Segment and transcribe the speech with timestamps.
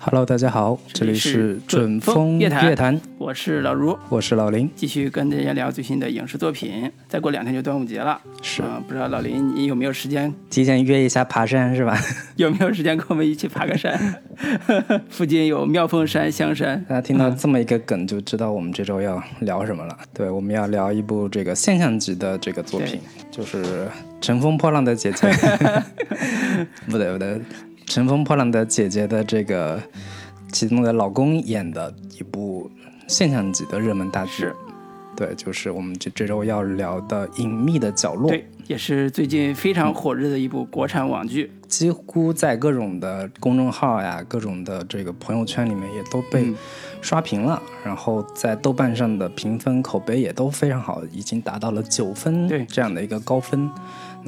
[0.00, 0.76] Hello，大家好。
[0.78, 4.70] Hello，大家好，这里是准风乐乐坛，我是老卢，我是老林。
[4.76, 6.90] 继续跟大家聊最新的影视作品。
[7.08, 10.32] 再过两天就端午节了，是啊、不知道老林你有没有时间？
[10.48, 11.98] 提前约一下爬山是吧？
[12.36, 13.98] 有没有时间跟我们一起爬个山？
[15.10, 16.84] 附近有妙峰山、香山。
[16.88, 19.98] 大家听到这么一个梗，就知道我们这周要聊什么了。
[20.14, 23.00] 对，我们要聊一部这个现象级的这个作品，
[23.32, 23.62] 就是
[24.20, 25.28] 《乘风破浪的姐姐》。
[26.88, 27.28] 不对不对，
[27.88, 29.82] 《乘风破浪的姐姐》的这个
[30.52, 32.70] 其中的老公演的一部
[33.06, 34.52] 现象级的热门大剧。
[35.16, 38.26] 对，就是我们这这周要聊的《隐秘的角落》。
[38.28, 41.50] 对，也是最近非常火热的一部国产网剧。
[41.66, 46.54] 几乎在各种的公众号呀、各种的这个朋友圈里面也都被
[47.00, 53.68] 刷屏了，然后在豆瓣上的评分口碑也都非常好，已经达到了九分对这样的一个高分。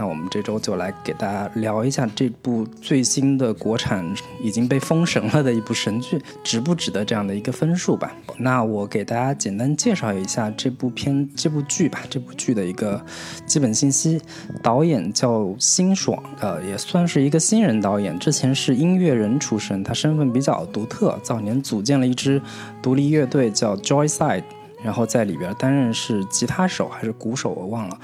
[0.01, 4.03] 那我们这周就来给大家聊一下这部最新的国产
[4.43, 8.11] 已经被封神了的一部神剧，值不值得这样的一个分数吧？
[8.39, 12.99] 那我给大家简单介绍一下这部片、这部剧吧，这部剧的一个
[13.45, 14.19] 基本信息。
[14.63, 22.41] 导演叫辛爽，呃，也算是一个新人导演，之前是音乐人出身，他身份比较独特，早年组建了一支
[22.81, 24.45] 独立乐队叫 Joyside。
[24.83, 27.99] 然后在里边担任是吉他手还是鼓手，我忘了。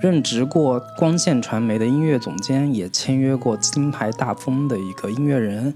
[0.00, 5.74] 任职过光线传媒的音乐总监，也签约过金牌大风的一个音乐人。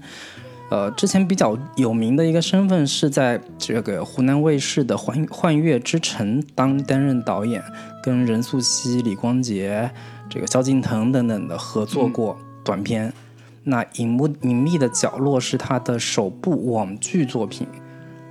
[0.69, 7.63] 呃，之前比较有名的一个身份是在这个湖南卫视的《幻幻乐之城》当担任导演，
[8.03, 9.89] 跟任素汐、李光洁、
[10.29, 13.13] 这个萧敬腾等等的合作过短片。
[13.63, 17.65] 那《隐幕隐秘的角落》是他的首部网剧作品。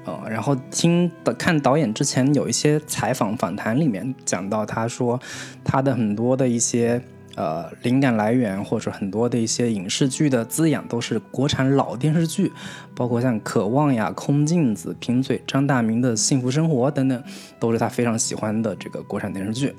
[0.07, 5.21] 呃，然后听的看导演之前有一些采访访谈里面讲到，他说
[5.65, 7.03] 他的很多的一些
[7.35, 12.53] 呃灵感来源，或者很多的一些影视剧的滋养，都是国产老电视剧，
[12.95, 17.21] 包括像《渴望》呀、《空镜子》、贫嘴张大民的《幸福生活》等等，
[17.59, 19.75] 都是他非常喜欢的这个国产电视剧。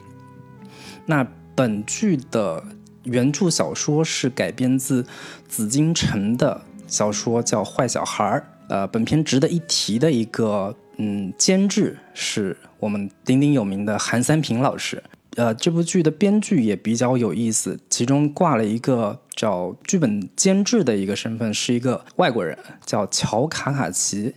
[1.05, 2.61] 那本剧的
[3.03, 5.05] 原著小说是改编自
[5.47, 8.45] 紫禁城的小说，叫《坏小孩儿》。
[8.69, 15.01] 呃，本片值得一提的一个嗯监制是我们鼎鼎有名的韩三平老师。
[15.35, 24.33] 呃，这部剧的编剧也比较有意思，其中挂了一个叫剧本监制的一个身份，是一个外国人，叫乔卡卡奇。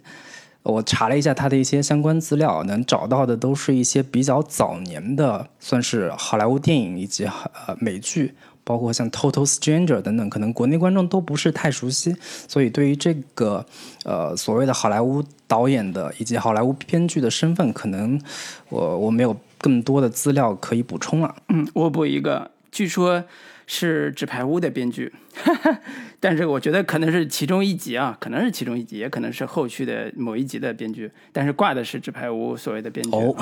[0.62, 8.34] 我查了一下他的一些相关资料，能找到的都是一些比较早年的，算是好莱坞电影以及呃美剧。
[8.70, 12.14] 包括像《Total Stranger》等等，可能国内观众都不是太熟悉，
[12.46, 13.66] 所以对于这个
[14.04, 18.20] 呃所谓的好莱坞导演的以及好莱坞编剧的身份，可能
[18.68, 21.34] 我我没有更多的资料可以补充了。
[21.48, 23.24] 嗯，我补一个，据说
[23.72, 25.12] 是《纸牌屋》的编剧，
[26.18, 33.16] 但是我觉得可能是其中一集啊，可能是其中一集，也可能是后续的某一集的编剧，但是挂的是《纸牌屋》所谓的编剧。
[33.16, 33.32] 哦，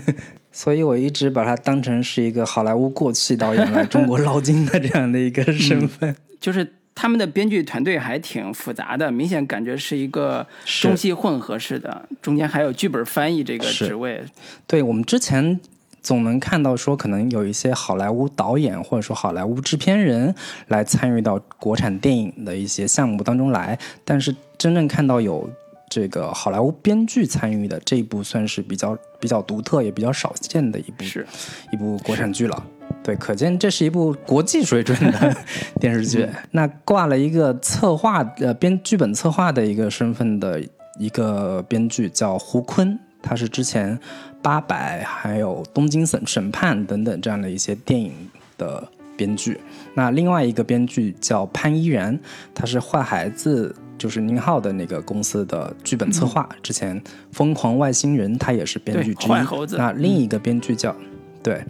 [0.50, 6.16] 所以我一直把它当成是一个好莱坞过气导演来中国捞金的这样的一个 身份。
[6.40, 10.46] 就是他们的编剧团队还挺复杂的，明显感觉是一个
[10.80, 14.24] 中西混合式的，中间还有剧本翻译这个职位。
[14.66, 15.60] 对我们之前
[16.04, 20.32] 总能看到说，可能有一些好莱坞导演或者说好莱坞制片人
[20.68, 25.48] 来参与到国产电影的一些项目当中来，但是真正看到有
[25.88, 31.26] 这个好莱坞编剧参与的这一部，算是比较比较独特也比较少见的一部是，
[31.72, 32.62] 一部国产剧了。
[33.02, 35.34] 对，可见这是一部国际水准的
[35.80, 36.28] 电视剧。
[36.50, 40.62] 那挂了一个策划呃编剧本策划的一个身份的
[40.98, 43.96] 一个编剧叫胡坤，他是之前
[44.42, 48.12] 《八佰》还有《东京审审判》等等这样的一些电影
[48.58, 48.86] 的
[49.16, 49.58] 编剧。
[49.94, 52.20] 那另外一个编剧叫潘依然，
[52.54, 53.74] 他是坏孩子。
[53.96, 57.00] 就是宁浩的那个公司的剧本策划，之前
[57.30, 59.76] 《疯狂外星人》他也是编剧之一。
[59.78, 60.94] 那另一个编剧叫、
[61.44, 61.64] 对，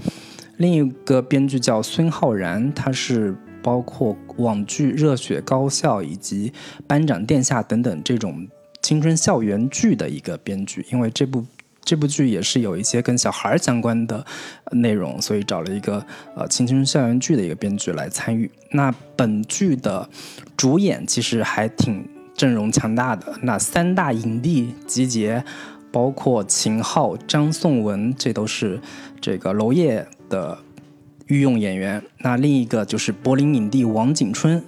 [0.56, 6.50] 另一个编剧叫孙浩然，他是包括网剧《热血高校》以及
[6.86, 8.48] 《班长殿下》等等这种
[8.84, 10.84] 青春校园剧的一个编剧。
[10.92, 11.42] 因为这部
[11.82, 14.24] 这部剧也是有一些跟小孩相关的
[14.72, 16.04] 内容，所以找了一个
[16.36, 18.50] 呃青春校园剧的一个编剧来参与。
[18.72, 20.08] 那本剧的
[20.54, 25.42] 主演其实还挺阵容强大的，那三大影帝集结。
[25.94, 28.80] 包括秦昊、张颂文，这都是
[29.20, 30.58] 这个娄烨的
[31.28, 32.02] 御用演员。
[32.18, 34.60] 那另一个就是柏林影帝王景春。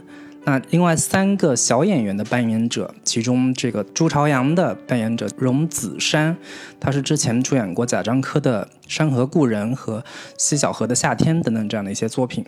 [0.47, 6.37] 那另外三个小演员的扮演者，其中这个朱朝阳的扮演者荣梓杉，
[6.79, 10.05] 他是之前出演过贾樟柯的《山河故人》和
[10.39, 12.45] 西小河的夏天等等这样的一些作品。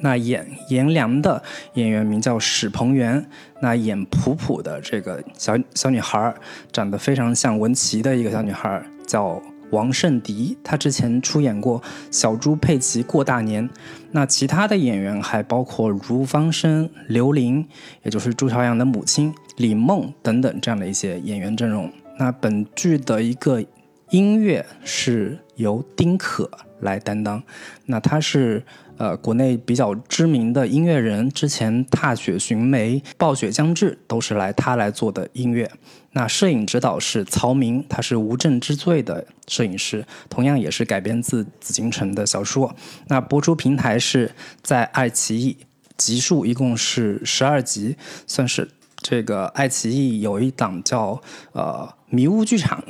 [0.00, 1.40] 那演颜良的
[1.74, 3.24] 演员名叫史鹏元，
[3.62, 6.34] 那演普普的这个小小女孩
[6.72, 9.40] 长得非常像文琪的一个小女孩叫
[9.70, 11.80] 王圣迪，她之前出演过
[12.10, 13.68] 《小猪佩奇过大年》。
[14.10, 17.66] 那其他的演员还包括如芳生、刘琳，
[18.02, 21.90] 也就是朱朝阳的母亲李梦等等这样的一些演员阵容。
[22.18, 23.64] 那本剧的一个
[24.10, 26.50] 音乐是由丁可
[26.80, 27.42] 来担当，
[27.86, 28.62] 那他是。
[28.98, 35.70] 呃，国内比较知名的音乐人，之前《踏雪寻梅》《暴雪将至》都是来他来做的音乐。
[36.12, 42.74] 那摄影指导是曹明，他是《无证之罪》的摄影师，同样也是改编自紫禁城的小说。
[43.08, 44.32] 那播出平台是
[44.62, 45.56] 在爱奇艺，
[45.96, 47.96] 集数一共是十二集，
[48.26, 51.20] 算是这个爱奇艺有一档叫
[51.52, 52.82] 呃迷雾剧场。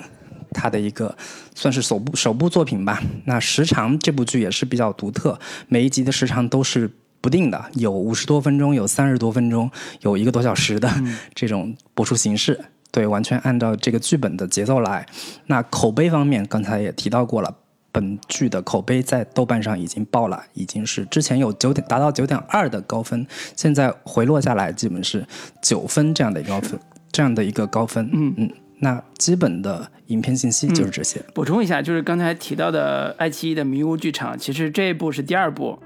[0.51, 1.15] 他的一个
[1.55, 3.03] 算是首部首部作品吧。
[3.27, 5.39] 那时长这部剧也是比较独特，
[5.69, 9.71] 每一集的时长都是不定的，有五十多分钟，有三十多分钟，
[10.01, 10.91] 有一个多小时的
[11.35, 12.59] 这种播出形式。
[12.91, 15.07] 对，完全按照这个剧本的节奏来。
[15.47, 17.55] 那口碑方面，刚才也提到过了，
[17.93, 25.27] 本剧的口碑在豆瓣上已经爆了，已经是之前有九点达到九点二的高分，现在回落下来，基本是
[25.63, 26.81] 九分这样的一个高分，
[27.13, 28.09] 这样的一个高分。
[28.13, 28.51] 嗯嗯。
[28.81, 31.21] 那基本的影片信息就是这些。
[31.35, 35.77] 补充一下，就是刚才提到的爱奇艺的迷雾剧场，其实这一部是第二部，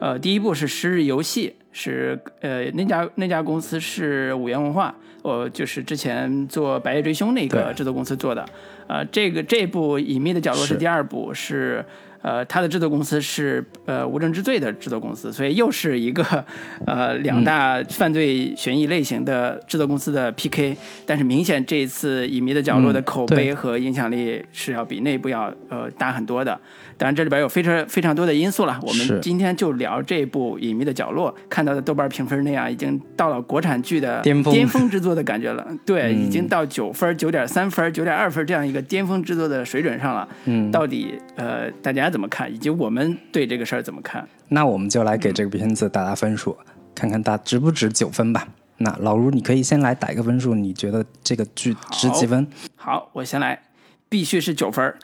[0.00, 8.44] 呃，第一部是《十日游戏》，是呃那家那家公司是五元文化，我就是之前做《白夜追凶》那个制作公司做的，
[8.86, 11.84] 呃，这个这部《隐秘的角落》是第二部是。
[12.22, 16.24] 呃，他的制作公司是呃《无证之罪》的制作公司，所以又是一个
[16.86, 20.76] 呃两大犯罪悬疑类型的制作公司的 PK。
[21.06, 26.58] 但是明显这一次《隐秘的角落》的口碑和影响力是要比那部要呃大很多的。
[26.98, 28.78] 当然这里边有非常非常多的因素了。
[28.82, 35.66] 我们今天就聊这部《隐秘的角落》，看到的豆瓣评分那样，已经到了国产剧的巅峰巅峰之作的感觉了。
[35.86, 40.28] 对，已经到九分、九点三分、九点二分这样一个巅峰之作的水准上了。
[40.44, 44.28] 嗯，到底呃大家怎么看，以及我们对这个事儿怎么看？
[44.48, 46.56] 那我们就来给这个片子打打分数，
[46.94, 48.48] 看看它值不值九分吧。
[48.78, 52.46] 那老卢，你可以先来打一个分数，你觉得这个剧值几分？
[52.76, 53.60] 好，我先来。
[54.08, 54.98] 必须是九分儿，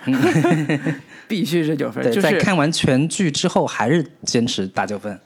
[1.28, 2.20] 必须是九分儿。
[2.20, 5.16] 在看完全剧之后，还是坚持打九分。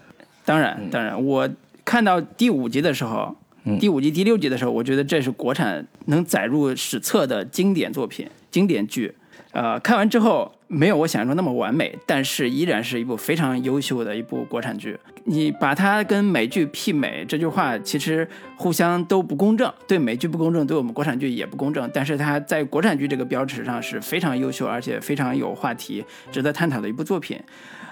[0.45, 1.49] 当然，当然，我
[1.83, 3.35] 看到第五集的时候，
[3.81, 9.15] 第五集、第六集的时候，我觉得这是国产能载入史册的经典作品、经典剧。
[9.53, 10.53] 呃，看完之后。
[10.73, 14.97] 没有我想象中那么完美，但是依然是一部非常优秀的一部国产剧。
[15.25, 18.27] 你把它跟美剧媲美，这句话其实
[18.57, 21.91] 互相都不公正，对美剧不公正，对我们国产剧也不公正。
[21.93, 27.37] 但是它在国产剧这个标尺上是非常优秀，而且非常有话题、值得探讨的一部作品。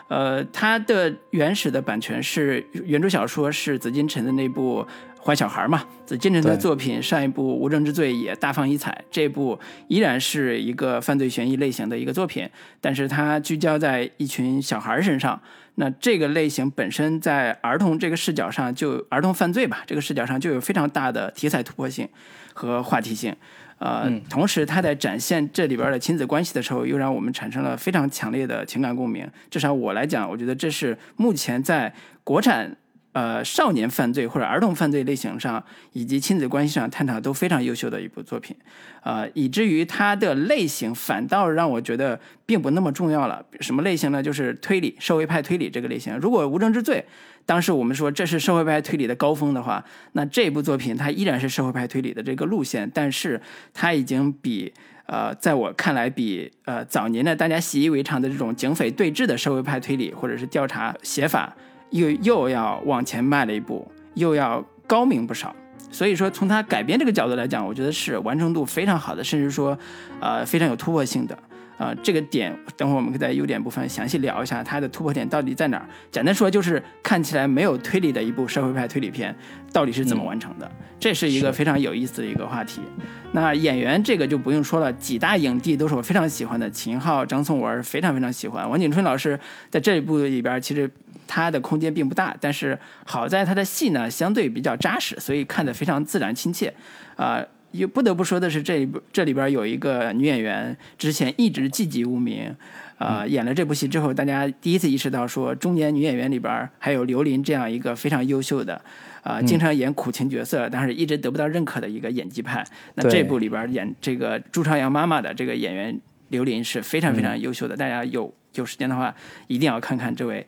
[0.07, 4.87] 呃，它的原始的版权是原著小说是紫禁城的那部。
[5.25, 12.49] 坏小孩嘛，紫禁城的作品，上一部《无证之罪》也大放异彩，这部依然是一个犯罪悬疑类型的一个作品，
[12.81, 15.41] 但是它聚焦在一群小孩身上。
[15.75, 22.09] 那这个类型本身在儿童这个视角上，就儿童犯罪吧，这个视角上就有非常大的题材突破性
[22.55, 23.35] 和话题性。
[23.79, 29.29] 呃，同时他在展现这里边的亲子关系的时候，又让我们产生了非常强烈的情感共鸣。
[29.51, 31.93] 至少我来讲，我觉得这是目前在
[32.25, 32.77] 国产。
[33.13, 38.55] 呃，少年犯罪或者儿童犯罪类型上，以及亲子关系上探讨都非常优秀的一部作品，
[39.03, 43.45] 呃，以至于它的类型反倒让我觉得并不那么重要了。
[43.61, 44.23] 什么类型呢？
[44.23, 46.17] 就是推理、社会派推理这个类型。
[46.19, 47.05] 如果《无证之罪》
[47.47, 53.41] 当时我们说这是社会派推理的高峰的话，那这部作品它依然是社会派推理的这个路线，但是
[53.73, 54.73] 它已经比
[55.07, 61.57] 呃，在我看来比呃早年的大家习以为常的这种警匪对峙的社会派推理或者是调查写法。
[61.91, 65.55] 又又要往前迈了一步，又要高明不少。
[65.91, 69.79] 所以说，从他改编这个角度来讲，我觉得是完成度非常好的，甚至说，
[70.21, 71.39] 呃，非常有突破性的。
[71.79, 75.89] 啊，这个点等会儿我们可以在优点部分详细聊一下，它的突破点到底在哪儿。
[76.11, 79.35] 简单说，就是看起来没有推理的一部社会派推理片，
[79.73, 80.69] 到底是怎么完成的？
[80.99, 82.83] 这是一个非常有意思的一个话题。
[83.31, 88.69] 那演员这个就不用说了，几大影帝都是我非常喜欢的，秦昊、张颂文非常非常喜欢。
[88.69, 89.39] 王景春老师
[89.71, 90.91] 在这一部里边，其实
[91.29, 96.75] 他的空间并不大，但是好在他的戏呢相对比较扎实，所以看得非常自然亲切。
[97.15, 97.45] 啊。
[97.73, 102.55] 又不得不说的是，这部这里边有一个女演员，之前一直寂寂无名，
[102.97, 108.81] 啊，演了这部戏之后，大家第一次意识到说，中年女演员里边还有刘琳这样一个非常优秀的，
[109.23, 112.65] 啊，经常演苦情角色，但是一直得不到认可的一个演技派。
[112.95, 119.15] 那这部里边演这个朱朝阳妈妈的这个演员刘琳是非常非常优秀的，大家有有时间的话，
[119.47, 120.47] 一定要看看这位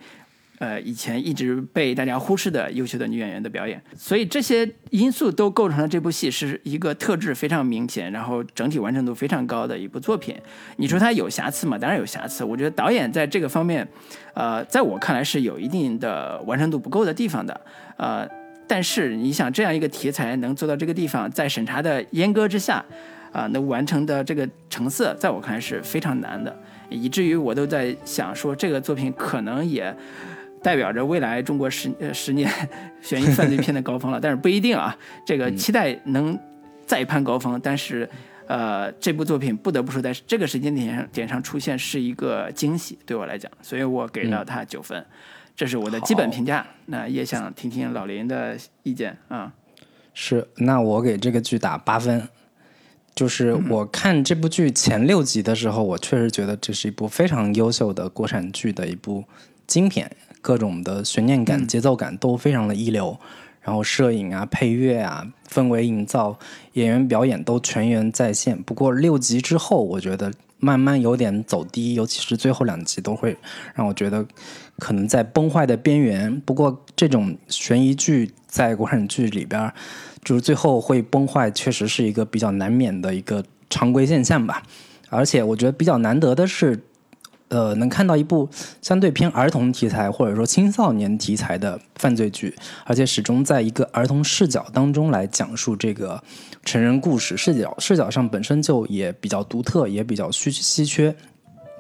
[0.61, 10.37] 呃以前一直被大家忽视的优秀的女演员的表演，所以这些因素都构成了这部戏是一个特质非常明显，然后整体完成度非常高的一部作品。
[10.77, 11.77] 你说它有瑕疵吗？
[11.77, 12.45] 当然有瑕疵。
[12.45, 13.89] 我觉得导演在这个方面，
[14.35, 17.61] 呃，在我看来是有一定的完成度不够的地方的，
[17.97, 18.29] 呃。
[18.73, 22.85] 但是你想，这样一个题材能做到这个地方，在审查的阉割之下，
[23.33, 26.57] 啊，能完成的这个成色，在我看来是非常难的，
[26.89, 29.93] 以至于我都在想说，这个作品可能也
[30.63, 32.51] 代表着未来中国十呃十年
[33.01, 34.19] 悬疑犯罪片的高峰了。
[34.23, 36.39] 但是不一定啊，这个期待能
[36.87, 37.61] 再攀高峰。
[37.63, 38.09] 但是，
[38.47, 45.05] 呃，这部作品不得不说，在这个时间点上点上出现是一个惊喜，对我来讲，所以我给了他九分。
[45.57, 49.53] 这是我的基本评价，那也想听听老林的意见啊。
[50.15, 52.29] 是，那我给这个剧打八分。
[53.13, 59.23] 就是我看这部剧前六集的时候，我确实觉得这是一部非常优秀的国产剧的一部
[59.67, 60.07] 精品，
[60.41, 63.19] 各种的悬念感、节奏感都非常的一流。
[63.61, 66.39] 然后摄影啊、配乐啊、氛围营造、
[66.73, 68.61] 演员表演都全员在线。
[68.63, 73.37] 不过六集之后，我觉得慢慢有点走低，尤其是最后两集都会
[73.75, 74.27] 让我觉得。
[74.79, 79.71] 可能在崩坏的边缘，不过这种悬疑剧在国产剧里边，
[80.25, 84.63] 就是最后会崩坏，确实是一个比较难免的一个常规现象吧。
[85.11, 86.83] 而且我觉得比较难得的是，
[87.51, 88.49] 呃，能看到一部
[88.81, 96.23] 相对偏儿童题材或者说青少年题材的犯罪剧，而且始终在一个儿童视角当中来讲述这个
[96.65, 101.15] 成人故事，视角视角上本身就也比较独特，也比较稀稀缺。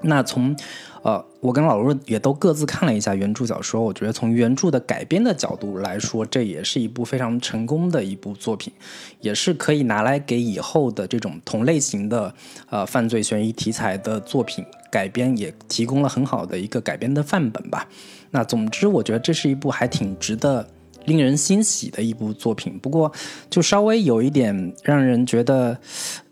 [0.03, 0.57] 那从
[1.03, 8.73] 呃，我跟老陆也都各自看了一下原著小说，我觉得从原著的改编的角度来说，这也是一部非常成功的一部作品，
[9.21, 12.35] 也是可以拿来给以后的这种同类型的
[12.71, 17.87] 呃犯罪悬疑题材的作品改编，也提供了很好的一个改编的范本吧。
[18.31, 20.67] 那总之，我觉得这是一部还挺值得
[21.05, 22.79] 令人欣喜的一部作品。
[22.79, 23.11] 不过，
[23.49, 25.79] 就稍微有一点让人觉得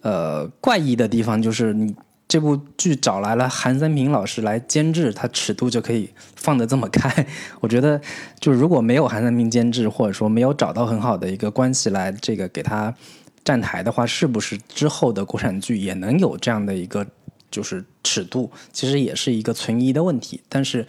[0.03, 1.95] 呃怪异的地方，就是你。
[2.31, 7.27] 这部剧找来了韩三平老师来监制，他尺度就可以放得这么开。
[7.59, 7.99] 我觉得，
[8.39, 12.95] 就如果没有韩三平监制，或者说没有找到很好的一个关系来这个给他
[13.43, 17.07] 站台的话，是不是之后的国产剧也能有这样的一个
[17.51, 18.51] 就是尺度？
[18.73, 20.41] 其实也是一个存疑的问题。
[20.49, 20.87] 但是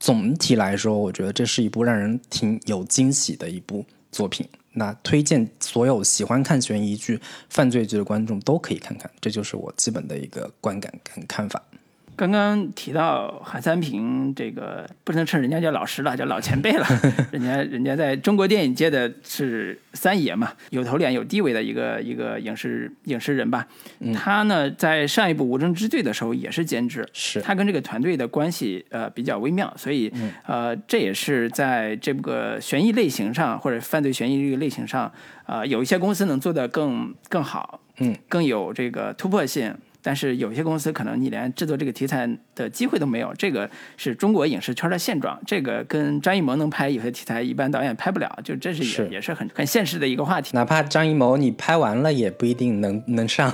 [0.00, 4.48] 总体来说，我觉得这是一部让人挺有惊喜的一部作品。
[4.74, 11.62] 那推荐所有喜欢看悬疑剧、犯罪剧的观众都可以看看，这就是我基本的一个观感跟看法。
[12.14, 16.86] 刚刚提到韩三平，这个不能称人家叫老师了，叫老前辈了。
[17.32, 23.66] 人家人家在中国电影界的是三爷嘛，有头脸、有地位的一个一个影视影视人吧。
[24.14, 30.12] 他呢，在上一部《无证之罪》的时候也是监制，是他跟这个团队的关系呃比较微妙，所以
[30.46, 35.10] 呃这也是在这个悬疑类型上或者犯罪悬疑这个类型上，
[35.46, 39.74] 呃有一些公司能做得更更好，嗯，更有这个突破性。
[40.02, 45.40] 但是有些公司可能你连制作这个题材的机会都没有，这个是中国影视圈的现状。
[45.46, 50.50] 这个跟张艺谋能拍有些题材，一般导演拍不了，就这是也也是很很现实的一个话题。
[50.54, 53.52] 哪怕张艺谋你拍完了，也不一定能能上。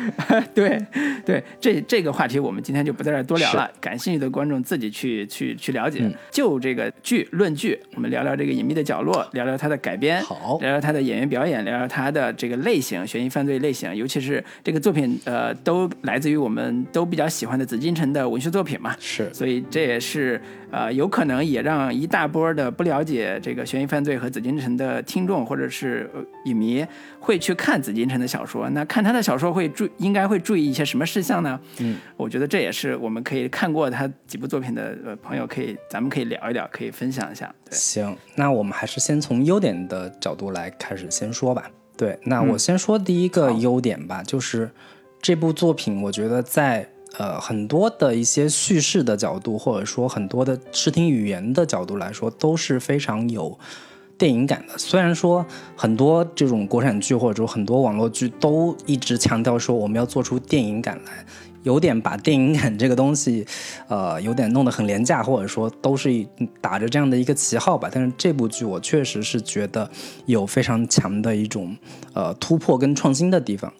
[0.54, 0.80] 对
[1.26, 6.10] 对，这这个话题我们今天就不在这多聊了，感兴趣的观众自己去去去了解。
[6.30, 15.89] 就这个剧论剧，我们聊聊这个隐秘的角落，聊聊它的改编，好，聊聊它的演员表演，聊聊它的这个类型，悬疑犯罪类型，尤其是这个作品，呃，都。
[16.02, 26.10] 来自于我们都比较喜欢的紫禁城的文学作品嘛，是，所以这也是呃有可能也让一大波的不了解这个悬疑犯罪和紫禁城的听众或者是
[26.44, 26.86] 影迷
[27.18, 28.68] 会去看紫禁城的小说。
[28.70, 31.60] 那看他的小说会注应该会注意一些什么事项呢？
[31.78, 37.52] 嗯，我觉得这也是我们可以看过他几部作品的呃朋友可以咱们可以聊一聊，可以分享一下。
[37.64, 41.70] 对行，那我们还是先从优点的角度来开始先说吧。
[41.96, 44.70] 对，那我先说第一个优点吧，就是。
[45.22, 53.58] 这部作品，我觉得在呃很多的一些叙事的角度，或者说很多的视听语言的角度来说，都是非常有
[54.16, 54.78] 电影感的。
[54.78, 55.44] 虽然说
[55.76, 61.24] 很多这种国产剧或者说很多网络剧都一直强调说我们要做出电影感来，
[61.64, 63.46] 有点把电影感这个东西，
[63.88, 66.26] 呃，有点弄得很廉价，或者说都是
[66.62, 67.90] 打着这样的一个旗号吧。
[67.92, 69.90] 但是这部剧我确实是觉得
[70.24, 71.76] 有非常强的一种
[72.14, 73.70] 呃突破跟创新的地方。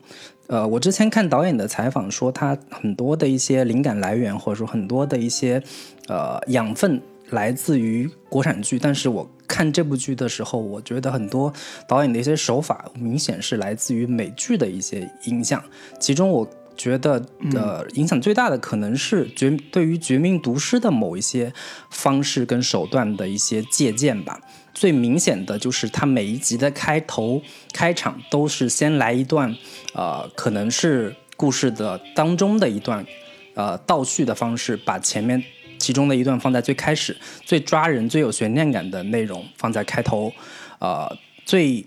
[0.50, 5.62] 呃，我之前看导演的采访说，他很多的一些灵感来源，或者说很多的一些
[6.08, 8.76] 呃养分来自于国产剧。
[8.76, 11.52] 但是我看这部剧的时候，我觉得很多
[11.86, 15.62] 导演的一些手法明显是来自于美剧的一些影响。
[16.00, 16.44] 其中我
[16.76, 21.52] 觉得呃影响最大的可能是绝对于《绝命毒师》的某一些
[21.90, 24.40] 方式跟手段的一些借鉴吧。
[24.80, 29.54] 最明显的就是它每一集的开头开场都是先来一段，
[29.92, 33.04] 呃，可能是故事的当中的一段，
[33.52, 35.44] 呃，倒叙的方式，把前面
[35.78, 40.32] 其中的一段放在最开始，最抓人、最有悬念感的内容放在开头，
[40.78, 41.84] 呃，最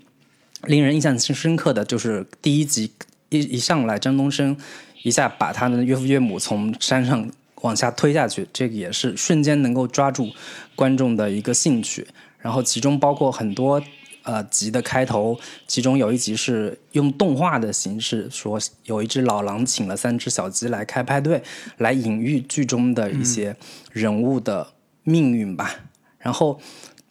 [0.67, 2.91] 令人印象深刻的就是第一集
[3.29, 4.55] 一一上来，张东升
[5.01, 7.27] 一下把他的岳父岳母从山上
[7.61, 10.29] 往下推下去，这个也是瞬间能够抓住
[10.75, 12.05] 观众的一个兴趣。
[12.43, 13.81] 然后其中包括很多
[14.23, 21.41] 呃集的开头，其中有一集是用动画的形式，说有一只老狼请了三只小鸡来开派对，
[21.77, 23.55] 来隐喻剧中的一些
[23.93, 24.73] 人物的
[25.03, 25.73] 命运吧。
[26.19, 26.59] 然后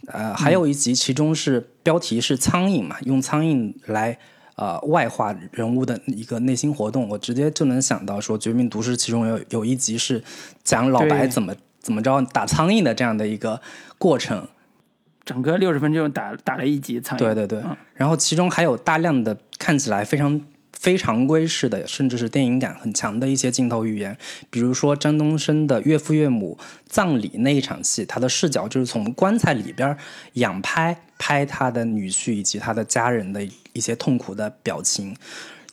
[0.09, 4.19] 呃还有一集，其中是标题是苍蝇嘛，用苍蝇来
[4.57, 10.23] 呃外化人物的一个内心活动，我直接就能想到说《绝命毒师》其中有有一集是
[10.63, 13.63] 讲老白怎么怎么着打苍蝇的这样的一个
[13.97, 14.47] 过程。
[15.25, 17.63] 整个六十分钟打打了一集苍蝇，对对对，
[17.95, 20.41] 然后其中还有大量的看起来非常
[20.73, 24.17] 非常规式的，甚至是电影感很强的一些镜头语言，
[24.51, 29.97] 比如说张东升的岳父岳母葬礼那一场戏，他的视角就是从棺材里边
[30.35, 35.15] 仰拍拍他的女婿以及他的家人的一些痛苦的表情，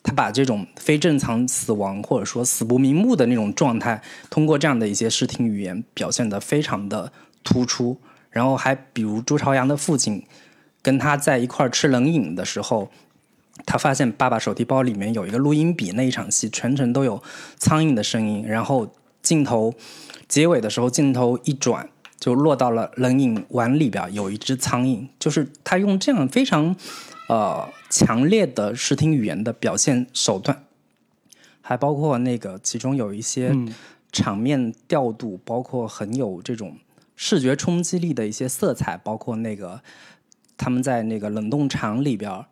[0.04, 8.00] 他把这种非正常死亡或者说死不瞑目的那种状态，通过这样的一些视听语言表现得非常的突出。
[8.30, 10.24] 然后还比如朱朝阳的父亲
[10.82, 12.88] 跟他在一块吃冷饮的时候，
[13.66, 17.20] 他发现爸爸手提包里面有一个录音笔，那一场戏全程都有
[17.56, 18.44] 苍蝇的声音。
[18.46, 19.74] 然后镜头
[20.28, 26.76] 结尾的时候，镜头一转就落到了冷饮碗里边有一只苍蝇，就是他用这样非常
[27.28, 30.64] 呃强烈的视听语言的表现手段，
[31.60, 33.52] 还包括那个其中有一些
[34.12, 36.76] 场面调度，包括很有这种。
[37.22, 39.82] 视觉冲击力的一些色彩，包括那个
[40.56, 42.46] 他们在那个冷冻厂里边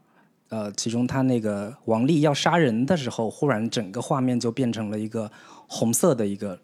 [0.51, 5.33] 呃，其中他那个王丽要杀人的时候，忽然整个画面就变成了一个
[5.67, 6.61] 红色的一个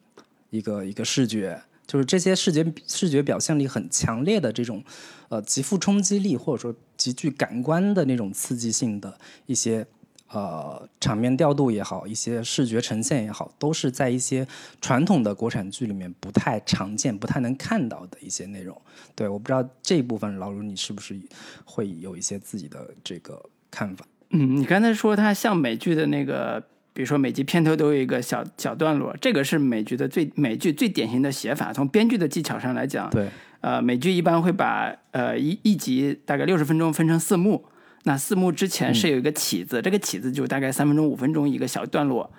[0.50, 4.84] 一个一个视觉，就是这些视觉视觉表现力很强烈的这种
[5.30, 9.86] 呃极富冲击力或者说极具感官的那种刺激性的一些。
[10.30, 14.44] 呃，场面调度也好，一些视觉呈现也好，都是在一些
[14.80, 18.76] 传统的国产剧里面不太常见、不太能看到的一些内容。
[19.14, 21.16] 对，我不知道这一部分老卢你是不是
[21.64, 24.04] 会有一些自己的这个看法？
[24.30, 26.60] 嗯，你刚才说它像美剧的那个，
[26.92, 31.72] 比如说每集片头都有一个小小段落，这个是美剧的最美剧最典型的写法。
[31.72, 33.28] 从编剧的技巧上来讲，对，
[33.60, 37.66] 呃，美剧一般会把呃一一集大概六十分钟分成四幕。
[38.04, 42.30] 那四幕之前是有一个起子，这个起子就大概三分钟、五分钟一个小段落，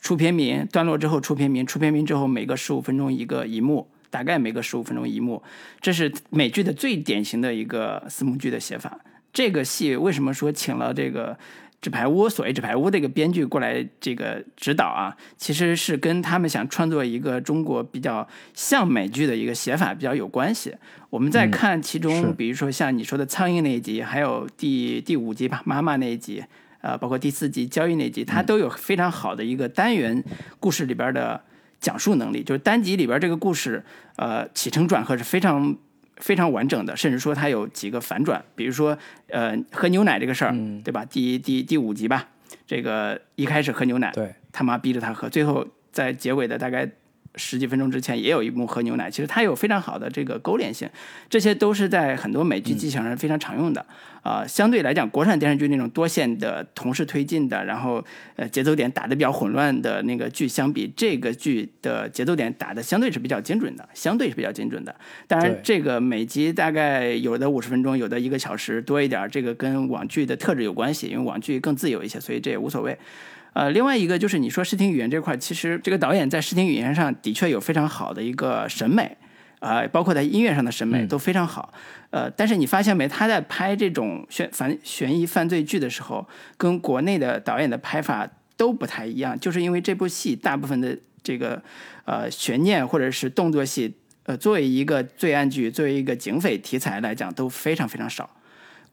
[0.00, 5.42] 出片名，段落之后出片名，出片名之后每个十五分钟一个一幕，大概每个十五分钟一幕，
[5.80, 9.00] 这是美剧的最典型的一个四幕剧的写法。
[9.32, 11.38] 这个戏为什么说请了这个？
[11.80, 20.74] 纸牌屋，所谓纸牌屋这个编剧过来这个指导啊，其实是跟他们想创作一个中国比较像美剧的一个写法比较有关系。
[21.10, 26.42] 我们在看其中，比如说像你说的苍蝇那一集，还有第第五集吧，妈妈那一集，
[26.80, 30.24] 呃，包括第四集交易那集，它都有非常好的一个单元
[30.58, 31.40] 故事里边的
[31.78, 33.84] 讲述能力，就是单集里边这个故事，
[34.16, 35.76] 呃，起承转合是非常。
[36.16, 38.96] 非常完整的，甚至说它有几个反转，比如说，
[39.28, 41.04] 呃，喝牛奶这个事儿，对吧？
[41.04, 42.28] 第第第五集吧，
[42.66, 46.90] 这个一开始喝牛奶，对，他妈逼着他喝，最后在结尾的大概。
[47.36, 50.88] 十几分钟之前也有一幕喝牛奶，其实它有非常好的这个勾连性，
[51.28, 53.84] 这些都是在很多美剧技巧上非常常用的。
[54.22, 64.92] 啊，相对来讲，国产电视剧那种多线的同时推进的，然后呃节奏点打的比较混乱的那个剧相比，这个剧的节奏点打的相对是比较精准的，相对是比较精准的。
[65.28, 72.98] 当然，这个每集大概有的五十分钟，有的一个小时多一点，这个跟网剧的特质有关系，因为网剧更自由一些，所以这也无所谓。
[73.56, 79.16] 呃，另外一个就是你说视听语言这块，其实这个导演在视听语言上的确有非常好的一个审美，
[79.60, 81.72] 啊，包括在音乐上的审美都非常好。
[82.10, 91.62] 呃，但是你发现没，他在拍这种悬反悬疑犯罪剧的时候，跟国内的导演的拍法都不太一样，就是因为这部戏大部分的这个
[92.04, 98.28] 呃悬念或者是动作戏，呃，作为一个罪案剧，作为一个警匪题材来讲，都非常非常少。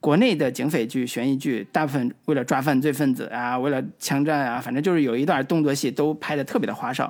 [0.04, 7.06] 国内的警匪剧、悬疑剧，大部分为了抓犯罪分子啊，为了枪战啊，反正就是有一段动作戏都拍的特别的花哨，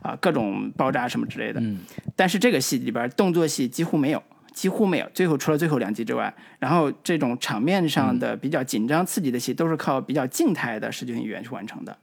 [0.00, 1.60] 啊，各种爆炸什么之类的。
[1.60, 1.76] 嗯。
[2.16, 4.22] 但是这个戏里边动作戏几乎没有，
[4.54, 5.06] 几乎没有。
[5.12, 11.94] 最后除了最后两集之外，然后这种场面上的比较紧张刺激的戏，都是靠比较静态的视觉语言去完成的。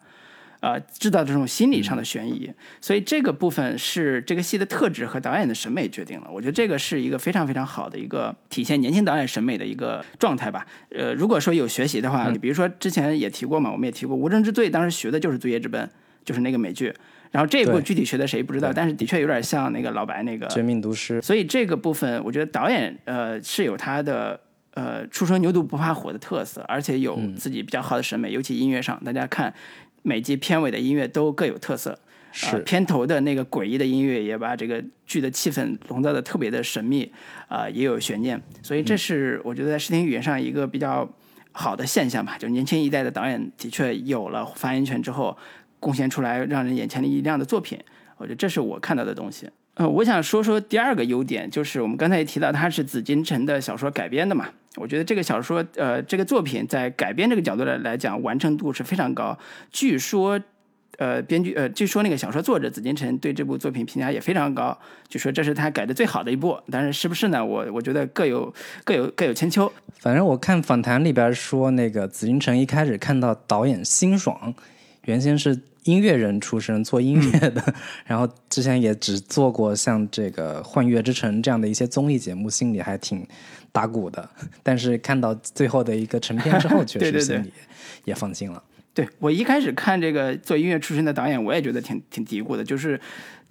[0.66, 2.52] 呃，制造这种心理上的悬疑，
[2.82, 6.28] 所以这个部分是这个戏的特质和导演的审美决定了。
[6.34, 10.66] 我觉得这个是一个非常非常好的一个体现年轻导演审美的一个状态吧。
[10.90, 15.86] 呃，如果说有学习的话，你比如说之前也提过嘛，我们也提过《无证之罪》，当时学的就是《罪业之奔》，
[16.24, 16.92] 就是那个美剧。
[17.30, 21.20] 然后这一部具体学的谁不知道，但是的确有点像那个老白那个《绝命毒师》。
[21.22, 24.40] 所以这个部分，我觉得导演呃是有他的
[24.74, 29.54] 呃初生牛犊不怕虎的特色，而且有自己比较好的审美，尤其音乐上，大家看。
[30.08, 31.98] 每集片尾的音乐都各有特色，
[32.32, 37.12] 是片头的那个诡异的音乐也把这个剧的气氛笼罩的特别的神秘，
[37.48, 41.12] 啊，也有悬念，所以这是我觉得在视听语言上一个比较
[41.52, 42.38] 好的现象吧。
[42.38, 45.36] 就年轻一代的导演的确有了发言权之后，
[45.80, 47.80] 贡献出来让人眼前一亮的作品，
[48.18, 49.50] 我觉得这是我看到的东西。
[49.76, 54.48] 呃，我想说说第二个优点，就是我们刚才也提到它是紫禁城的小说改编的嘛。
[54.78, 59.38] 我觉得这个小说，呃，这个作品在改编这个角度来来讲，完成度是非常高。
[59.72, 60.40] 据说，
[60.98, 64.78] 呃，编剧，呃，据说那个小说作者紫禁城对这部作品评价也非常高，
[65.10, 66.58] 就说这是他改的最好的一部。
[66.72, 67.46] 但是是不是呢？
[67.46, 68.54] 我我觉得各有
[68.86, 69.70] 各有各有千秋。
[70.00, 74.54] 反正我看访谈里边说，那个紫禁城一开始看到导演辛爽，
[75.04, 75.60] 原先是。
[75.86, 77.74] 音乐人出身，做音乐的，
[78.06, 83.26] 然后之前也只做过像这个《幻乐之城》这样的一些综艺节目，心里还挺
[83.72, 84.30] 打鼓的。
[84.62, 87.54] 但是看到最后的一个成片之后， 确实心里
[88.04, 88.62] 也放心了。
[88.94, 93.00] 对我一开始看这个做音乐出身的导演，我也觉得挺挺嘀咕的，就是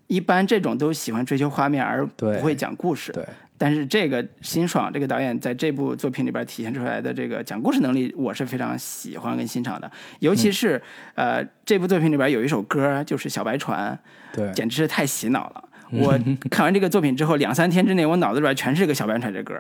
[0.07, 3.13] 一般这种都喜欢追求画面，而不会讲故事。
[3.13, 3.25] 对。
[3.57, 9.91] 但是这个辛爽这个导演在这部作品里边体现出来的这个讲故事能力，我是非常喜欢跟欣赏的。
[10.19, 10.81] 尤其是
[11.15, 13.97] 呃，这部作品里边有一首歌就是《小白船》，
[14.37, 15.69] 对，简直是太洗脑了。
[15.93, 16.19] 我
[16.51, 19.55] 看完这个作品之后，两三天之内我脑子里边全是个《小白船》这歌，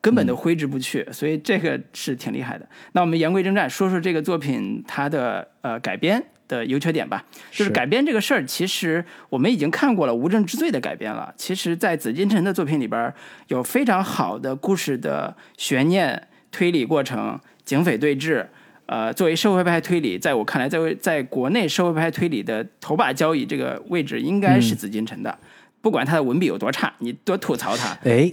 [0.00, 1.06] 根本都挥之不去。
[1.12, 2.68] 所以这个是挺厉害的。
[2.92, 6.22] 那我们言归正传，说说这个作品它的呃改编。
[6.48, 11.32] 的优缺点吧，就是改编这个事儿，其实我们已经看过了《无证之罪》的改编了。
[11.36, 13.12] 其实，在紫禁城的作品里边，
[13.48, 18.46] 有非常好的故事的悬念、推理过程、警匪对峙。
[18.86, 25.36] 呃，作为社会派推理，在我看来，在在国内社会派推理的头把交椅这个位置，应该是紫禁城的。
[25.80, 27.98] 不管他的文笔有多差，你多吐槽他。
[28.04, 28.32] 哎，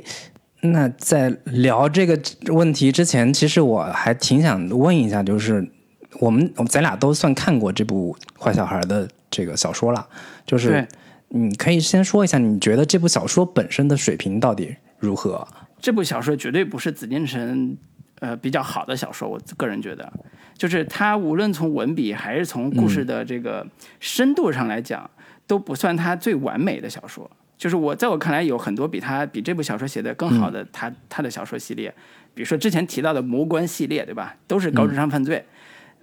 [0.62, 2.20] 那在聊这个
[2.54, 5.68] 问题之前，其实我还挺想问一下，就是。
[6.20, 10.08] 我们我们咱俩都算看过这部《坏小孩》的这个小说了，
[10.46, 10.88] 就是
[11.30, 15.48] 你可以先说一下，你觉得这部小说本身的水平到底如何？
[15.82, 17.76] 这部小说绝对不是紫禁城
[18.20, 20.12] 呃比较好的小说，我个人觉得，
[20.58, 23.66] 就是它无论从文笔还是从故事的这个
[24.00, 25.10] 深度上来讲，
[25.48, 27.30] 都不算它最完美的小说。
[27.58, 31.94] 就是我在我看来，有很多比它比这部小说写的更好的，他他的小说系列，
[32.34, 34.36] 比如说之前提到的《魔关》系列，对吧？
[34.48, 35.44] 都是高智商犯罪。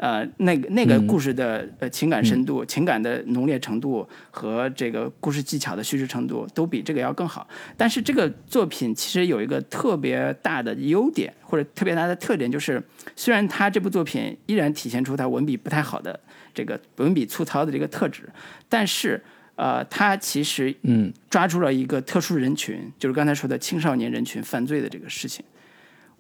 [0.01, 7.47] 呃，那个那个故事的呃情感深度、情感的浓烈程度和这个故事技巧的叙事程度都比这个要更好。
[7.77, 12.83] 但是这个作品其实有一个特别大的优点或者特别大的特点，就是
[13.15, 16.19] 虽然他这部作品依然体现出他文笔不太好的
[16.55, 18.27] 这个文笔粗糙的这个特质，
[18.71, 19.23] 但是
[19.57, 25.45] 呃，他其实嗯抓住了一个特殊人群，就是刚才说的青少年人群犯罪的这个事情。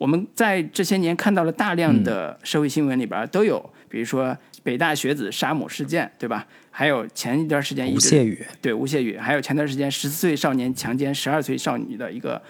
[0.01, 6.47] 我们在这些年看到了大量的社会新闻里边都有，比如说北大学子杀母事件，对吧？
[6.71, 12.41] 还有前一段时间吴谢宇，对吴谢宇，还有前段时间十四岁少年强奸十二岁少女的一个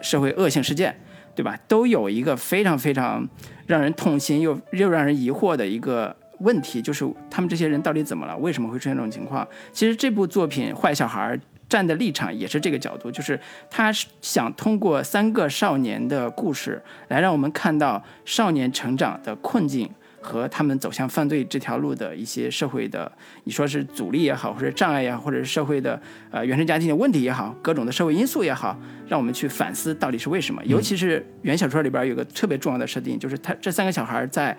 [0.00, 0.94] 社会恶性事件，
[1.34, 1.58] 对吧？
[1.66, 3.28] 都有一个非常非常
[3.66, 8.36] 让人痛心又又让人疑惑的一个问题，就是他们这些人到底怎么了？
[8.36, 9.44] 为什么会出现这种情况？
[9.72, 11.36] 其实这部作品《坏小孩》。
[11.68, 13.38] 站的立场也是这个角度，就是
[13.70, 19.88] 他想通过三个少年的故事，来让我们看到少年成长的困境
[20.20, 23.10] 和他们走向犯罪这条路的一些社会的，
[23.44, 30.62] 你说是阻力也好，或者障碍也好，或者是社会的呃原生家庭的问题也好，各种的社会因素也好，让我们去反思到底是为什么。
[30.66, 34.56] 尤其是原小说里边有个特别重要的设定，就是他这三个小孩在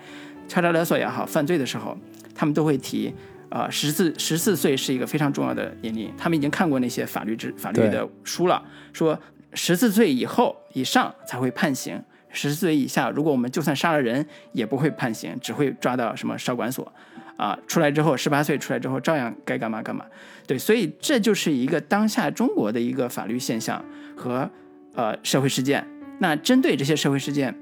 [0.48, 1.96] 敲诈勒索也好，犯罪的时候，
[2.34, 3.14] 他们都会提。
[3.50, 8.60] 啊，十四十四岁是一个非常重要的年龄，他们已经看过那些法律之法律的书了，
[8.92, 9.16] 说
[9.52, 16.92] 十四岁以后以上才会判刑，十四岁以下，如果我们就算杀了人也不会判刑，只会抓到什么少管所，
[17.36, 20.04] 啊，出来之后十八岁出来之后照样该干嘛干嘛，
[20.46, 23.84] 对，所以这就是一个当下中国的一个法律现象
[24.16, 24.50] 和
[24.94, 25.86] 呃社会事件。
[26.18, 27.54] 那针对这些社会事件，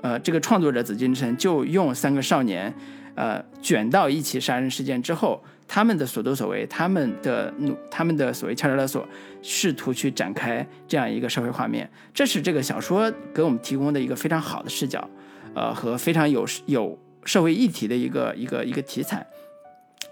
[0.00, 2.72] 呃，这个创作者紫金城就用三个少年。
[3.16, 9.08] 呃，卷到一起杀人事件之后，他们的所作所为，他们的努，他们的所谓敲诈勒索，
[9.42, 15.10] 试图去展开这样一个社会画面，这是这个小说给我们提供的一个非常好的视角，
[15.54, 19.26] 呃，和非常有有社会议题的一个一个一个题材。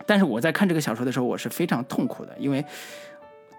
[0.07, 2.65] 但是我在看这个小说的时候，我是非常痛苦的，因为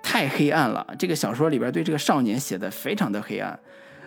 [0.03, 0.86] 太黑暗了。
[0.99, 3.58] 这个小说里边对这个少年写的非常的黑暗，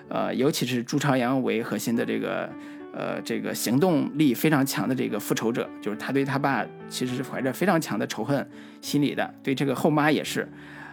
[0.09, 2.48] 呃，尤其是朱朝阳为核心的这个
[2.92, 8.48] 呃这个行动力非常强的这个复仇者，就是他对他爸其实是怀着非常强的仇恨
[8.81, 10.48] 心理的，对这个后妈也是，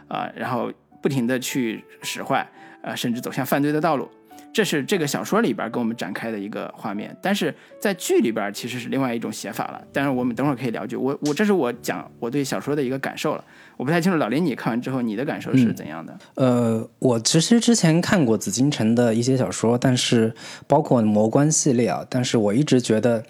[0.07, 2.47] 啊，然后不停的去使坏，
[2.81, 4.09] 啊，甚至走向犯罪的道路。
[4.55, 9.81] 这是这个小说里边给我们展开的一个画面，但是在剧里边其实是另外一种写法了。
[9.91, 13.43] 但是我们等会儿可以聊剧，我我这是我讲我对小说的一个感受了。
[13.75, 16.17] 我不太清楚老林，你看完之后你的感受是怎样的？
[16.35, 20.33] 呃，我其实之前看过紫禁城的一些小说，但是
[20.67, 23.21] 包括魔关系列啊，但是我一直觉得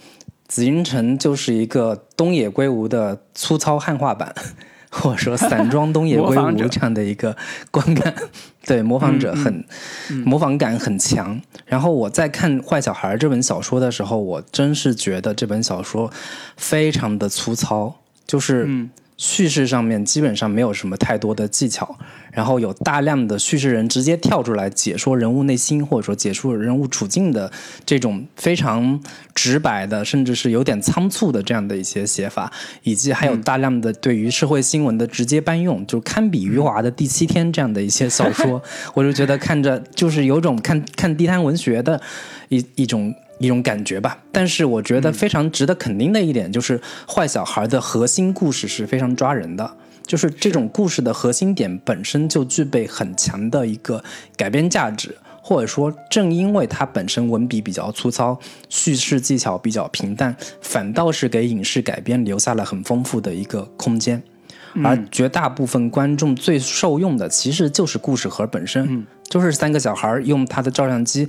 [0.48, 4.32] 紫禁城就是一个东野圭吾的粗糙汉化版。
[4.96, 7.36] 或者说散装东野圭吾这样的一个
[7.70, 8.14] 观感，
[8.66, 9.64] 对模仿者很
[10.26, 11.40] 模仿感很强。
[11.66, 16.10] 然后我在看《坏小孩》这本小说的时候，我真是觉得这本小说
[16.56, 18.66] 非常的粗糙，就是。
[19.18, 21.98] 叙事上面基本上没有什么太多的技巧，
[22.32, 27.50] 然后有大量的叙事人直接跳出来解说人物内心，或者说解说人物处境的
[27.86, 29.00] 这种非常
[29.34, 32.52] 直白的，甚至是有点仓促的这样的一些写法，
[32.84, 38.62] 以及还有大量的对于社会新闻的直接搬用，就堪比余华的《第七天》这样的一些小说，
[38.94, 42.02] 我就觉得看着就是有种看看地摊文学的
[42.50, 43.16] 一一种。
[43.38, 54.04] 一种感觉吧，但是我觉得非常值得肯定的一点就是《坏小孩》的核心故事是非常抓人的，就是这种故事的核心点本身就具备很强的一个
[54.38, 64.24] 改编价值，或者说正因为它本身文笔比较粗糙，叙事技巧比较平淡，反倒是给影视改编留下了很丰富的一个空间。
[64.84, 71.28] 而绝大部分观众最受用的，其实就是故事盒本身，就是三个小孩用他的照相机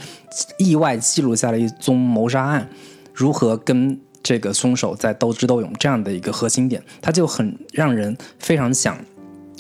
[0.59, 2.69] 意外记录下了一宗谋杀案，
[3.15, 8.99] 如何跟这个凶手在斗智斗勇这样的一个核心点，他就很让人非常想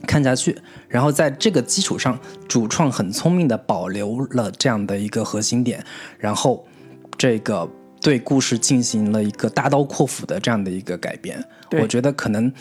[0.07, 0.59] 看下去。
[0.88, 2.18] 然后在这个基础上，
[2.49, 5.85] 主创很聪明的保留了这样的一个核心点，
[6.18, 6.66] 然后
[7.16, 7.70] 这个
[8.01, 11.40] 对故事进行了一个大刀阔斧的这样的一个改编。
[11.81, 12.53] 我觉得可能。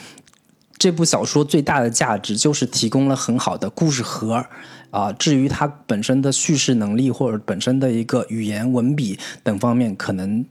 [0.77, 4.45] 这部小说最大的价值就是提供了很好的故事盒，
[4.91, 10.45] 啊，至于它本身的叙事能力或者本身的一个语言文笔等方面，可能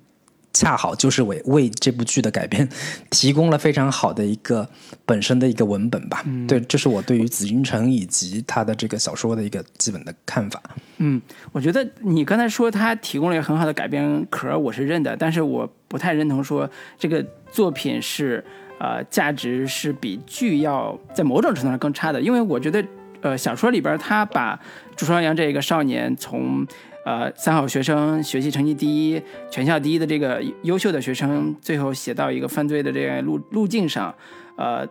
[0.52, 2.66] 恰好就是为为这部剧的改编
[3.10, 4.66] 提供了非常好的一个
[5.04, 6.24] 本身的一个文本吧。
[6.48, 10.60] 对，这是我对于紫禁城以及他的这个小说的一个基本的看法。
[10.96, 11.20] 嗯，
[11.52, 18.42] 我觉得你刚才说他提供了一个很好的改编壳，我是认的，但是我不太认同说这个作品是。
[18.84, 22.84] 呃，价值是比剧要在某种程度上更差的，因为我觉得，
[23.22, 24.60] 呃，小说里边他把
[24.94, 26.66] 朱朝阳这个少年从
[27.06, 34.14] 呃三好学生，学习成绩第一，全校第一的这个优秀的学生，最后写到一个犯罪的这个路路径上，
[34.56, 34.86] 呃，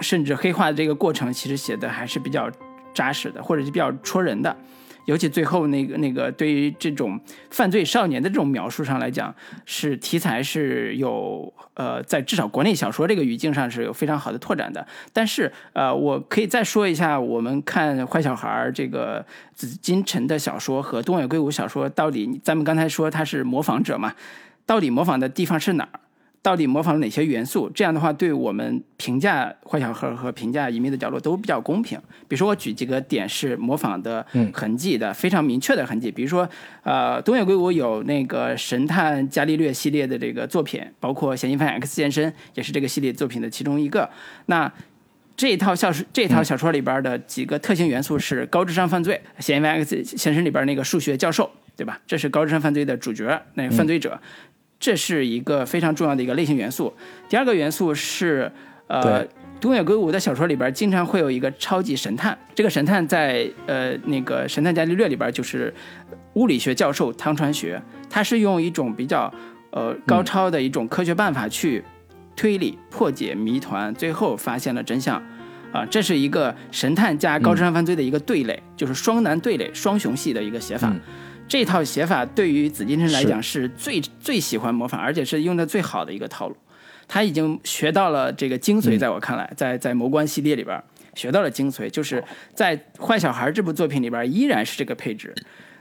[0.00, 2.50] 甚至黑化的这个过程，其实写的还是比较
[2.92, 4.56] 扎实的，或者是比较戳人的。
[5.06, 9.34] 尤其最后那个那个对于这种犯罪少年的这种描述上来讲，
[9.64, 14.86] 是题材是有呃在至少国内小说这个语境上是有非常好的拓展的。
[15.12, 24.14] 但是呃，我可以再说一下，我们看《坏小孩》这个紫金陈的小说和东野圭吾小说到底，咱们刚才说他是模仿者嘛，
[24.64, 26.00] 到底模仿的地方是哪儿？
[26.42, 27.70] 到底模仿了哪些元素？
[27.70, 31.96] 这样的话，对我们评价坏小孩和评价隐秘的角落都比较公平。
[32.26, 36.10] 比如说，我举几个点是模仿的痕迹的，非常明确的痕迹。
[36.10, 36.48] 比如说，
[36.82, 44.10] 呃，东野圭吾有那个神探伽利略系列的这个作品，包括嫌疑犯 X 现身也是这个系列作品的其中一个。
[44.46, 44.70] 那
[45.36, 52.00] 这一套小说，这套小说里边的几个特性元素是高智商犯罪，嫌疑犯 X 现身里边那个数学教授，对吧？
[52.04, 54.20] 这是高智商犯罪的主角，那个犯罪者。
[54.82, 56.92] 这是一个非常重要的一个类型元素。
[57.28, 58.50] 第二个元素是，
[58.88, 59.24] 呃，
[59.60, 62.36] 东野圭吾的小说里边经常会有一个超级神探。
[62.52, 65.72] 这个神探在呃那个《神探伽利略》里边就是
[66.32, 69.32] 物理学教授汤川学，他是用一种比较
[69.70, 71.84] 呃高超的一种科学办法去
[72.34, 75.22] 推理破解谜团，最后发现了真相。
[75.70, 80.92] 啊，这是一个神探加高智商犯罪的一个对垒，就是双男对垒、双雄系的一个写法。
[81.52, 86.56] 这套写法对于紫禁城来讲是最最喜欢模仿，而且是用的最好的一个套路。
[87.06, 90.82] 他已经学到了这个精髓，在我看来，在在魔关系列里边
[91.14, 95.34] 学到了精髓，就是在《坏小孩》这部作品里边依然是这个配置。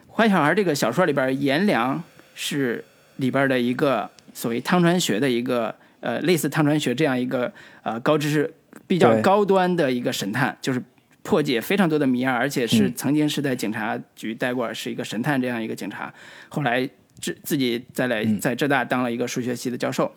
[0.14, 2.04] 《坏小孩》这个小说里边，颜良
[2.36, 2.84] 是
[3.16, 7.50] 里边的一个所谓汤川学的一个呃类似汤川学这样一个
[7.84, 8.54] 呃高知识
[8.88, 10.84] 比较高端的一个神探，就是。
[11.24, 16.14] 破解非常多的谜案，而且是曾经是在警察局待过，是一个神探这样一个警察。
[16.50, 20.12] 后来自自己再来在浙大当了一个数学系的教授，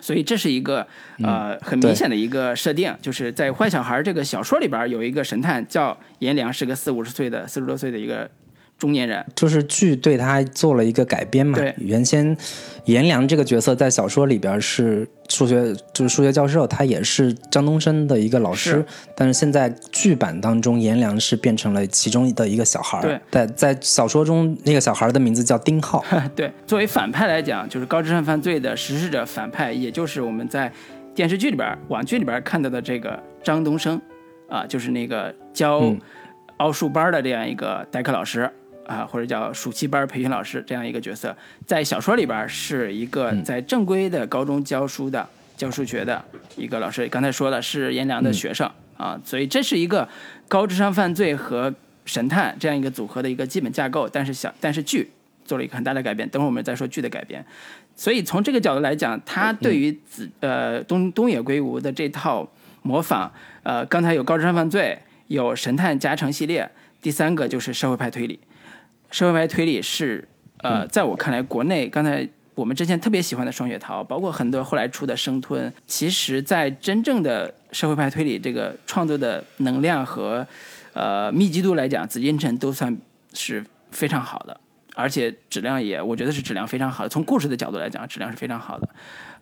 [0.00, 0.86] 所以这是一个
[1.22, 8.30] 呃很明显的一个设定，就是在《坏小孩》这个小说里边有一个神探叫颜良，是个四五十岁的四十多岁的一个
[8.84, 9.24] 中年人。
[9.34, 11.74] 就是剧对他做了一个改编嘛对。
[11.78, 12.36] 原先
[12.84, 18.86] 颜良这个角色在小说里边是数学，就是数学教授，他也是张东升的一个老师是。
[19.16, 23.02] 但是现在剧版当中，颜良是变成了其中的一个小孩儿。
[23.02, 26.04] 对在在小说中，那个小孩儿的名字叫丁浩。
[26.36, 30.70] 对，作为反派来讲，就是高智商犯罪的实施者反派，也就是我们在
[31.14, 33.98] 电视剧里边、网剧里边看到的这个张东升，
[34.50, 35.98] 啊，就是那个教嗯
[36.58, 38.50] 奥数班的这样一个代课老师
[38.86, 46.24] 啊，或者叫暑期班培训老师这样一个角色，在小说里边是一个在正规的高中教书的、教数学的
[46.56, 47.06] 一个老师。
[47.08, 50.08] 刚才说了是颜良的学生、啊，所以这是一个
[50.48, 51.72] 高智商犯罪和
[52.04, 54.08] 神探这样一个组合的一个基本架构。
[54.08, 55.10] 但是小但是剧
[55.44, 57.44] 做了一个很大的改变，等会儿我们再说剧的改变。
[57.96, 62.48] 所以从这个角度来讲，他对于子呃东东野圭吾的这套
[62.82, 63.30] 模仿，
[63.62, 66.68] 呃，刚才有高智商犯罪，有神探加成系列，
[67.00, 68.40] 第三个就是社会派推理。
[69.14, 80.44] 社会派推理是呃，在我看来，国内刚才我们之前特别喜欢的双雪涛，包括很多后来出的生吞，其实在真正的社会派推理这个创作的能量和
[80.94, 82.98] 呃密集度来讲，紫禁城都算
[83.34, 84.60] 是非常好的。
[84.96, 87.08] 而且质量也，我觉得是质量非常好的。
[87.08, 88.88] 从故事的角度来讲，质量是非常好的。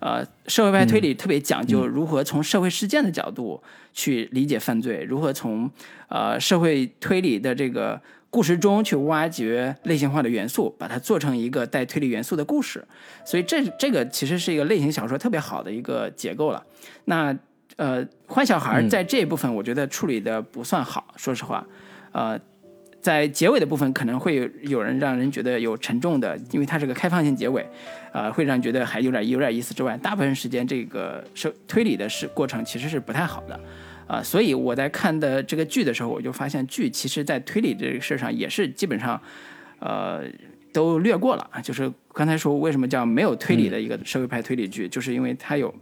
[0.01, 3.63] 呃，社会派推理特别讲究如何从社会事件的角度
[3.95, 5.71] 去理解犯罪，如何从
[6.09, 7.99] 呃社会推理的这个
[8.33, 12.83] 故事中去挖掘类型化的元素，把它做成一个带推理元素的故事。
[13.25, 16.65] 所以这这个其实是一个类型小说特别好的一个结构了。
[17.05, 17.37] 那
[17.77, 21.65] 呃，坏小孩在这一部分我觉得处理的不算好，说实话，
[22.13, 22.41] 呃。
[23.03, 27.67] 在结尾的部分可能会有有人让人觉得有沉重的，因为它是个开放性结尾，
[28.13, 33.59] 呃，会让人觉得还有点有点意思之外，大部分时间这个是推理的是过程其实是不太好的，
[34.07, 39.21] 啊、所以我在看的这个剧的时候，我就发现剧其实在推理这个事儿上也是基本上，
[39.79, 40.23] 呃，
[40.73, 45.75] 都略过了啊，就是刚才说为什么叫没有推理的一个社会派推理剧，就是因为它有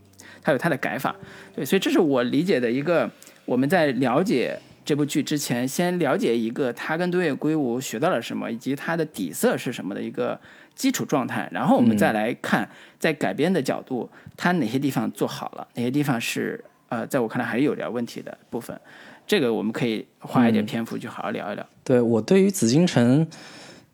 [0.43, 1.15] 它有它的改法，
[1.55, 3.11] 对，所以这是我理解的一个
[3.45, 4.59] 我们在了解。
[4.83, 10.41] 这部剧之前，先了解一个他跟东野圭吾学到了什么，以及他的底色是什么的一个
[10.75, 18.79] 基础状态，然后我们再来看，在改编的角度，他哪些地方做好了，哪些地方是呃，在我看来还是有点问题的部分。
[19.27, 21.65] 这个我们可以花一点篇幅去好好聊一聊。
[21.83, 23.27] 对我对于紫禁城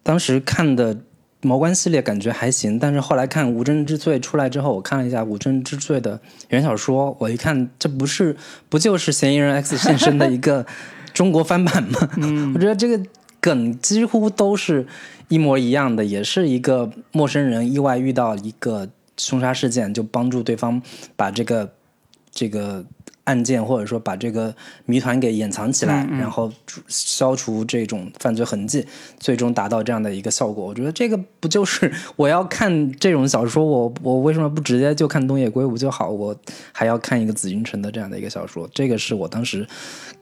[0.03, 0.97] 当时看的
[1.43, 8.35] 毛关系列感觉还行，但是后来看《无证之罪》出来之后，我看了一下《无证之罪》的原小说，我一看这不是
[8.71, 10.67] 不就是嫌疑人 X 现身的一个
[11.13, 12.09] 中国翻版吗？
[12.17, 13.05] 嗯，我觉得这个
[13.41, 14.87] 梗几乎都是
[15.29, 20.81] 一模一样的，也是一个陌生人意外遇到一个凶杀事件，就帮助对方
[21.15, 21.71] 把这个
[22.37, 22.85] 这个
[23.25, 26.53] 案件或者说把这个谜团给掩藏起来，然后
[26.87, 28.87] 消除这种犯罪痕迹，
[29.19, 30.65] 最终达到这样的一个效果。
[30.65, 36.11] 我觉得这个不就是我要看这种小说，我我为什么不直接就看东野圭吾就好？
[36.11, 36.37] 我
[36.73, 39.67] 还要看一个紫禁城的这样的一个小说，这个是我当时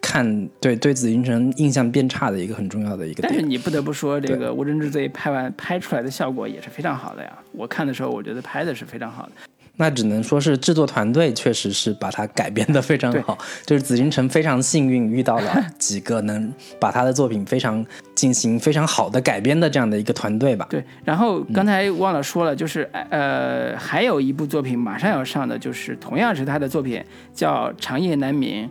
[0.00, 3.22] 看对对紫禁城印象变差的一个很重要的一个。
[3.22, 7.36] 但是你不得不说，这个《无证之罪》拍完拍出来的效果也是非常好的呀。
[7.52, 9.32] 我看的时候，我觉得拍的是非常好的。
[9.76, 17.84] 那只能说是制作团队确实是把它改编的非常好，就是紫禁城非常幸运遇到了 几个能把他的作品非常
[18.14, 20.66] 进行非常好的改编的这样的一个团队吧。
[20.70, 27.02] 对，然后刚才忘了说了，就是呃，还有一部作品马上要上的，就是同样是他的作品，
[27.34, 28.68] 叫《长夜难眠》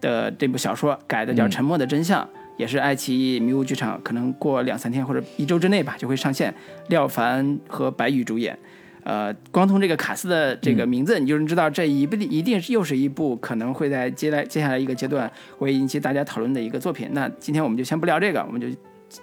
[0.00, 2.24] 的这部小说改的，叫《沉默的真相》，
[2.56, 6.52] 也是爱奇艺迷雾剧场，可能过两三天或者一周之内吧就会上线，
[6.88, 8.58] 廖凡和白宇主演。
[9.02, 17.08] 呃，光从这个卡斯的这个名字，你就能知道这一部一定是又是一部可能会在接来接下来一个阶段会引起大家讨论的一个作品。
[17.12, 18.68] 那今天我们就先不聊这个，我们就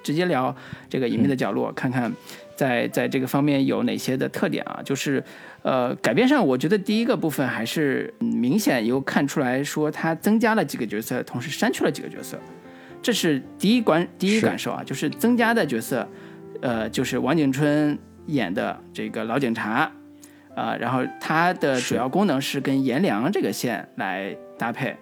[0.03, 0.53] 直接聊
[0.89, 2.11] 这个隐秘的角落，看看
[2.55, 4.81] 在在这个方面有哪些的特点啊？
[4.83, 5.23] 就是
[5.61, 12.39] 呃，改编上，我觉得第一个部分还是明显有看出来说，它增加了几个角色，同时删去了几个角色，
[13.01, 16.07] 这是第一关第一感受啊，就是增加的角色，
[16.61, 17.97] 呃，就是王景春。
[18.27, 19.91] 演的这个老警察，
[20.55, 24.95] 啊、然后他的主要功能是跟颜良这个线来搭配。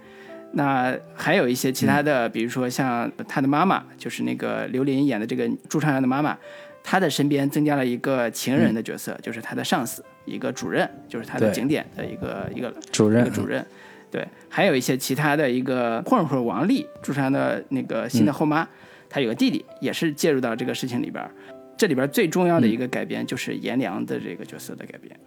[0.53, 6.37] 那还有一些其他的，比如说像他的妈妈，就是那个刘琳演的这个朱朝阳的妈妈，
[6.81, 13.65] 她的身边增加了一个情人的角色，就是他的上司，一个主任，就是他的景点的一个一个主任一个主任。
[14.11, 18.65] 对，还有一些其他的一个混混王丽，朱朝阳的那个新的后妈，
[19.09, 21.31] 她有个弟弟，也是介入到这个事情里边儿。
[21.77, 25.19] 这里边最重要的一个改编就是颜良的这个角色的改编。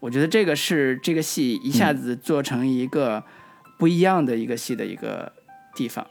[0.00, 3.22] 我觉得这个是这个戏一下子做成一个
[3.78, 5.32] 不一样的一个戏的一个
[5.74, 6.06] 地方。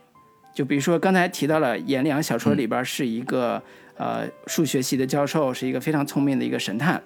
[0.53, 3.61] 就比如说刚才提到了颜良小说里边是一个、
[3.97, 7.01] 呃数学系的教授，是一个非常聪明的一个神探。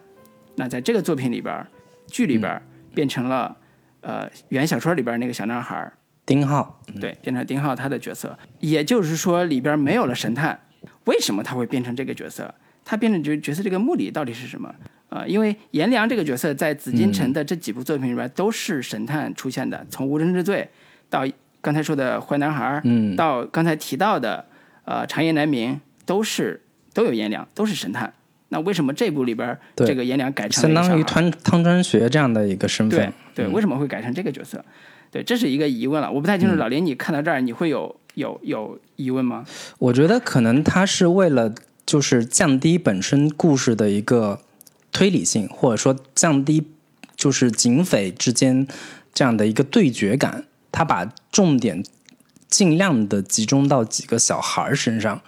[0.56, 1.66] 那在这个作品里边，
[2.08, 2.62] 剧里边
[2.94, 3.56] 变成了、
[4.02, 5.92] 呃原小说里边那个小男孩，
[6.26, 8.38] 丁浩，对，变成丁浩他的角色。
[8.60, 10.60] 也就是说，里边没有了神探，
[11.06, 12.54] 为什么他会变成这个角色？
[12.86, 14.74] 他变成角角色这个目的到底是什么？
[15.10, 20.68] 啊、因为颜良这个角色在紫禁城的这几部作品里边都是神探出现的，从无证之罪
[21.10, 21.26] 到
[21.62, 24.46] 刚才说的坏男孩，嗯，到刚才提到的
[24.84, 26.62] 呃长夜难明，都是
[26.94, 28.14] 都有颜良，都是神探。
[28.50, 33.14] 那为什么这部里边对这个颜良改成相当于汤汤川学这样的一个身对份。
[33.34, 34.64] 对，为什么会改成这个角色？
[35.12, 36.12] 对，这是一个疑问了。
[36.12, 39.46] 我不太清楚，老林，你看到这儿，你会有有有疑问吗？
[39.80, 41.54] 我觉得可能他是为了
[41.86, 44.40] 就是降低本身故事的一个
[44.92, 46.68] 推理性，或者说降低
[47.16, 48.68] 就是警匪之间
[49.14, 51.84] 这样的一个对决感，他把重点
[52.50, 55.22] 尽量的集中到几个小孩儿身上，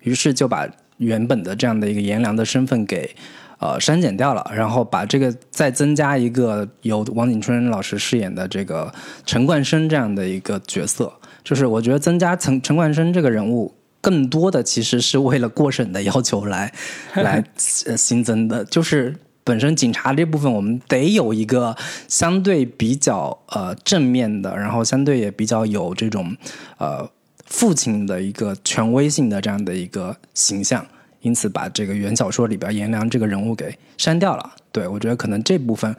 [0.00, 3.14] 于是就把原本的这样的一个颜良的身份给。
[3.58, 8.92] 呃，删减掉了，然后把这个再增加一个由王景春老师饰演的这个
[9.24, 11.12] 陈冠生这样的一个角色，
[11.44, 13.72] 就是我觉得增加陈陈冠生这个人物，
[14.02, 16.70] 更多的其实是为了过审的要求来
[17.16, 17.42] 来
[17.86, 21.74] 呃新增的，就是本身警察这部分我们得有一个
[22.06, 26.36] 相对比较呃正面的，然后相对也比较有这种
[26.76, 27.08] 呃
[27.46, 30.84] 父亲的一个权威性的这样的一个形象。
[31.20, 34.52] 因此，把这个原小说里边颜良这个人物给删掉了。
[34.72, 35.94] 对我觉得可能这部分，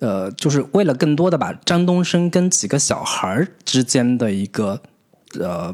[0.00, 4.80] 呃，就是为了更多的把张东升跟几个小孩儿之间的一个
[5.38, 5.72] 呃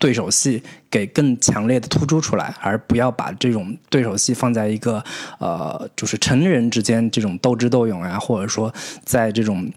[0.00, 5.04] 对手戏给更强烈的突出出来，而不要把这种对手戏放在一个
[5.38, 8.74] 呃就是成人之间这种斗智斗勇啊，或者说
[9.04, 9.70] 在这种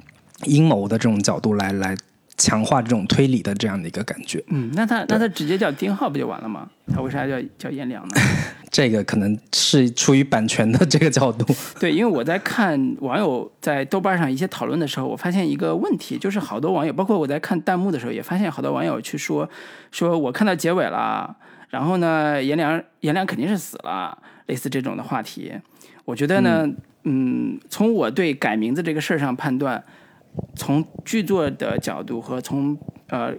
[0.45, 1.95] 阴谋的这种角度来来
[2.37, 4.43] 强化这种推理的这样的一个感觉。
[4.47, 6.69] 嗯，那他那他直接叫丁浩不就完了吗？
[6.93, 8.15] 他为啥叫叫颜良呢？
[8.71, 11.45] 这个可能是出于版权的这个角度。
[11.79, 19.47] 对，因为我在看网友在豆瓣上一些讨论的时候，我发现一个问题，就是好多网友，包括我在看弹幕的时候，也发现好多网友去说，
[19.91, 21.35] 说我看到结尾了，
[21.69, 24.17] 然后呢，颜良颜良肯定是死了，
[24.47, 25.53] 类似这种的话题。
[26.05, 26.67] 我觉得呢，
[27.03, 29.81] 嗯从我对改名字这个事儿上判断，
[30.55, 32.77] 从剧作的角度和从
[33.07, 33.33] 呃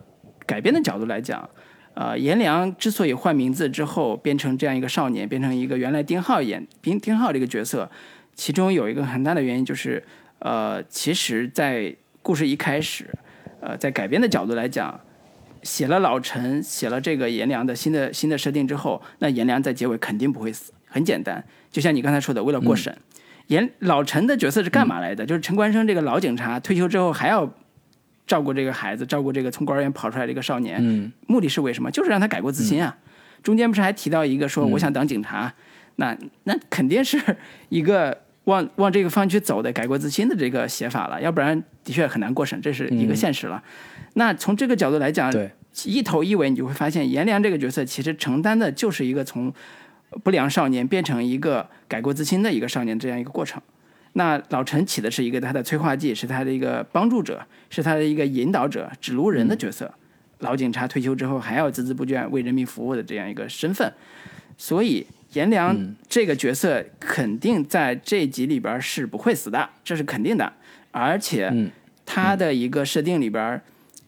[0.46, 1.48] 改编的角度来讲，
[1.94, 7.90] 呃，颜良之所以换名字之后变成这样一个少年，变成一个原来丁浩演丁丁浩这个角色，
[8.34, 10.02] 其中有一个很大的原因就是，
[10.40, 13.08] 呃，其实，在故事一开始，
[13.60, 15.00] 呃，在改编的角度来讲，
[15.62, 22.96] 写了老陈，写了这个颜良的新的新的设定之后，那颜良在结尾肯定不会死，很简单，就像你刚才说的，为了过审。
[23.48, 25.26] 颜老陈的角色是干嘛来的？
[25.26, 27.48] 就是陈冠生这个老警察退休之后还要
[28.26, 31.90] 照顾这个孩子，照顾这个从孤儿院跑出来的一个少年，嗯目的是为什么？
[31.90, 32.96] 就是让他改过自新啊。
[33.42, 35.52] 中间不是还提到一个说我想当警察，
[35.96, 37.20] 那那肯定是
[37.68, 43.62] 一个往往这个方向去走的改过自新的这个写法了，要不然的确很难过审，这是一个现实了。
[44.14, 45.50] 那从这个角度来讲，对，
[45.84, 49.52] 一头一尾你就会发现颜良这个角色其实承担的就是一个从
[50.22, 53.60] 不良少年变成一个改过自新的一个少年这样一个过程。
[54.12, 59.92] 那老陈起的是一个他的催化剂，是他的一个帮助者，是他的一个引导者、指路人的角色。
[60.38, 63.92] 老警察退休之后还要孜孜不倦为人民服务的这样一个身份，
[64.56, 65.76] 所以颜良
[66.08, 70.52] 这个角色肯定在这集里边是不会死的，这是肯定的。
[70.92, 71.70] 而且嗯
[72.06, 73.60] 他的一个设定里边，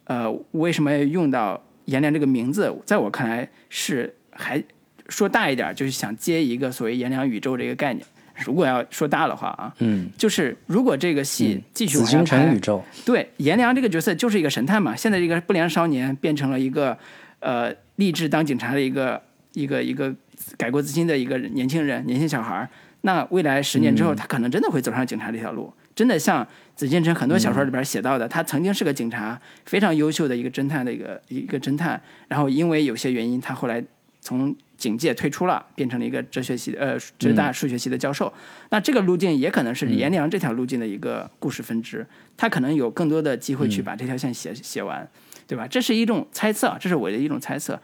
[0.04, 2.72] 呃，为什么要用到颜良这个名字？
[2.84, 4.62] 在我看来是还
[5.08, 8.04] 说大一点，就是想接一个所谓颜良宇宙这个概念。
[8.44, 16.98] 如果要说大的话啊，嗯，就是如果这个戏继续紫往下拍禁城宇，宙，对颜良这个角色就是一个神探嘛，现在这个不良少年变成了一个
[17.40, 19.22] 呃立志当警察的一个
[19.54, 20.14] 一个一个
[20.58, 22.68] 改过自新的一个年轻人，年轻小孩儿。
[23.00, 31.98] 那未来十年之后，他可能真的会走上警察这条路，真的像紫禁城很多小说里边写到的，他曾经是个警察，非常优秀的一个侦探的一个一个侦探，
[32.28, 33.82] 然后因为有些原因，他后来
[34.26, 38.32] 从警界退出了，变成了一个哲学系呃浙大数学系的教授。
[38.70, 42.04] 那这个路径也可能是颜良这条路径的一个故事分支，
[42.36, 45.08] 他可能有更多的机会去把这条线写写完，
[45.46, 45.64] 对吧？
[45.68, 47.80] 这是一种猜测，这是我的一种猜测。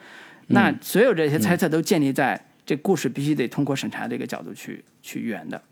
[0.49, 5.63] 那所有这些猜测都建立在这故事必须得通过审查这个角度去去圆的，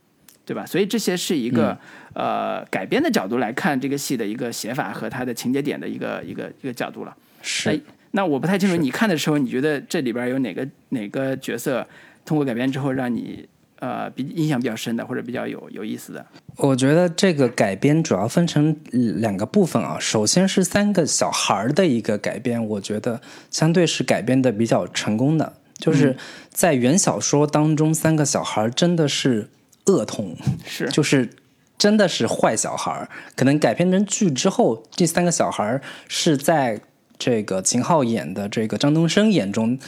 [0.46, 0.64] 对吧？
[0.64, 1.76] 所以这些是一个、
[2.14, 7.16] 呃改编的角度来看这个戏的一个写法和它的情节点的一个一个一个角度了。
[7.42, 7.80] 是哎
[8.12, 11.86] 那我不太清楚，你看的时候，你觉得这里边有哪个哪个角色
[12.24, 13.48] 通过改编之后让你
[13.78, 16.26] 呃比印象比较深的，或者比较有有意思的？
[16.56, 19.96] 我觉得这个改编主要分成两个部分啊。
[20.00, 25.54] 首先是三个小孩儿的一个改编，我觉得相对是改编的比较成功的。
[25.78, 26.14] 就是
[26.50, 29.48] 在原小说当中，三个小孩儿真的是
[29.86, 30.36] 恶童，
[30.66, 31.30] 是 就是
[31.78, 33.08] 真的是坏小孩儿。
[33.34, 36.78] 可能改编成剧之后，这三个小孩儿是在
[37.20, 39.78] 这个秦昊演的这个张东升眼中，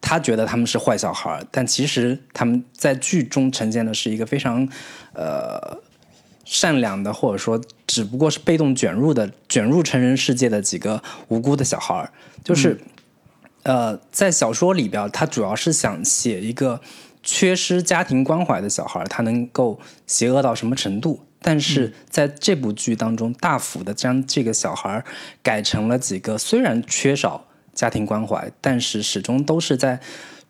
[0.00, 4.68] 他觉得他们是坏小孩儿，但其实他们在剧中呈现的是一个非常
[5.14, 5.78] 呃
[6.44, 12.12] 善良的，或者说只不过是被动卷入的卷入成人世界的几个无辜的小孩儿，
[12.44, 12.78] 就是。
[13.64, 16.80] 呃，在小说里边，他主要是想写一个
[17.22, 21.20] 缺失家庭关怀的小孩，他能够邪恶到什么程度？
[21.42, 25.04] 但是在这部剧当中，大幅的将这个小孩
[25.42, 30.00] 改成了几个虽然缺少家庭关怀，但是始终都是在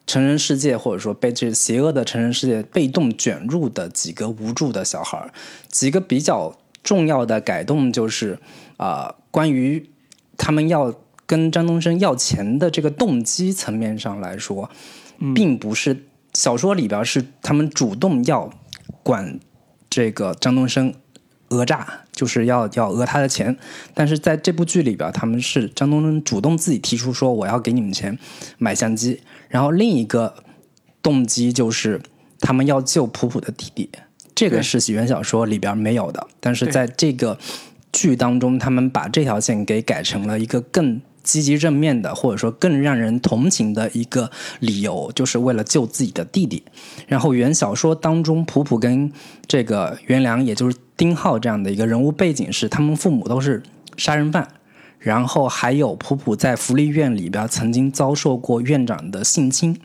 [0.06, 5.32] 成人世界或者说被这邪恶的成人世界被动卷入的几个无助的小孩。
[5.68, 8.38] 几个比较重要的改动就是
[8.76, 9.90] 啊，关于
[10.36, 10.94] 他们要。
[11.24, 14.68] 跟张东升要钱的这个动机层面上来说，
[15.34, 18.52] 并不是小说里边是他们主动要
[19.02, 19.40] 管
[19.92, 20.94] 这个张东升
[21.48, 23.54] 讹诈，就是要要讹他的钱。
[23.92, 28.18] 但是在这部剧里边，他们是张东升主动自己提出说我要给你们钱
[28.56, 29.20] 买相机。
[29.50, 30.34] 然后另一个
[31.02, 32.00] 动机就是
[32.40, 33.90] 他们要救普普的弟弟，
[34.34, 36.26] 这个是原小说里边没有的。
[36.40, 37.38] 但是在这个
[37.92, 41.02] 剧当中，他们把这条线给改成了一个更。
[41.22, 46.62] 积极正面的，或者说更让人同情的一个理由，就是为了救自己的弟弟。
[47.06, 49.10] 然后原小说当中，普普跟
[49.46, 53.62] 这个袁良，也就是丁浩这样的一个人物背景是，他们父母都是
[53.96, 54.48] 杀人犯。
[54.98, 59.76] 然后还有普普在福利院里边曾经遭受过院长的性侵，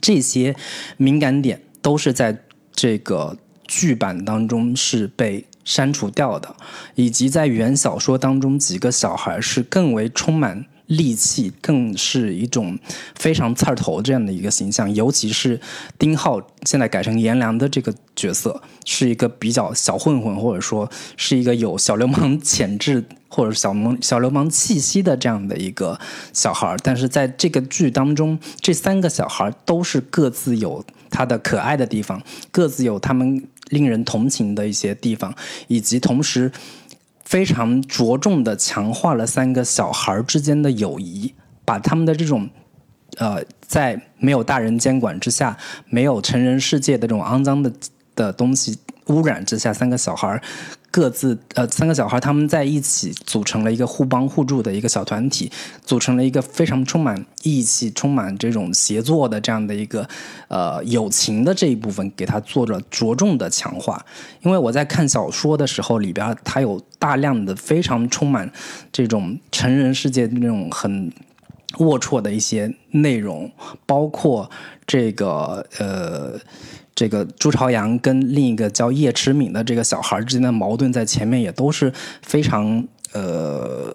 [0.00, 0.54] 这些
[0.96, 2.38] 敏感点都是在
[2.72, 5.44] 这个剧版当中是被。
[5.64, 6.54] 删除掉的，
[6.94, 12.78] 以及在原小说当中，几个小孩是更为充满戾气，更是一种
[13.14, 14.94] 非常刺头这样的一个形象。
[14.94, 15.58] 尤其是
[15.98, 25.98] 丁浩现在改成颜良的这个角色，是一个比较小混混，或者说是一个有小流氓潜质或者小萌小流氓气息的这样的一个
[26.34, 26.76] 小孩。
[26.82, 30.84] 但是在这个剧当中，这三个小孩都是各自有
[31.14, 33.42] 他的可爱的地方，各自有他们。
[33.70, 35.34] 令人同情的一些地方，
[35.68, 36.52] 以及同时
[37.24, 41.32] 非常着重的强化了三个小孩之间的友谊，
[41.64, 42.46] 把他们的这种
[43.16, 45.56] 呃，在没有大人监管之下，
[45.88, 47.72] 没有成人世界的这种肮脏的
[48.14, 50.40] 的东西污染之下，三个小孩。
[50.94, 55.50] 各自呃，三个小孩他们在一起组成了一个互帮互助的一个小团体，
[55.84, 60.08] 组成了一个非常充满义气、充满这种协作的这样的一个
[60.46, 64.06] 呃友情的这一部分，给他做了着重的强化。
[64.42, 68.48] 因为我在看小说的时候，里边它有大量的非常充满
[68.92, 71.10] 这种成人世界那种很
[71.72, 73.50] 龌龊的一些内容，
[73.84, 74.48] 包括
[74.86, 76.38] 这个呃。
[76.94, 81.92] 这个朱朝阳跟另一个叫叶迟敏的这个小孩之间的矛盾，在前面也都是
[82.22, 83.94] 非常呃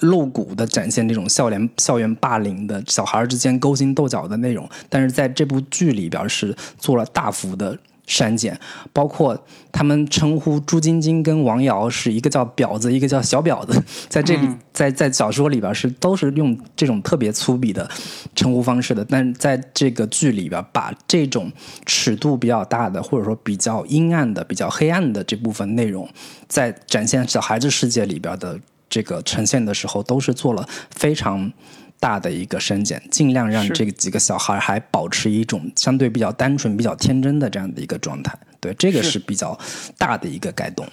[0.00, 7.78] 露骨的展现这种校园校园霸凌的小孩之间勾心斗角的内容，但是在这部剧里边是做了大幅的。
[8.06, 8.58] 删减，
[8.92, 9.36] 包括
[9.72, 17.88] 他们称呼朱晶晶跟王瑶是一个叫婊子，一个叫小婊子，在这里，在在小说里边是都是用这种特别粗鄙的
[18.34, 21.50] 称呼方式的，但在这个剧里边，把这种
[21.84, 26.08] 尺度比较大的，或者说比较阴暗的、比较黑暗的这部分内容，
[26.48, 31.52] 在展现小孩子世界里边的这个呈现的时候，都是做了非常。
[31.98, 38.36] 大的一个删减，尽量让这几个小孩还保持一种相对比较单纯、比较天真的这样的一个状态。
[38.60, 39.58] 对，这个是比较
[39.96, 40.86] 大的一个改动。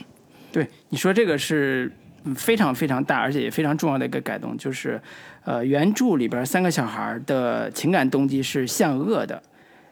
[0.51, 1.91] 对，你说这个是
[2.35, 5.01] 非常非常大，而且也非常重要的一个改动，就是
[5.43, 9.41] 呃，原著里边三个小孩的情感动机是向恶的。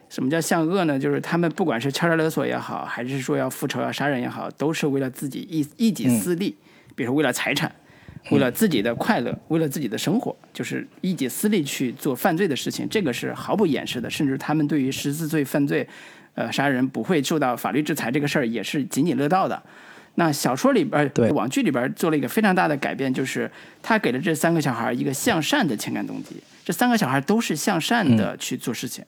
[0.08, 0.98] 什么叫向恶呢？
[0.98, 6.56] 就是他们不管是敲诈勒索也好，还是说要复仇要杀人也好，都是为了自己一一己私利，
[6.94, 7.70] 比如说为了财产。
[8.30, 14.08] 为了自己的快乐，为了自己的生活，就是一己私利去做犯罪的事情，这个是毫不掩饰的。
[14.08, 15.86] 甚至他们对于十四岁犯罪，
[16.34, 19.60] 呃，杀人不会受到法律制裁这个事儿，也是津津乐道的。
[20.14, 23.50] 那小说里边，对网剧里边做了一个非常大的改变，就是
[23.82, 26.36] 他给了这三个小孩一个向善的情感动机。
[26.64, 29.04] 这三个小孩都是向善的去做事情。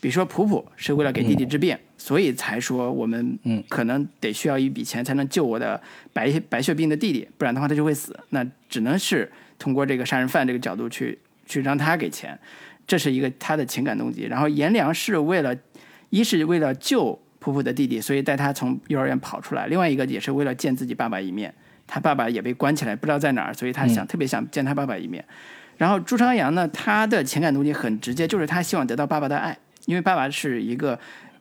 [0.00, 3.38] 比如说，普普是为了给弟弟治病，所以才说我们
[3.68, 5.80] 可能得需要一笔钱才能救我的
[6.12, 8.18] 白白血病的弟弟，不然的话他就会死。
[8.30, 12.38] 那只能是通过这个杀人犯这个角度去去让他给钱，
[12.86, 14.24] 这是一个他的情感动机。
[14.24, 15.56] 然后颜良是为了，
[16.10, 17.20] 一是为了救。
[17.38, 19.68] 普普的弟弟，所以带他从幼儿园跑出来。
[19.68, 21.54] 另外一个也是为了见自己爸爸一面，
[21.86, 25.24] 他爸爸也被关起来，不知道在哪儿，所以他想、特别想见他爸爸一面。
[25.76, 30.98] 然后朱朝阳呢，他的情感动机很直接，就是他希望得到爸爸的爱，因为爸爸是一个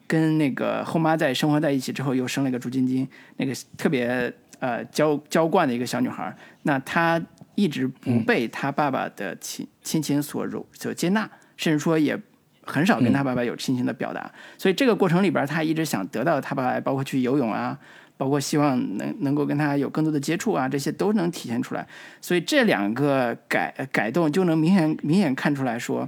[0.07, 6.35] 跟那个后妈在生活在一起之后，又生了一个朱晶晶，那个特别呃娇娇惯的一个小女孩。
[6.63, 7.21] 那她
[7.55, 12.19] 一直不被她爸爸的亲亲情所容所接纳，甚至说也
[12.63, 14.31] 很少跟她爸爸有亲情的表达。
[14.57, 17.77] 所以这个过程里边她，一直想得到她爸爸，包括去游泳啊，
[18.17, 21.85] 包括希望能能够跟他有更多的接触啊，这些都能体现出来。
[22.21, 26.07] 所以这两个改改动就能明显明显看出来说，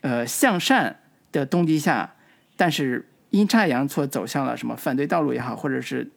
[0.00, 0.96] 呃，向善
[1.32, 2.14] 的动机下，
[2.58, 6.10] 但是阴差阳错走向了什么犯罪道路也好，或者是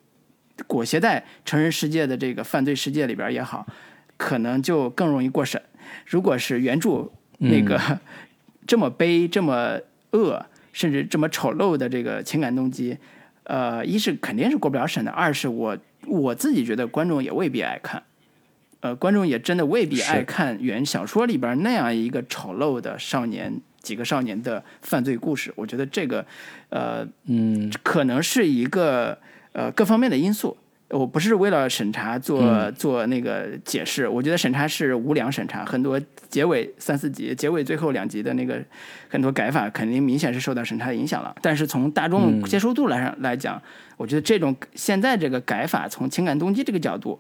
[0.66, 3.68] 裹挟在成人世界的这个犯罪世界里边也好，
[4.18, 5.62] 可能就更容易过审。
[6.08, 7.80] 如果是原著那个、
[8.66, 9.80] 这么悲、这么
[10.14, 12.98] 恶，甚至这么丑陋的这个情感动机，
[13.44, 15.78] 呃，一是肯定是过不了审的，二是我
[16.08, 18.02] 我自己觉得观众也未必爱看。
[18.82, 25.52] 呃，观众也真的未必爱看原小说里边那样一个丑陋的少年几个少年的犯罪故事。
[25.56, 26.26] 我觉得这个，
[26.70, 29.18] 呃，嗯，可能是一个
[29.54, 30.58] 呃各方面的因素。
[30.90, 38.62] 我不是为了审查做、做那个解释，我觉得审查是无良审查，很多结尾三四集、结尾最后两集的那个
[39.08, 41.34] 很多改法，肯定明显是受到审查的影响了。
[41.42, 43.62] 但是从大众接受度来上来讲，
[43.96, 47.18] 我觉得这种现在这个改法，从情感动机这个角度，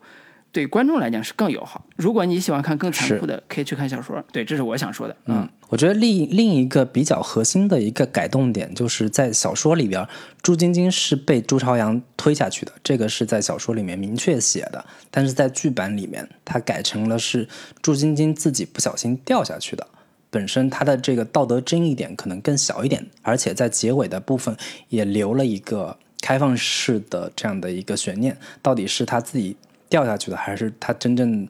[0.51, 1.85] 对观众来讲是更友好。
[1.95, 4.23] 如果你喜欢看更残酷的，可以去看小说。
[4.31, 5.15] 对，这是我想说的。
[5.25, 10.05] 嗯，我觉得另另一个比较核心的一个改动点，就是在小说里边，
[10.41, 14.85] 朱晶晶是被朱朝阳推下去的，这个是在小说里面明确写的。
[15.09, 17.47] 但是在剧版里面，它改成了是
[17.81, 19.87] 朱晶晶自己不小心掉下去的。
[20.29, 24.55] 本身它的这个道德争议点可能更小一点，而且在结尾的部分
[24.89, 29.57] 也留了一个开放式的这样的一个悬念，到底是他自己
[29.91, 31.47] 掉下去的，还是他真正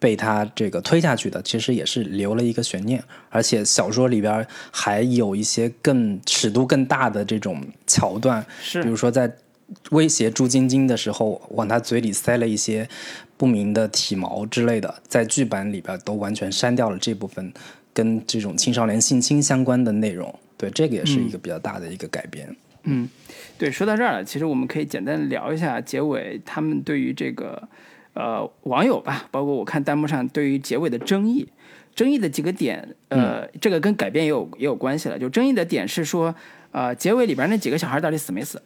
[0.00, 1.40] 被他这个推下去的？
[1.42, 9.32] 其实也是留了一个悬念，而且小说里边还有一些更尺度更大的这种桥段，是比如说在
[9.90, 12.88] 威胁朱晶晶的时候，往她嘴里塞了一些
[13.36, 17.52] 不明的体毛之类的，在剧版里边都完全删掉了这部分
[17.92, 20.34] 跟这种青少年性侵相关的内容。
[20.56, 22.56] 对，这个也是一个比较大的一个改编。
[22.84, 23.08] 嗯，
[23.56, 27.68] 对，说到这儿了，其实我们可以简单聊一下结尾他们对于这个
[28.14, 31.46] 呃网友吧，包括我看弹幕上对于结尾的争议，
[31.94, 35.18] 争议的几个点，呃，这个跟改编也有也有关系了。
[35.18, 36.34] 就争议的点是说，
[36.72, 38.60] 呃，结尾里边那几个小孩到底死没死？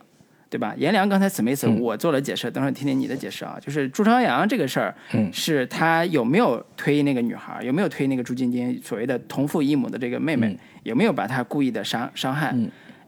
[0.50, 0.74] 对吧？
[0.78, 1.68] 颜良刚才死没死？
[1.68, 3.58] 我做了解释，等会儿听听你的解释啊。
[3.60, 12.56] 就是朱朝阳这个事儿，嗯是他有没有推那个女孩，有没有推那个朱晶晶所谓的同父异母的这个妹妹，有没有把她故意的伤伤害，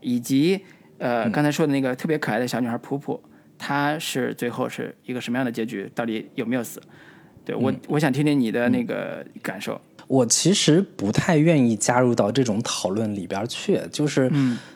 [0.02, 0.60] 以及
[1.00, 3.20] 呃刚才说的那个特别可爱的小女孩普普，
[3.58, 5.90] 她是最后是一个什么样的结局？
[5.94, 6.80] 到底有没有死？
[7.44, 9.80] 对我，我想听听你的那个感受。
[10.06, 14.30] 我其实不太愿意加入到这种讨论里边去，就是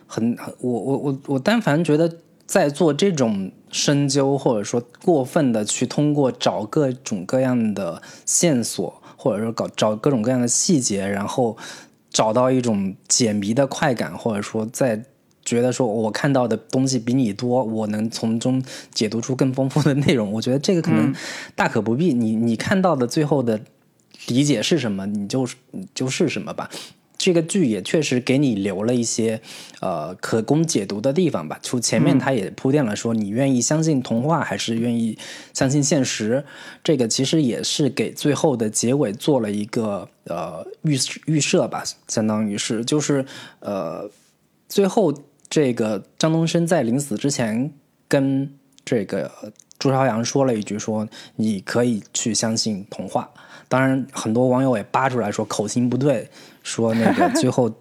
[0.07, 2.11] 很我我我我但凡觉得
[2.47, 11.57] 在做这种深究，或者说过分的去通过找各种各样的线索，或者说搞找各种各样的细节，然后
[12.11, 15.05] 找到一种解谜的快感，或者说在
[15.45, 20.33] 觉得说我看到的东西比你多，我能从中解读出更丰富的内容。
[20.33, 21.15] 我觉得这个可能
[21.55, 22.13] 大可不必。
[22.13, 23.61] 你你看到的最后的
[24.29, 26.71] 理解是什么，你就你就是什么吧。
[27.17, 29.41] 这个剧也确实给你留了一些
[29.81, 31.59] 呃可供解读的地方吧。
[31.63, 35.17] 就前面他也铺垫了说，你愿意相信童话还是愿意
[35.55, 36.45] 相信现实？
[36.83, 43.25] 这个其实也是给最后的结尾做了一个呃预预设吧，相当于是就是
[43.61, 44.11] 呃
[44.69, 45.15] 最后
[45.55, 47.73] 这个张东升在临死之前
[48.09, 48.53] 跟
[48.85, 49.31] 这个
[49.79, 53.31] 朱朝阳说了一句说你可以去相信童话。
[53.69, 56.29] 当然，很多网友也扒出来说口型不对，
[56.65, 57.73] 说那个最后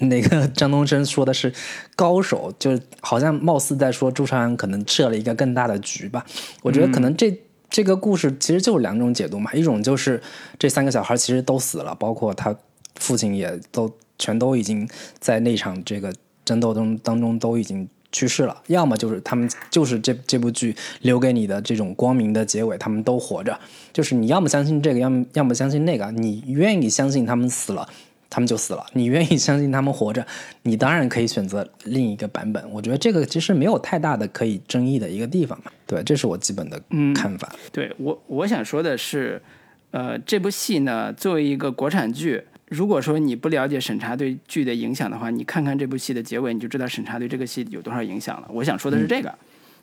[0.00, 1.50] 那个张东升说的是
[1.96, 6.26] 高手，就好像貌似在说朱朝阳可能设了一个更大的局吧。
[6.60, 7.34] 我觉得可能这、
[7.70, 10.22] 这个故事其实就是两种解读嘛，一种就是
[10.58, 12.54] 这三个小孩其实都死了，包括他
[12.96, 14.86] 父亲也都全都已经
[15.18, 16.12] 在那场这个
[16.44, 23.58] 争斗中当中都已经去世了，要么就是他们就是这这部剧留给你的这种光明的结尾，他们都活着。
[23.92, 26.10] 就是你要么相信这个，要么要么相信那个。
[26.10, 27.88] 你愿意相信他们死了，
[28.28, 30.26] 他们就死了；你愿意相信他们活着，
[30.62, 32.62] 你当然可以选择另一个版本。
[32.70, 35.70] 我觉得这个其实没有太大的可以争议的一个地方嘛。
[35.86, 36.78] 对，这是我基本的
[37.14, 37.50] 看法。
[37.70, 39.40] 对我，我想说的是，
[39.90, 48.48] 呃，这部戏呢，作为一个国产剧，如果说你不了解审查对剧的影响的话，你看看这部戏的结尾，你就知道审查对这个戏有多少影响了。
[48.50, 49.32] 我想说的是这个，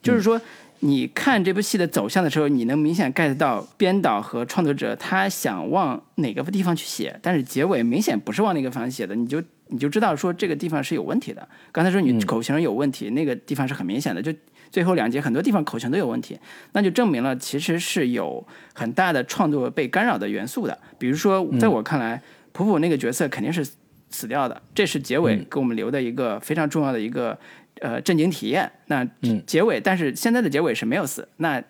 [0.02, 0.42] 就是说
[0.80, 11.48] 你看这部戏的走向的时候，你能明显 get 到编导和创作者他想往哪个地方去写，但是结尾明显不是往那个方向写的，你就你就知道说这个地方是有问题的。
[11.72, 14.34] 刚才说你口型有问题，那个地方是很明显的，就
[14.72, 16.40] 最后两节很多地方口型都有问题，
[16.72, 20.76] 那就证明了其实是有很大的创作被干扰的元素的。
[20.98, 22.20] 比如说，在我看来。
[22.52, 23.68] 普普那个角色肯定是
[24.10, 27.38] 死掉的，这是结尾给我们留的一个非常重要的一个
[27.80, 28.72] 呃震惊体验。
[28.88, 29.08] 那
[29.45, 31.28] 结尾，但是现在的结尾是没有死。
[31.38, 31.64] 那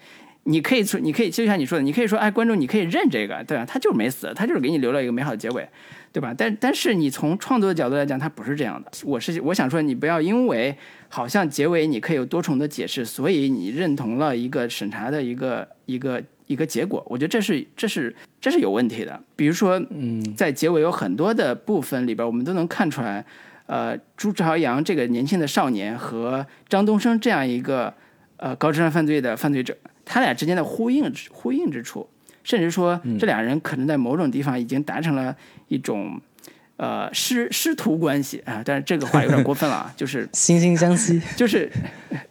[0.44, 3.66] 你可以说，你可以就像你说的，你可以说，哎，观众你可以认这个，对吧？
[3.66, 5.68] 他就是没死，他就是给你留了一个美好的结尾，
[6.14, 6.34] 对吧？
[6.36, 8.90] 但但是你从创作的角度来讲，他不是这样的。
[9.04, 10.76] 我是我想说，你不要因为
[11.10, 16.24] 好像结尾你可以有多重的解释，所以你认同了一个审查的一个一个。
[16.50, 19.22] 一个结果，我觉得这是这是这是有问题的。
[19.36, 23.24] 比如说，嗯，在结尾有很多的部分里边，我们都能看出来，
[23.68, 27.94] 呃，朱朝阳这个年轻的少年和张东升这样一个
[28.38, 32.10] 呃高智商犯罪的犯罪者，他俩之间的呼应呼应之处，
[32.44, 35.36] 甚至说这俩人可能在某种地方已经达成了
[35.68, 36.20] 一种。
[36.80, 41.70] 呃，师师徒关系啊，但是这个话有点过分了啊，就是 惺惺相惜， 就是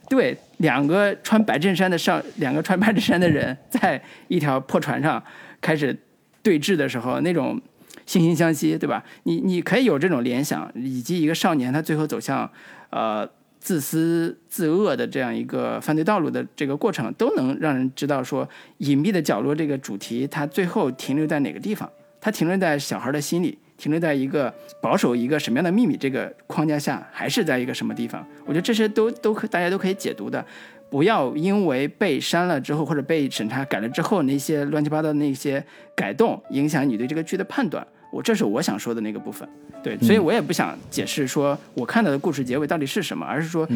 [0.09, 5.23] 对两个穿白衬衫的上，两个穿白衬衫的人在一条破船上
[5.61, 5.95] 开始
[6.41, 7.61] 对峙的时候，那种
[8.07, 9.03] 惺惺相惜，对吧？
[9.25, 12.51] 你你可以有这种联想，以及一个少年他最后走向
[12.89, 13.29] 呃
[13.59, 21.87] 自私自恶的这样一个犯罪道路的这个过程，都能让人知道说隐秘的角落这个主题，它最后停留在哪个地方？
[22.19, 23.55] 它停留在小孩的心里。
[23.79, 28.23] 停留在一个保守一个什么样的秘密这个框架下，还是在一个什么地方？
[28.45, 30.45] 我觉得这些都都可大家都可以解读的，
[30.89, 35.63] 不要因为被删了之后或者被审查改了之后那些乱七八糟的那些
[35.95, 37.85] 改动，影响你对这个剧的判断。
[38.11, 39.47] 我这是我想说的那个部分。
[39.81, 43.67] 对，所以我也不想解释说我看到的故事结尾到底是什么，而是说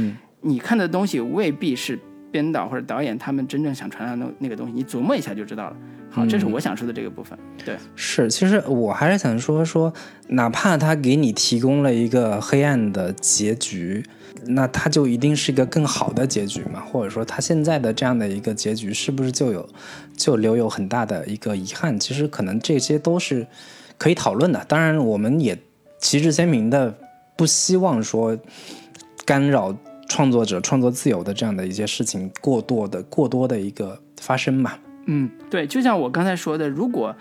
[0.42, 1.98] 你看的东西未必是
[2.34, 5.78] 编导或者导演他们真正想传达的那个东西，你琢磨一下就知道了。
[6.10, 7.38] 好，这是我想说的这个部分。
[7.64, 9.94] 对，是，其实我还是想说说，
[10.30, 14.04] 哪怕他给你提供了一个黑暗的结局，
[14.48, 16.82] 那他就一定是一个更好的结局嘛？
[16.82, 19.68] 或者说，他现在的这样的一个结局，是不是就有
[20.18, 22.00] 就留有很大的一个遗憾？
[22.00, 23.46] 其实可能这些都是
[23.98, 24.64] 可以讨论的。
[24.68, 25.58] 当然，我们也
[26.00, 26.96] 旗帜鲜明的
[27.36, 28.38] 不希望说
[29.26, 29.76] 干扰
[30.14, 34.74] 创作者创作自由的这样的一些事情过多的过多的一个发生嘛。
[35.08, 37.16] 嗯，对，就像我刚才说的，如果，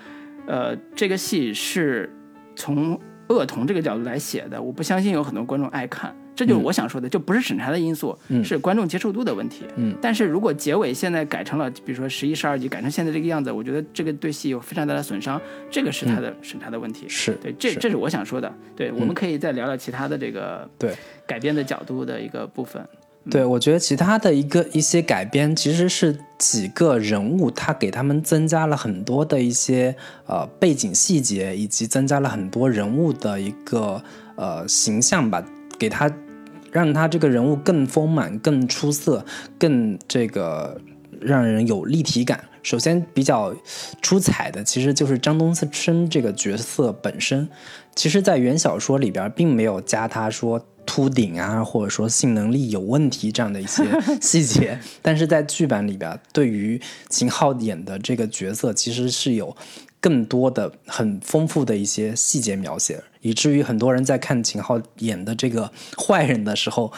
[0.47, 2.15] 呃，这个戏是
[2.55, 6.15] 从恶童这个角度来写的，我不相信有很多观众爱看。
[6.43, 9.65] 这就是我想说的，就不是审查的因素，是观众接受度的问题。
[9.77, 15.41] 嗯，但是如果结尾现在改成了，比如说十一、十二集改成现在这个样子，我觉得这个对戏有非常大的损伤，
[15.71, 17.07] 这个是他的审查的问题。
[17.09, 18.53] 是对，这这是我想说的。
[18.75, 20.93] 对，我们可以再聊聊其他的这个对
[21.27, 22.85] 改编的角度的一个部分。
[23.31, 29.95] 对，我觉得其他的一个一些改编，其实是几个人物，他给他们增加了很多的一些
[30.27, 34.03] 呃背景细节，以及增加了很多人物的一个
[34.35, 35.41] 呃形象吧，
[35.79, 36.11] 给他
[36.73, 39.25] 让他这个人物更丰满、更出色、
[39.57, 40.81] 更这个
[41.21, 42.43] 让人有立体感。
[42.65, 43.55] 首先比较
[44.01, 47.49] 出彩的，其实就是张东升这个角色本身，
[47.95, 50.61] 其实在原小说里边并没有加他说。
[50.85, 53.85] 秃顶啊，或者说性能力有问题这样的一些
[54.21, 59.57] 细节，但是在剧版里边，对于秦昊演的这个角色，其实是有
[60.03, 66.93] 更多的很丰富的一些细节描写，以至于很多人在看秦昊演的这个坏人的时候，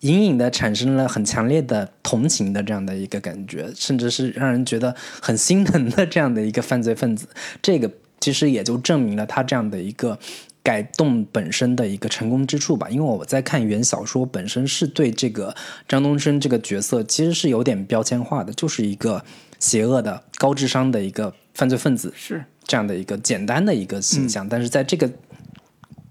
[0.00, 7.28] 隐隐的产生了很强烈的同情的这样的一个感觉，甚至是让人觉得很心疼的这样的一个犯罪分子。
[7.60, 10.18] 这个其实也就证明了他这样的一个。
[10.64, 15.52] 改动本身的一个成功之处吧，因为我在看原小说本身是对这个
[15.88, 19.24] 张东升这个角色其实是有点标签化的，就是一个
[19.58, 25.10] 邪恶的高智商的一个犯罪分子，是这样的一个简单的一个形象，但是在这个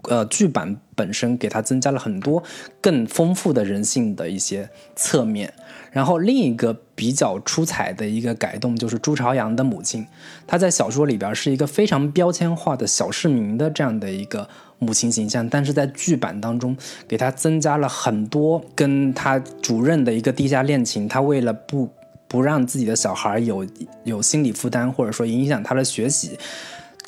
[0.04, 2.44] 呃剧版本身给他增加了很多
[2.80, 5.54] 更丰富的人性的一些侧面。
[5.92, 10.08] 然后另一个比较出彩的一个改动就是朱朝阳的母亲，
[10.48, 14.48] 她在小说里边是一个非常标签化的小市民的这样的一个
[14.80, 16.78] 母亲形象，但是在剧版当中
[17.10, 21.90] 给她增加了很多跟她主任的一个地下恋情，她为了不
[22.32, 23.68] 不让自己的小孩有
[24.06, 26.38] 有心理负担或者说影响他的学习，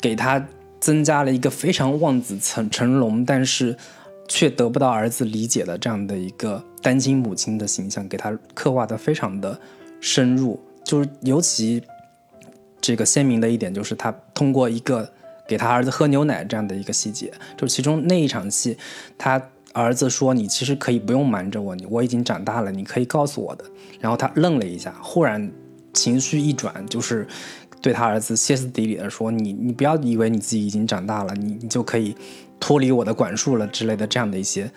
[0.02, 0.46] 给他
[0.80, 3.78] 增加了一个非常望子成成龙，但是。
[4.26, 9.60] 却得不到儿子理解的这样的一个单亲母亲的形象，给他刻画的非常的
[10.00, 10.58] 深入。
[10.86, 11.84] 就是尤其
[12.80, 15.08] 这个鲜明的一点，就是他通过一个
[15.46, 17.34] 给他儿子喝牛奶这样的一个细节。
[17.58, 18.78] 就是其中那一场戏，
[19.18, 19.38] 他
[19.74, 23.66] 儿子说：“你其实可以不用瞒着我，你我已经长大了，你可以告诉我的。”
[24.00, 25.52] 然后他愣了一下，忽然
[25.94, 27.28] 情绪一转，就是
[27.82, 32.16] 对他儿子歇斯底里的说：“你你不要以为你自己已经长大了，你你就可以
[32.60, 34.72] 脱离我的管束了之类的这样的一些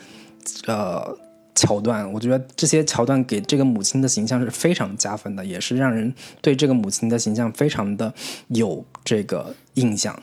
[0.66, 1.16] 呃。”
[1.59, 8.12] 桥段，我觉得这些桥段给这个母亲的形象是非常加分的，也是让人对这个母亲的形象非常的
[8.49, 10.14] 有这个印象。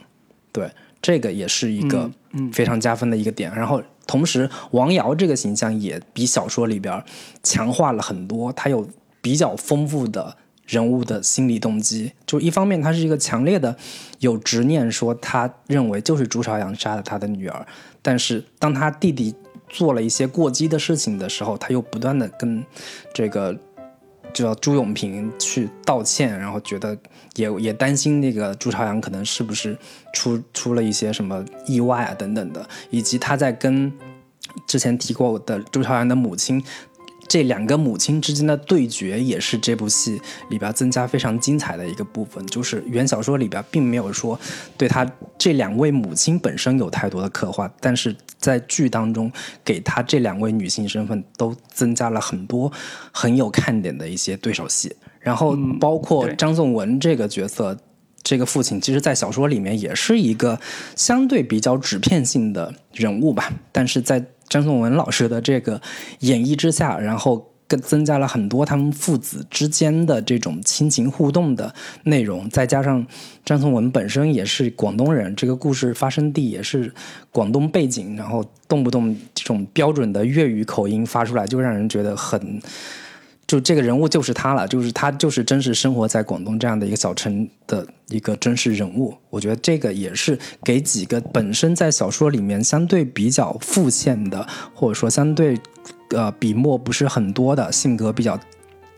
[0.51, 0.69] 对，
[1.01, 2.07] 这个也是一个
[2.51, 3.51] 非常加分的一个点。
[3.55, 7.03] 然后，同时王瑶这个形象也比小说里边
[7.41, 8.87] 强化了很多，他有
[9.21, 10.35] 比较丰富的
[10.65, 12.11] 人物的心理动机。
[12.25, 13.75] 就一方面，他是一个强烈的
[14.19, 17.65] 有执念，说他认为就是朱朝阳杀了他的女儿，
[18.01, 19.35] 但是当他弟弟。
[19.69, 22.63] 做了一些过激的事情的时候，他又不断的跟
[23.11, 23.57] 这个
[24.33, 26.97] 就要朱永平去道歉，然后觉得
[27.35, 29.77] 也也担心那个朱朝阳可能是不是
[30.13, 33.91] 出出了一些什么意外啊等等的，以及他在跟
[34.67, 36.63] 之前提过的朱朝阳的母亲。
[37.33, 40.21] 这两个母亲之间的对决也是这部戏
[40.51, 42.45] 里边增加非常精彩的一个部分。
[42.45, 44.39] 就是原小说里边并没有说
[44.77, 45.03] 对他
[45.35, 49.31] 这两位母亲本身有太多的刻画，但是在剧当中
[49.65, 52.71] 给他这两位女性身份都增加了很多
[53.11, 54.95] 很有看点的一些对手戏。
[55.19, 57.75] 然后包括张颂文这个角色，
[58.21, 60.59] 这个父亲，其实在小说里面也是一个
[60.95, 64.23] 相对比较纸片性的人物吧，但是在。
[64.53, 65.81] 张颂文老师的这个
[66.19, 71.73] 演绎之下，然后更增加了很多他们父子之间的这种亲情互动的
[72.03, 73.03] 内容，再加上
[73.43, 76.93] 张颂文本身也是广东人，这个故事发生地也是
[77.31, 82.61] 广东背景，然后动不动这种标准的粤语口音发出来，就让人觉得很。
[83.53, 89.15] 就这个人物就是他了，就是他就是真实生活在广东这样的一个小城的一个真实人物。
[89.29, 95.55] 我觉得这个也是给几个本身在小说里面相对比较复线的，或者说相对
[96.09, 98.39] 呃笔墨不是很多的性格比较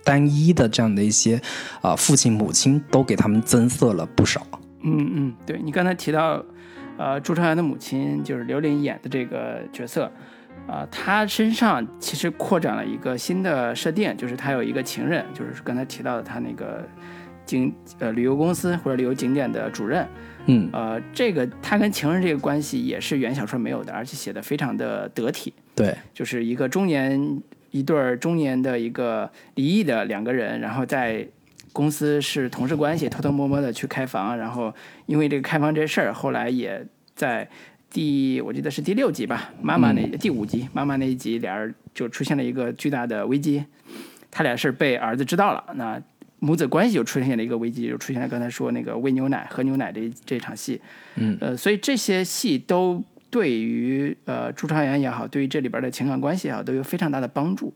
[0.05, 1.41] 单一的这样的一些
[1.81, 4.41] 啊父亲母亲，都给他们增色了不少。
[4.83, 6.41] 嗯嗯，对你刚才提到
[6.97, 10.09] 呃朱朝阳的母亲就是刘琳演的这个角色。
[10.67, 16.83] 啊，他身上其实扩展了一个新的设定，就是他有一个情人，就是刚才提到的他那个
[17.45, 20.07] 景呃旅游公司或者旅游景点的主任。
[20.47, 25.53] 嗯，呃，这个他跟情人这个关系也是原小说没有的，而且写的非常的得体。
[25.75, 31.27] 对，就是一个中年一对儿中年的一个离异的两个人，然后在
[31.71, 34.73] 公司是同事关系，偷偷摸摸的去开房，然后
[35.05, 37.47] 因为这个开房这事儿，后来也在。
[37.95, 43.63] 第我记得是第六集吧，妈妈那第五集，妈妈那一集，俩人就出现了一个巨大的危机，
[44.29, 45.97] 他俩是被儿子知道了，那
[46.39, 50.81] 母子关系就出现了一个危机，就出现了刚才说那个喂牛奶、喝牛奶这这场戏，
[51.15, 57.73] 嗯，呃，所以这些戏都对于呃朱朝阳也好，对于这里边的情感关系也好，都有非常大的帮助。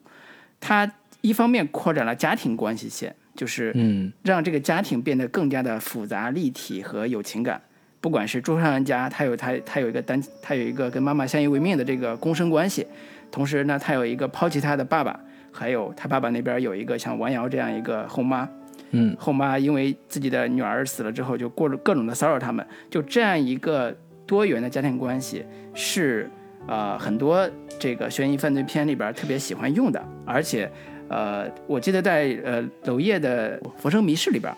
[0.60, 0.92] 他
[1.22, 7.62] 一方面扩展了家庭关系线，就是嗯，让这个家庭变得更加的复杂、立体和有情感。
[8.02, 12.88] 不管是朱朝阳家，他有他他有一个单，他有一个跟妈妈相依为命的这个共生关系，
[13.30, 15.20] 同时呢，他有一个抛弃他的爸爸，
[15.52, 18.48] 还有他爸爸那边有一个像王瑶这样一个后妈，
[18.92, 23.94] 嗯，后妈因为自己的女儿死了之后，就过着各种的骚扰他们，就这样一个
[24.26, 26.30] 多元的家庭关系是
[26.68, 30.72] 呃很多这个悬疑犯罪片里边特别喜欢用的，而且
[31.10, 34.54] 呃我记得在呃娄烨的《浮生迷事》里边。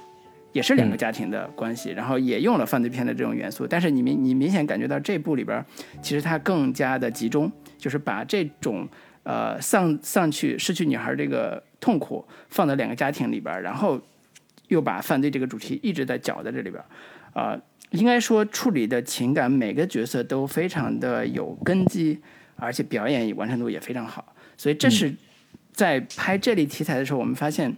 [0.54, 5.64] 也是两个家庭的关系，然后也用了犯罪片的这种元素，但是你明你明显感觉到这部里边，
[6.02, 8.88] 其实它更加的集中，就是把这种
[9.24, 14.02] 呃丧丧去失去女孩这个痛苦放在两个家庭里边，然后
[14.68, 16.84] 又把犯罪这个主题一直在搅在这里边，
[17.34, 17.58] 啊，
[17.92, 22.20] 应该说处理的情感每个角色都非常的有根基，
[22.58, 25.14] 而且表演完成度也非常好，所以这是
[25.72, 27.74] 在拍这类题材的时候，我们发现。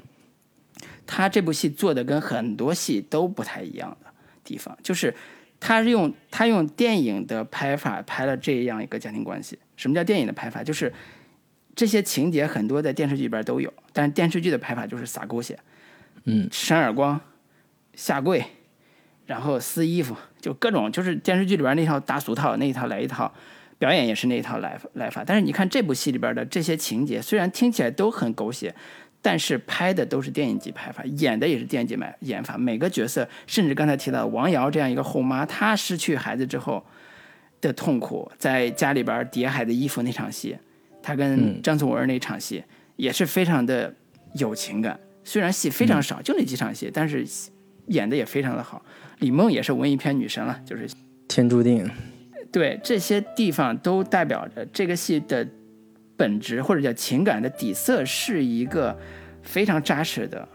[1.05, 4.11] 他这部戏做的跟很多戏都不太一样的
[4.43, 5.13] 地方，就是
[5.59, 9.59] 他是用他用电影的拍法拍了这样一个家庭关系。
[9.75, 10.63] 什么叫电影的拍法？
[10.63, 10.93] 就是
[11.75, 15.59] 这些情节很多在电视剧里边都有，但是电视剧的拍法就是撒狗血，
[16.25, 17.19] 嗯，扇耳光、
[17.95, 18.43] 下跪，
[19.25, 23.33] 然后撕衣服，就各种就是电视剧里边那套大俗套那一套来一套，
[23.77, 25.23] 表演也是那一套来来法。
[25.25, 28.75] 但是你看这部戏里边的这些情节，虽然听起来都很狗血。
[29.23, 32.57] 但是拍的都是电影级拍法，演的也是电影级演演法。
[32.57, 36.85] 每个角色，甚至刚才提到王瑶这样一个后妈，她失去孩子之后
[37.61, 40.57] 的痛苦，在家里边叠孩子衣服那场戏，
[41.01, 42.61] 她跟张颂文那场戏
[42.97, 43.95] 也是非常的
[44.35, 44.99] 有情感。
[45.23, 47.25] 虽然戏非常少，就那几场戏，但是
[47.87, 48.83] 演的也非常的好。
[49.19, 50.85] 李梦也是文艺片女神了，就是
[51.29, 51.89] 天注定，
[52.51, 55.47] 对这些地方都代表着这个戏的
[56.15, 58.97] 本质或者叫情感的底色是一个
[59.41, 60.47] 非常扎实的，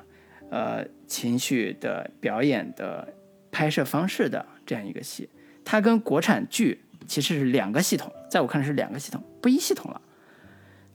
[0.50, 3.06] 呃，情绪的表演的
[3.50, 5.28] 拍摄方式的这样一个戏。
[5.64, 10.00] 它跟国产剧其实是两个系统，在我看来是两个系统，不一系统了。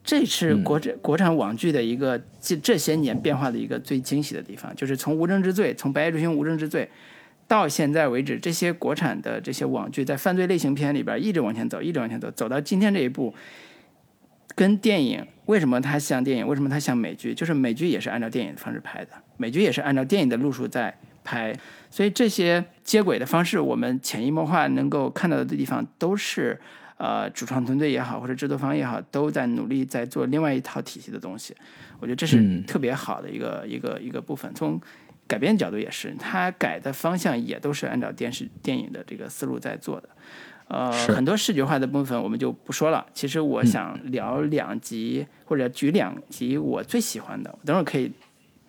[0.04, 6.84] 这是国产国产网剧的一个这这些年变化的一个最惊喜的地方，就是从《无证之罪》从《白夜追凶》《无证之罪》
[7.48, 13.34] 到现在为止，这些国产的这些网剧在犯罪类型片里边一直往前走，一直往前走，走到今天这一步，
[14.56, 16.48] 跟电影为什么它像电影？
[16.48, 17.34] 为什么它像美剧？
[17.34, 21.54] 就是美剧也是按照电影的方式拍的，美剧也是按照电影的路数在拍，
[21.90, 26.60] 所以这些接轨的方式，我们潜移默化能够看到的地方都是。
[26.96, 31.54] 呃，主创团队也好，或者制作方也好，都在努力在做另外一套体系的东西。
[32.00, 34.50] 我觉得这是特别好的一个一个一个部分。
[34.54, 34.80] 从
[35.28, 40.10] 改编角度也是，它改的方向也都是按照电视电影的这个思路在做的。
[40.68, 43.06] 呃，很多视觉化的部分我们就不说了。
[43.14, 47.54] 其实我想聊两集，或者举两集我最喜欢的。
[47.66, 48.12] 等会儿可以，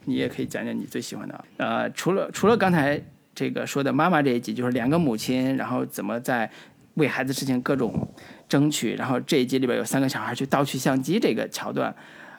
[0.05, 1.45] 你也可以讲讲你最喜欢的。
[1.57, 3.01] 呃，除了除了刚才
[3.34, 6.51] 这个说的妈妈这一集，就是两个母亲，然后怎么在。
[6.95, 8.09] 为孩子事情各种
[8.49, 11.92] 争取，然后这一集里边有三个小孩去盗取相机这个桥段，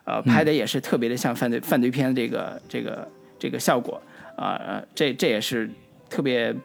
[0.06, 3.06] 呃，拍的也是特别的像犯罪犯罪片这个这个
[3.38, 4.02] 这个效果，
[4.38, 5.70] 啊，这这也是
[6.10, 6.56] 特别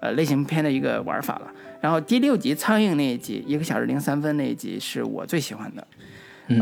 [0.00, 1.52] 呃类型片的一个玩法了。
[1.80, 5.86] 然后第六集苍蝇那一集，一个小时零三分那一集是我最喜欢的，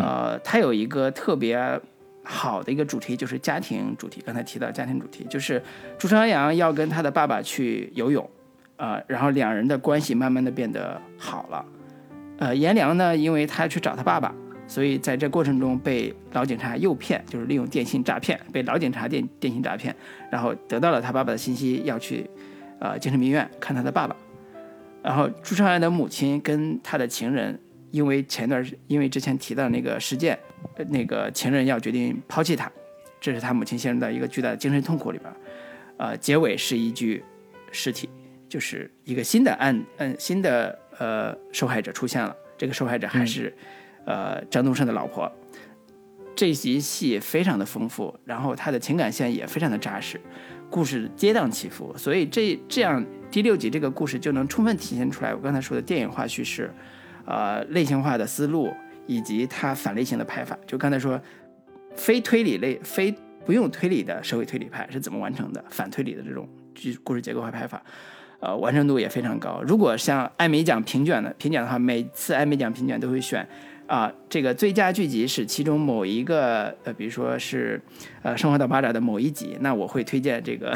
[0.01, 1.81] 呃，它有一个特别
[2.23, 4.23] 好的一个主题，就是家庭主题。
[4.25, 5.63] 刚才提到家庭主题，就是
[5.99, 8.29] 朱朝阳要跟他的爸爸去游泳。
[8.77, 11.65] 呃，然后两人的关系慢慢的变得好了。
[12.39, 14.33] 呃，颜良呢，因为他去找他爸爸，
[14.69, 19.93] 所以在这过程中被老警察诱骗，就是利用电信诈骗，被老警察电电信诈骗，
[20.31, 22.31] 然后得到了他爸爸的信息，要去
[22.79, 24.15] 呃精神病院看他的爸爸。
[25.03, 27.59] 然后朱朝阳的母亲跟他的情人，
[27.91, 30.39] 因为前段因为之前提到那个事件，
[30.89, 32.71] 那个情人要决定抛弃他，
[33.21, 35.33] 这是他母亲陷入到一个巨大的精神痛苦里边。
[35.97, 37.25] 呃，结尾是一具
[37.73, 38.09] 尸体。
[38.49, 42.35] 就是一个新的案，嗯，新的呃受害者出现了。
[42.57, 43.55] 这个受害者还是，
[44.07, 45.31] 呃，张东升的老婆。
[46.35, 50.19] 这集戏非常的丰富，然后他的情感线也非常的扎实，
[50.71, 51.95] 故事跌宕起伏。
[51.99, 56.73] 所以这这样第六集这个故事就能充分体现出来我刚才说的电影化叙事，
[57.27, 58.73] 呃，类型化的思路
[59.07, 60.59] 以及它反类型的拍法。
[60.67, 61.21] 就刚才说，
[61.95, 63.15] 非推理类、非
[63.45, 65.63] 不用推理的社会推理派是怎么完成的？
[65.69, 67.83] 反推理的这种剧故事结构化拍法。
[68.41, 69.61] 呃，完成度也非常高。
[69.67, 73.47] 如果像艾美奖评卷的评奖的话，每次艾美奖评卷都会选
[73.89, 77.83] 啊，这个最佳剧集是其中某一个，呃，比如说是
[78.23, 80.73] 呃《生活大爆炸》的某一集，那我会推荐这个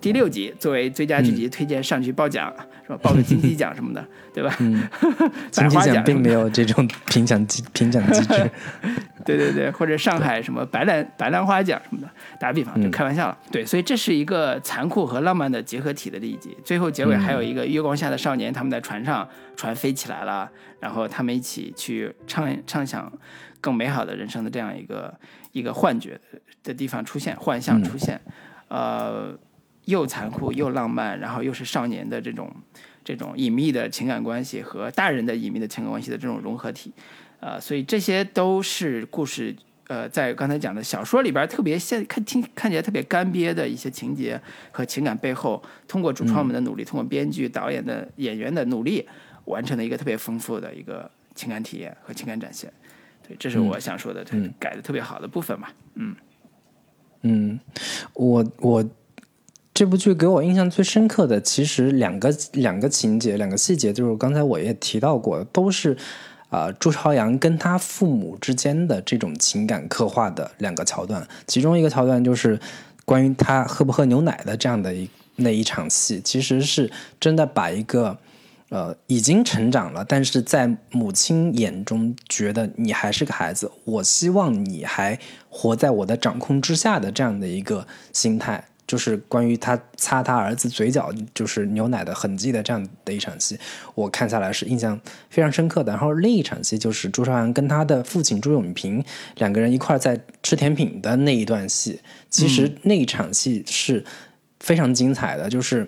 [0.00, 2.52] 第六集作为最佳剧集推荐上去报奖，
[2.84, 2.98] 是吧？
[3.02, 4.54] 报个金鸡奖什么的， 对吧？
[5.50, 8.50] 金鸡奖并没有这种评奖机评奖机制。
[9.24, 12.08] 对对对，或者上海什么白兰白兰花奖什么的，
[12.38, 13.36] 打个比方就开玩笑了。
[13.50, 16.56] 对，所以这是一个残酷和浪漫的结合体的一集。
[16.64, 23.12] 最后结尾还有一个月光下的少年，他们在船上，船飞起来了，然后他们一起去畅畅想
[23.60, 25.12] 更美好的人生的这样一个
[25.50, 26.20] 一个幻觉
[26.62, 28.20] 的地方出现，幻象出现，
[28.68, 29.36] 呃，
[29.86, 32.48] 又残酷又浪漫，然后又是少年的这种
[33.02, 36.92] 这种隐秘的情感关系和大人的隐秘的情感关系的这种融合体。
[37.40, 39.54] 呃，所以这些都是故事，
[39.88, 44.40] 呃，在刚才讲的小说里边特别现看听看起来特别干瘪的一些情节
[44.72, 49.06] 和情感背后，通过主创们的努力，通过编剧、导演的演员的努力，
[49.44, 52.72] 完成了一个特别丰富的一个情感体验和情感展现。
[53.28, 54.24] 对，这是我想说的，
[54.58, 55.68] 改的特别好的部分嘛。
[55.94, 56.16] 嗯
[57.22, 57.60] 嗯，
[58.14, 58.84] 我我
[59.76, 65.94] 这部剧给我印象最深刻的，其实两个两个情节，两个细节，就是刚才我也提到过，都是。
[66.48, 72.58] 啊，朱朝阳跟他父母之间的这种情感刻画的两个桥段，其中一个桥段就是
[73.04, 78.16] 关于他喝不喝牛奶的这样的一那一场戏，其实是真的把一个
[78.68, 85.18] 呃已经成长了，但是在母亲眼中觉得你还是个孩子，我希望你还
[85.50, 88.64] 活在我的掌控之下的这样的一个心态。
[88.86, 93.58] 就是关于他擦他儿子嘴角就是牛奶的痕迹的这样的一场戏，
[93.94, 95.92] 我看下来是印象非常深刻的。
[95.92, 99.04] 然后另一场戏就是朱朝阳跟他的父亲朱永平
[99.38, 104.04] 两个人一块在吃甜品的那一段戏，其实那一场戏是
[104.60, 105.86] 非常精彩的，就是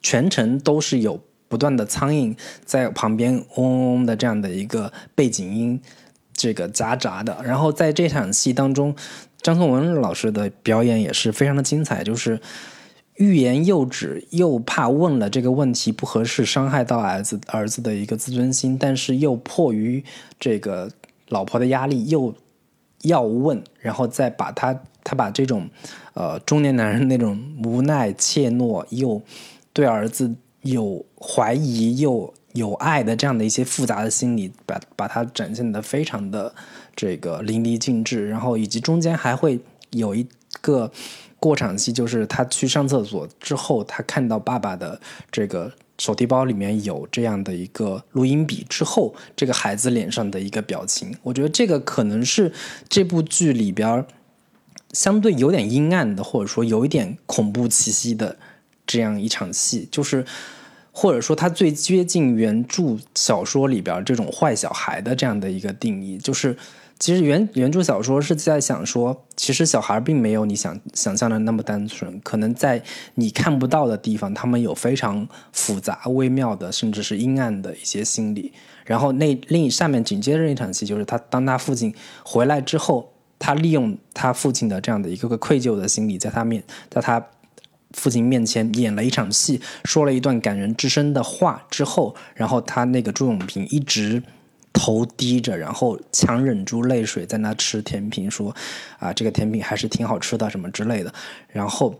[0.00, 5.80] 全程都是有不断的苍蝇在旁边嗡嗡嗡的这样的一个背景音，
[6.32, 7.36] 这个夹杂的。
[7.44, 8.94] 然后在这场戏当中。
[9.42, 12.40] 张颂文老师的表演也是非常的精彩，就是
[13.16, 20.02] 欲言又止，又怕问了这个问题不合适，伤害到儿子儿子的一个自尊心，但是又迫于
[20.38, 20.90] 这个
[21.28, 22.34] 老婆的压力，又
[23.02, 25.68] 要问，然后再把他他把这种
[26.14, 29.20] 呃中年男人那种无奈、怯懦，又
[29.72, 36.54] 对儿子有怀疑又有爱的这样的一些复杂的心理，把把它展现的非常的
[36.94, 39.58] 这个淋漓尽致，然后以及中间还会
[39.90, 40.26] 有一
[40.60, 40.90] 个。
[41.42, 45.00] 过场戏就是他去上厕所之后，他看到爸爸的
[45.32, 52.52] 这个手提包里面有这样的一个录音笔之后，这个孩子脸上的一个表情，我觉得这个可能是
[52.90, 54.04] 这部剧里边
[54.92, 58.36] 相对有点阴暗的，或者说有一点恐怖气息的
[58.86, 60.22] 这样一场戏，就是
[60.92, 66.56] 或者说他最接近原著小说里边这种坏小孩的这样的一个定义，就是。
[67.02, 72.82] 其实原原著小说是在想说，其实小孩并没有你想想象的那么单纯，可能在
[73.14, 78.52] 你看不到的地方，他们有非常复杂、微妙的，甚至是阴暗的一些心理。
[78.84, 87.26] 然后那另一下面紧接着那场戏，就是他当他父亲回来之后，他利用他父亲的这样的一个个愧疚的心理，在他面在他
[87.92, 94.22] 父亲面前演了一场戏，说了一段感人至深的话之后，然后他那个朱永平一直。
[94.72, 98.54] 头低着，然后强忍住泪水在那吃甜品，说
[99.00, 101.12] ：“啊，这个甜品还是挺好吃的，什么之类的。”
[101.50, 101.92] 然后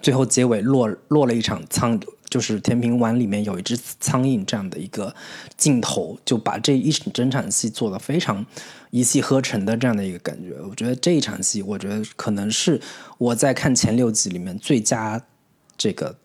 [0.00, 5.14] 最后结尾落落了一场苍，就是甜品碗里面有一只苍蝇这样的一个
[5.56, 8.44] 镜头，就把这一整场戏做的非常
[8.90, 10.54] 一气呵成的这样的一个感觉。
[10.68, 12.80] 我觉得这一场戏，我觉得可能是
[13.18, 15.20] 我在看前六集里面最佳
[15.76, 16.16] 这个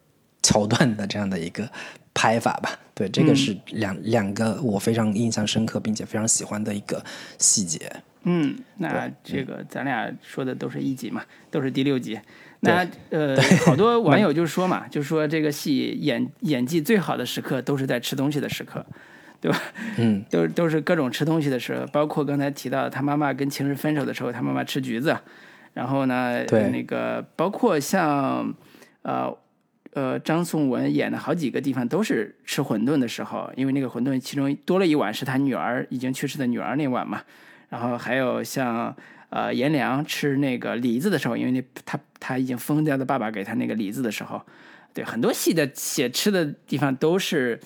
[0.41, 1.69] 桥段的这样的一个。
[2.13, 7.01] 拍法吧，对，这个是两两个我非常印象深刻并且非常喜欢的一个
[7.39, 7.89] 细节。
[8.23, 12.19] 嗯，那这个咱俩说的都是一集嘛，都是第六集。
[12.61, 13.35] 那呃，
[13.65, 18.85] 好多网友就说嘛， 就说这个戏演演技最好的时刻都是在吃东西的时刻，
[19.39, 19.59] 对吧？
[19.97, 25.17] 嗯，都都是各种吃东西的时候，包括刚才提到他妈妈跟情人分手的时候，他妈妈吃橘子，
[25.73, 28.53] 然后呢，对那个包括像
[29.03, 29.37] 呃。
[29.93, 37.21] 呃，张颂文演的好几个地方都是吃馄饨的时候，因为那个馄饨其中多了一碗是他女儿已经去世的女儿那碗嘛。
[37.67, 38.95] 然后还有像
[39.31, 44.39] 呃颜良吃那个梨子的时候，因为那他他已经疯掉的爸爸给他那个梨子的时候，
[44.93, 47.59] 对很多戏的写吃的地方都是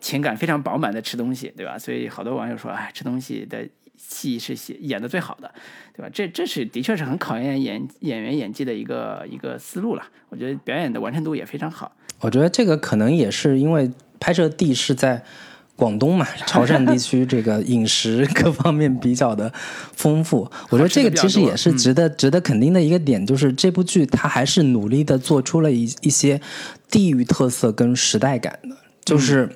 [0.00, 1.76] 情感非常饱满的吃东西，对吧？
[1.76, 3.68] 所以好多网友说，哎，吃东西的。
[4.00, 5.52] 戏是写演的最好的，
[5.92, 6.08] 对吧？
[6.14, 10.04] 这这是的确是很考验演演员演技的一个一个思路了。
[10.28, 11.90] 我觉得表演的完成度也非常好。
[12.20, 13.90] 我觉得这个可能也是因为
[14.20, 15.24] 拍摄地是在
[15.78, 19.50] 广东嘛， 潮汕地区，这个饮食各方面比较的
[19.94, 20.50] 丰富。
[20.68, 26.40] 我觉得这个其实也是值得值得肯定的一个点，就是这部剧它还是努力的做出了一一些
[26.90, 29.48] 地域特色跟时代感的，就是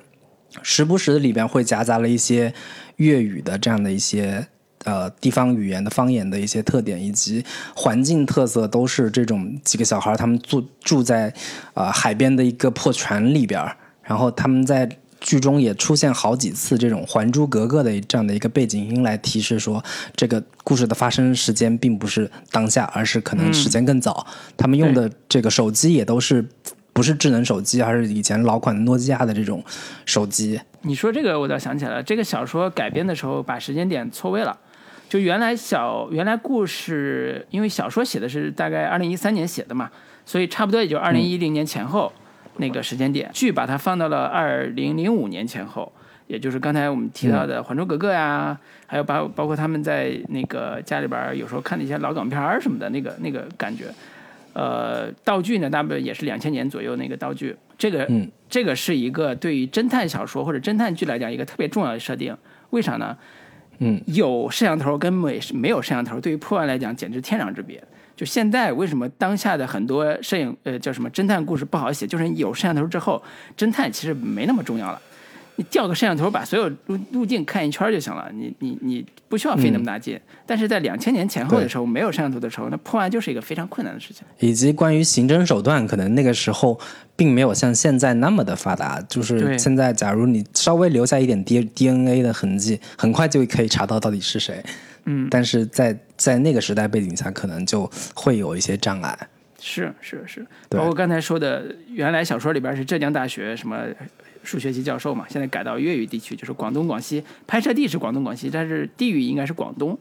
[0.61, 2.53] 时不时的里边会夹杂了一些。
[2.97, 4.47] 粤语的这样的一些
[4.83, 7.43] 呃地方语言的方言的一些特点，以及
[7.73, 11.33] 环境特色，都是这种几个小孩他们住住在
[11.73, 13.59] 啊海边的一个破船里边
[14.03, 14.87] 然后他们在
[15.23, 19.83] 剧中也出现好几次这种《还珠格格》的这样的一个背景音来提示说，
[20.15, 24.27] 这个故事的发生时间并不是当下，而是可能时间更早。
[24.55, 26.45] 他们用的这个手机也都是。
[26.95, 29.65] 不是智能手机，而是以前老款的诺基亚的这种
[30.05, 30.61] 手机。
[30.83, 32.03] 你说这个，我倒想起来了。
[32.03, 34.55] 这个小说改编的时候，把时间点错位了。
[35.09, 39.89] 就原来小原来故事，因为小说写的是大概二零一三年写的嘛，
[40.23, 42.13] 所以差不多也就二零一零年前后
[42.57, 43.29] 那个时间点。
[43.33, 45.91] 剧把它放到了二零零五年前后，
[46.27, 48.57] 也就是刚才我们提到的《还珠格格》呀，
[48.87, 53.85] 还有包包括他们在那个家里边有时候看的一些老港片儿什么的那个那个感觉。
[54.53, 57.55] 呃，道具呢，大部分也是两千年左右那个道具。
[57.75, 58.07] 这个，
[58.47, 62.37] 这个是一个对于侦探小说或者侦探剧来讲一个特别重要的设定。
[62.69, 63.17] 为啥呢？
[63.79, 67.83] 嗯，有摄像头跟没没有摄像头，对于破案来讲简直天壤之别。
[68.15, 73.21] 就现在为什么当下的很多摄影呃叫什么侦探故事不好写，就是有摄像头之后，
[73.57, 75.01] 侦探其实没那么重要了。
[75.55, 78.27] 你调个摄像头，把所有路路径看一圈就行了。
[78.33, 80.19] 你你你不需要费那么大劲。
[80.47, 84.25] 但是在两千年前后的时候，没有摄像头的时候，那破案就是一个非常困难的事情。
[84.39, 86.79] 以及关于刑侦手段，可能那个时候
[87.15, 88.99] 并没有像现在那么的发达。
[89.01, 94.63] 就是现在，假如你稍微留下一点 D D N A 的痕迹，很快就可以查到到底是谁。
[95.05, 99.17] 嗯，但是在在那个时代背景下，可能就会有一些障碍。
[99.59, 103.85] 是是是，包括刚才说的，原来小说里边是浙江大学什么。
[104.45, 109.97] 数学系教授嘛，现在改到粤语地区，就是广东、广西，拍摄地是广东、广西，但是地域应该是广东，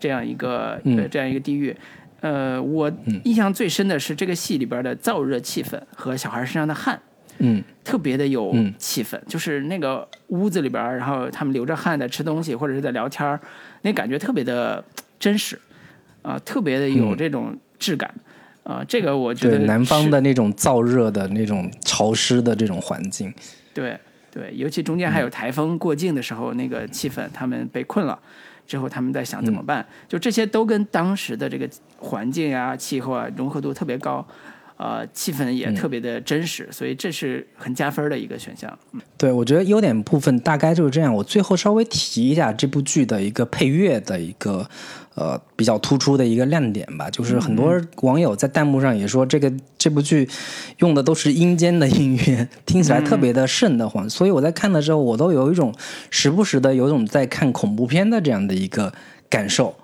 [0.00, 1.76] 这样一个呃这样一个地域。
[2.20, 2.90] 呃，我
[3.24, 6.98] 印象最深的是这个戏里边的燥热气氛和小孩身上的汗，
[7.36, 13.38] 嗯特别的有嗯气氛，就是那个屋子里边，然后他们流着汗在吃东西或者是在聊天儿，
[13.82, 14.84] 那感觉特别的
[15.20, 15.60] 真实，
[16.22, 17.16] 啊、特别的有嗯。
[17.16, 18.12] 这种质感，
[18.62, 23.32] 啊、这个我觉对，得南方的那种燥热的那种潮湿的这种环境，
[23.74, 23.98] 对
[24.30, 28.18] 对，尤其中间还有台风过境的时候，那个气氛，他们被困了
[28.66, 31.68] 之后，他们在想怎么办，就这些都跟当时的这个
[31.98, 34.26] 环境啊、气候啊融合度特别高，
[34.82, 38.76] 呃，气氛也特别的真实，所以这是很加分的一个选项。
[39.16, 41.14] 对，我觉得优点部分大概就是这样。
[41.14, 44.68] 我最后稍微提一下这部剧的一个配乐的一个
[45.14, 50.28] 呃比较突出的一个亮点吧，就是很多网友在弹幕上也说这个这部剧
[50.78, 54.10] 用的都是阴间的音乐，听起来特别的瘆得慌。
[54.10, 55.72] 所以我在看的时候，我都有一种
[56.10, 58.92] 时不时的有种在看恐怖片的这样的一个
[59.28, 59.76] 感受。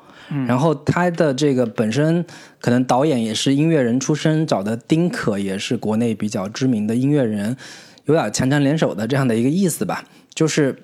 [0.46, 2.22] 然后他的这个本身
[2.60, 7.56] 可能导演也是音乐人出身，找的丁可也是国内比较知名的音乐人，
[8.04, 10.04] 有点强强联手的这样的一个意思吧。
[10.34, 10.82] 就是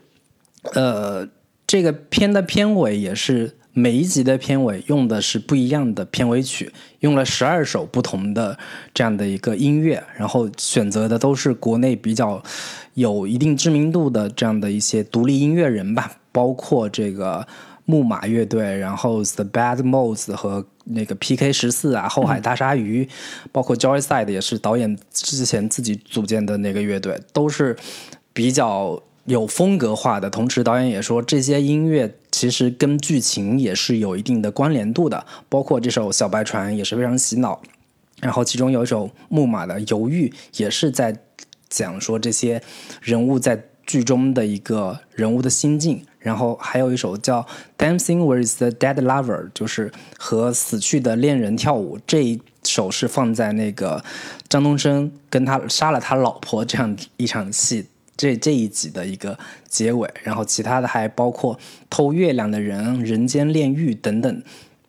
[0.73, 1.29] 呃，
[1.67, 8.59] 这个片的片尾也是每一集的片尾用的是不一样的片尾曲，用了十二首不同的
[8.95, 12.43] 这样的一个音乐，然后选择的都是国内比较
[12.95, 17.47] 有一定知名度的这样的一些独立音乐人吧，包括这个。
[17.87, 23.09] 木马乐队，然后 The Bad Modes 和那个 PK 十四啊，后海大鲨鱼，
[23.53, 27.77] 包括 Joyside 也是导演之前自己组建的那个乐队，都是
[28.33, 30.31] 比较有风格化的。
[30.31, 37.61] 同时，导演也说这些音乐其实跟剧情也是有一定的关联度的，包括这首《小白船》也是非常洗脑。
[38.21, 40.29] 然后其中有一首木马的《犹豫》，
[40.63, 41.15] 也是在
[41.69, 42.63] 讲说这些
[43.03, 46.03] 人物在剧中的一个人物的心境。
[46.25, 47.43] 然后还有一首叫
[47.77, 51.99] 《Dancing with the Dead Lover》，就是和死去的恋人跳舞。
[52.07, 54.03] 这一首是放在那个
[54.49, 57.85] 张东升跟他杀了他老婆这样一场戏
[58.17, 59.39] 这这一集的一个
[59.69, 60.09] 结尾。
[60.23, 61.59] 然后其他的还包括
[61.91, 64.43] 偷月亮的人、人间炼狱等等，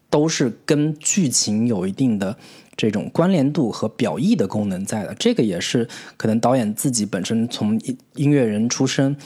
[0.10, 2.38] 都是跟剧情有一定的
[2.78, 5.14] 这种关联度和表意的功能在的。
[5.16, 5.86] 这个也是
[6.16, 7.78] 可能导演自己本身从
[8.14, 9.18] 音乐人出身。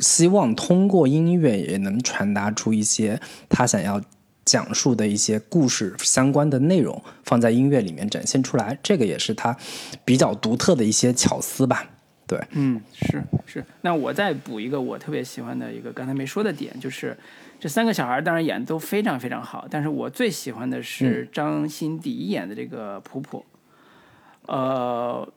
[0.00, 4.00] 希望通过音乐也能传达出一些他想要
[4.44, 9.56] 讲述的一些故事相关的内容，放在音乐里面展现出来，这个也是他
[10.04, 11.88] 比较独特的一些巧思吧。
[12.26, 13.64] 对，嗯，是是。
[13.82, 17.16] 那我再补一个我特别喜欢的一个刚才没说的点，就是
[17.60, 23.44] 这三个小孩当然演的都非常非常好，但是我最喜欢的是张欣迪演的这个普普，
[24.46, 25.32] 呃。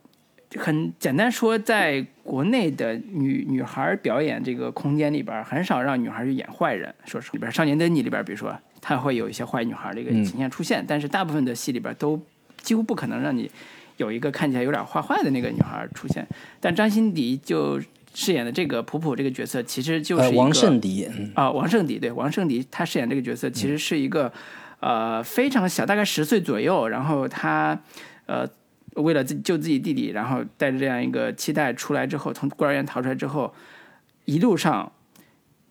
[0.57, 6.93] 很简单说，在国内的女女孩表演这个空间里边，很少让女孩去演坏人。
[7.05, 12.21] 说里边《少年的你》里边，比如说，她会有一些坏女孩的一个形象出现，但是大部分的戏里边都
[12.61, 13.49] 几乎不可能让你
[13.97, 16.27] 有一个看起来有点坏坏的那个女孩出现。
[16.59, 17.81] 但张欣迪就
[18.13, 24.31] 饰演的这个普普这个角色，其实就是王圣迪啊、王圣迪对王圣迪，他饰演这个角色其实是一个、
[24.80, 27.80] 呃非常小，大概十岁左右，然后他
[28.25, 28.47] 呃。
[28.95, 33.53] 为了自救自己弟弟，然后带着这样一个期待出来之后，从孤儿院逃出来之后，
[34.26, 34.91] 一路上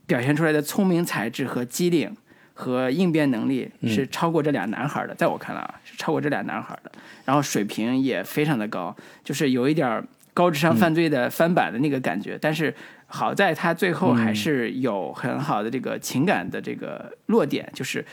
[0.07, 2.17] 表现出来的聪明才智和机灵
[2.53, 6.91] 和应变能力是超过这俩男孩的，在我看来啊，是超过这俩男孩的。
[7.25, 10.05] 然后水平也非常的高，就是有一点
[10.35, 12.37] 高智商犯罪的翻版的那个感觉。
[12.41, 12.75] 但是
[13.07, 18.05] 好在他最后还是有很好的这个情感的这个落点，就是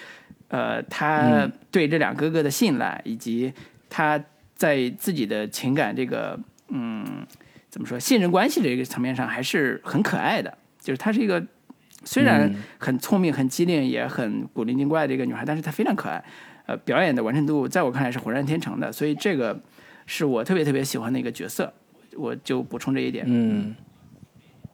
[0.49, 3.51] 呃，他对这两哥哥的信赖以及
[3.89, 4.23] 他。
[4.59, 6.37] 在自己的情感这个
[6.67, 7.25] 嗯
[7.69, 11.41] 怎么说信任关系这个层面上还是很可爱的，就是她是一个
[12.03, 16.21] 虽然很聪明、很机灵、也很古灵精怪的一个女孩，但是她非常可爱，
[16.65, 19.57] 呃，表演的完成度在我看来是浑然天成的，所以这个
[20.05, 21.73] 是我特别特别喜欢的一个角色，
[22.17, 23.23] 我就补充这一点。
[23.27, 23.73] 嗯，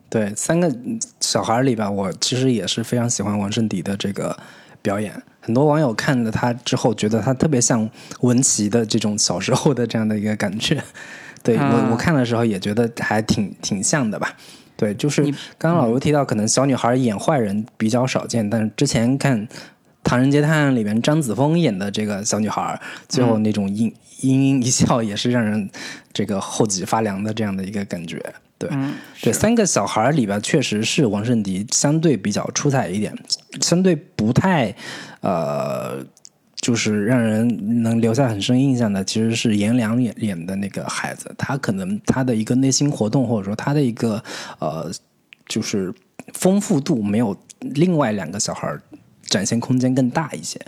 [0.10, 0.74] 对，三个
[1.20, 4.36] 小孩里吧，我其实也是非常喜欢王圣迪的这个
[4.86, 5.12] 表演。
[5.42, 7.90] 很多网友看了他之后，觉得他特别像
[8.22, 10.80] 文琪的这种小时候的这样的一个感觉。
[11.42, 14.36] 对我，我看的时候也觉得还挺挺像的吧。
[14.78, 15.24] 对，就是
[15.58, 19.48] 刚刚老刘提到，可能小女孩演坏人比较少见，但是之前看
[20.04, 25.70] 《唐人街探案》里面张子枫演的这个小女孩，最后那种阴阴阴一笑，也是让人
[26.12, 28.22] 这个后脊发凉的这样的一个感觉。
[28.58, 33.14] 对，嗯、对，三个小孩里边确实是王圣迪相对比较出彩一点，
[33.62, 34.74] 相对不太
[35.22, 35.98] 呃，
[36.56, 44.24] 就是让人能留下很深印象的，其实是颜良演演的那个孩子，他可能他的一个内心活动或者说他的一个
[44.60, 44.90] 呃，
[45.48, 45.94] 就是
[46.34, 48.74] 丰富度没有另外两个小孩
[49.24, 50.60] 展现空间更大一些。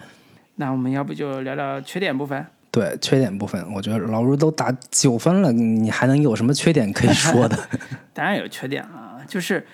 [0.55, 2.45] 那我们要不就聊聊缺点部分？
[2.77, 7.57] 对，缺点部分，我觉得老卢都打九分了，你还能有什么缺点可以说的？
[8.13, 9.65] 当然有缺点啊，就是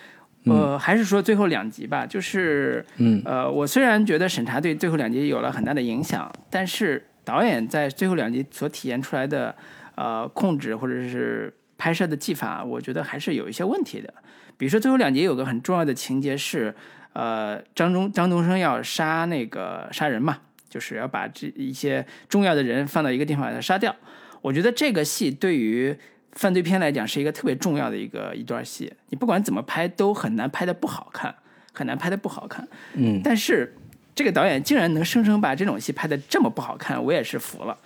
[0.45, 9.55] 呃，还是说最后两集吧，就是嗯呃，我虽然觉得审查对最后两集有了很大的影响，但是导演在最后两集所体现出来的
[9.95, 14.13] 呃控制或者是拍摄的技法，我觉得还是有一些问题的。
[14.57, 16.73] 比如说最后两集有个很重要的情节是，
[17.13, 20.37] 呃，张中张东升要杀那个杀人嘛，
[20.73, 23.95] 就是要把这一些重要的人放到一个地方把他杀掉。
[24.41, 25.95] 我觉得这个戏对于
[26.31, 31.35] 犯罪片来讲是一个特别重要的一个一段戏，你不管怎么拍都很难拍的不好看，
[31.71, 32.67] 很难拍的不好看。
[32.95, 33.75] 嗯，但是
[34.15, 37.77] 这个导演竟然能生生把这种戏拍的这么不好看，我也是服了。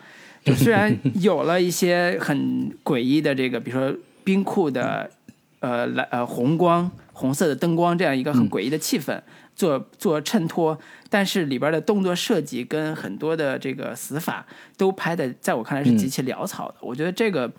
[0.45, 3.93] 就虽然 有了一些很诡异的这个，比如说
[4.23, 5.11] 冰库的
[5.59, 9.19] 呃蓝呃红光红色的灯光这样一个很诡异的气氛
[9.55, 10.79] 做做衬托，
[11.09, 16.75] 但是里边的动作设计跟很多的这个死法都拍的，在我看来是极其潦草的。
[16.81, 17.51] 我觉得这个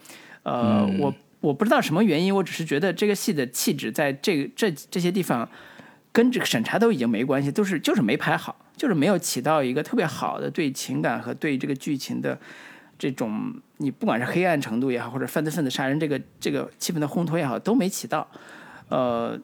[0.43, 5.49] 呃，我我不知道什么原因，我只是觉得这个戏的气质在这个这这些地方
[6.13, 12.39] 跟这个审查都已经没关系，都是就是没拍好，就是没有起到一个特别好的对情感和对这个剧情的
[12.99, 18.29] 这种，你不管是黑暗程度也好，或者犯罪分子杀人这个这个气氛的烘托也好，都没起到。
[18.89, 19.39] 呃，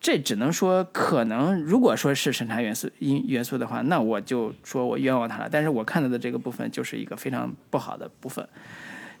[0.00, 5.48] 这只能说可能，如果说是审查元素因元素的话，那我就说我冤枉他了。
[5.50, 8.46] 但是我看到的这个部分就是一个非常不好的部分。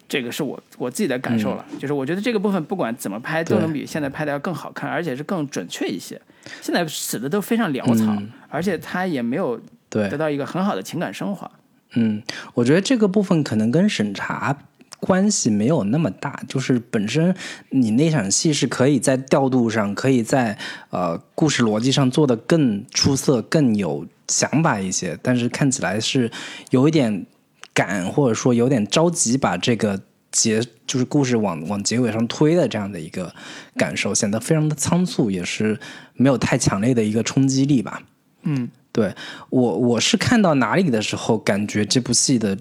[0.08, 6.20] 这个是我我自己的感受了，就是我觉得这个部分不管怎么拍都能比现在拍的要更好看，而且是更准确一些。
[6.60, 11.50] 现在死的都非常潦草，嗯而且他也没有对得，到一个很好的情感升华。
[11.94, 12.22] 嗯，
[12.54, 14.56] 我觉得这个部分可能跟审查
[15.00, 17.34] 关系没有那么大，就是本身
[17.70, 20.56] 你那场戏是可以在调度上，可以在
[20.90, 26.30] 呃故事逻辑上做得更出色、更有想法一些，但是看起来是
[26.70, 27.26] 有一点
[27.72, 30.00] 赶，或者说有点着急把这个。
[30.32, 33.34] 结就是故事往往结尾上推的这样的一个
[33.74, 35.78] 感受，显得非常的仓促，也是
[36.12, 38.02] 没有太强烈的一个冲击力吧。
[38.42, 39.14] 嗯，对
[39.48, 42.58] 我我是看到哪里的时候，感觉这部戏的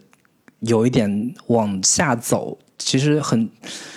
[0.66, 2.58] 有一点往下走。
[2.78, 3.50] 其实很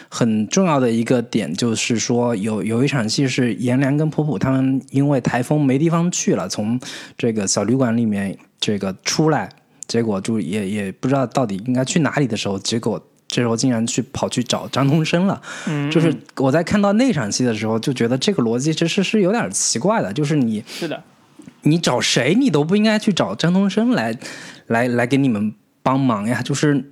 [0.08, 6.78] 很重要的一个点就是说，有有一场戏是颜良跟普普他们因为台风没地方去了，从
[7.16, 9.48] 这个小旅馆里面这个出来，
[9.88, 15.42] 结果就也也不知道到底应该去哪里的时候，结果这时候竟然去跑去找张东升了。
[15.66, 21.02] 嗯就是我在看到那场戏的时候，就觉得这个逻辑其实是有点奇怪的，就是你是的，
[21.62, 24.16] 你找谁，你都不应该去找张东升来，
[24.68, 25.52] 来来给你们
[25.88, 26.42] 帮忙呀。
[26.42, 26.84] 就是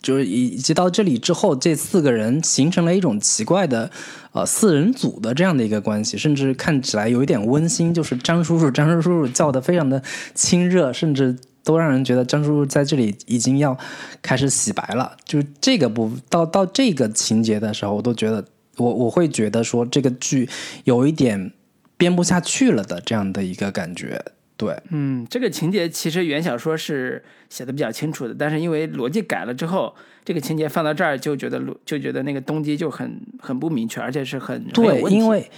[0.00, 3.90] 就是以以及到这里之后，这四个人形成了一种奇怪的
[4.32, 7.92] 呃四人组的这样的一个关系，甚至看起来有一点温馨。
[7.92, 10.02] 就是张叔叔，张叔叔叫的非常的
[10.34, 13.76] 亲热，甚至都让人觉得张叔叔在这里已经要
[14.22, 15.16] 开始洗白了。
[15.24, 18.42] 就这个部到到这个情节的时候，我都觉得
[18.76, 20.48] 我我会觉得说这个剧
[20.84, 21.52] 有一点。
[21.98, 24.24] 编不下去了的这样的一个感觉。
[24.58, 29.94] 对，嗯，这个情节其实原小说是写的比较清楚的，但是因为逻辑改了之后，
[30.24, 35.48] 这个情节放到这儿就觉得逻就觉得那个动机就很很不明确，而且是很对，因为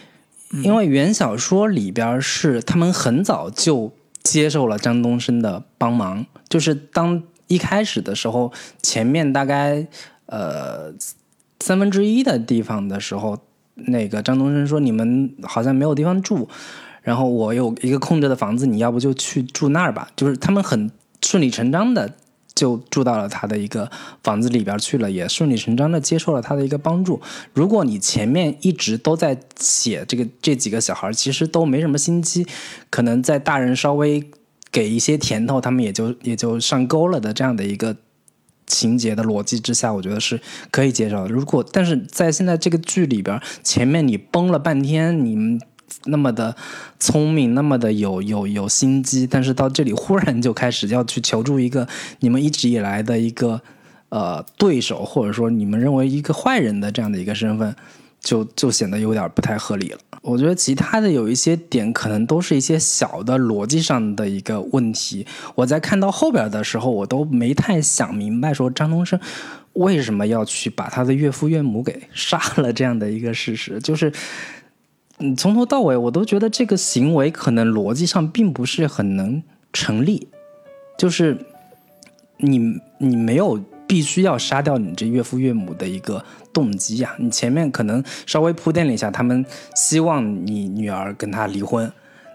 [0.62, 3.90] 因为原小说里边是他们很早就
[4.22, 8.52] 接受了张东升的帮忙，就是当一开始的时候，
[8.82, 9.86] 前面大概
[10.26, 10.92] 呃
[11.60, 13.38] 三分之一的地方的时候，
[13.74, 16.46] 那个张东升说你们好像没有地方住，
[17.10, 20.08] 然后我有一个空着的房子，你要不就去住那儿吧？
[20.14, 20.88] 就是他们很
[21.20, 22.14] 顺理成章的
[22.54, 23.90] 就住到了他的一个
[24.22, 27.20] 房子里边去了，也顺理成章的接受了他的一个帮助。
[27.52, 32.46] 如果你前面一直都在写这个这几个小孩，其实都没什么心机，
[32.90, 34.30] 可能在大人稍微
[34.70, 37.96] 给一些甜头，他们也就也就上钩了的这样的一个
[38.68, 41.28] 情节的逻辑之下，我觉得是可以接受的。
[41.28, 45.60] 如果但是在现在这个剧里边，前面你崩了半天，你们
[46.04, 46.56] 那么的
[46.98, 51.86] 聪明，那么的有有有心机，但是到这里忽然就开始要去求助一个
[52.20, 53.60] 你们一直以来的一个
[54.08, 57.74] 呃对手，或者说你们认为一个坏人的这样的一个身份，
[58.20, 59.98] 就 就显得有点不太合理了。
[60.22, 65.26] 我觉得其他的有一些点，可能都是一些小的逻辑上的一个问题。
[65.54, 69.18] 我在看到后边的时候，我都没太想明白，说张东升
[69.72, 74.12] 为什么要去把他的岳父岳母给杀了这样的一个事实，就是。
[75.20, 79.42] 嗯，从头到尾我都觉得这个行为可能逻辑上并不是很能
[79.72, 80.28] 成立，
[80.98, 81.36] 就是
[82.38, 82.58] 你
[82.98, 89.44] 你没有必须要杀掉你这岳父岳母的一个动机呀、你前面可能稍微铺垫了一下，他们
[89.76, 91.92] 希望你女儿跟他离婚，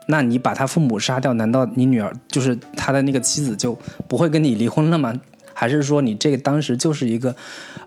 [0.08, 3.76] 那你把他父母杀掉，难道你女儿就是他的那个妻子就
[4.08, 5.20] 不会跟你离婚了吗？
[5.58, 7.34] 还是说你这个当时就是一个，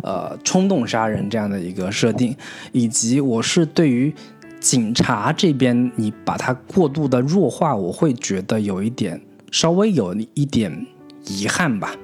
[0.02, 2.34] 呃，冲动杀人这样的一个设定？
[2.72, 4.14] 以及我是对于
[4.60, 9.20] 警察这边你把它过度的弱化，我会觉得有一点
[9.50, 10.86] 稍微有一点
[11.26, 11.94] 遗憾吧，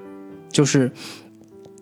[0.51, 0.93] 就是。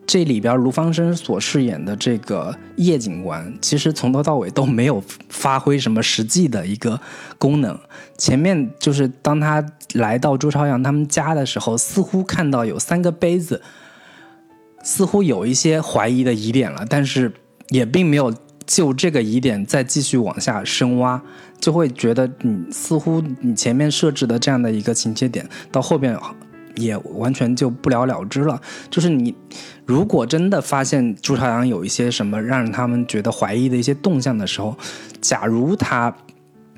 [0.05, 7.01] 这里边卢芳生所饰演的这个叶警官，其实从头到尾都没有发挥什么实际的一个
[7.39, 7.78] 功能。
[8.19, 13.62] 前面就是当他来到朱朝阳他们家的时候，似乎看到有三个杯子，
[14.82, 17.32] 似乎有一些怀疑的疑点了，但是
[17.69, 18.35] 也并没有
[18.66, 21.22] 就这个疑点再继续往下深挖，
[21.60, 26.16] 就会觉得你似乎你前面设置的这样的一个情节点，到后边。
[26.76, 28.59] 也完全就不了了之了。
[28.89, 29.34] 就是你，
[29.84, 34.74] 如果真的发现朱朝阳有一些什么让他们觉得怀疑的一些动向的时候，
[35.20, 36.10] 假如他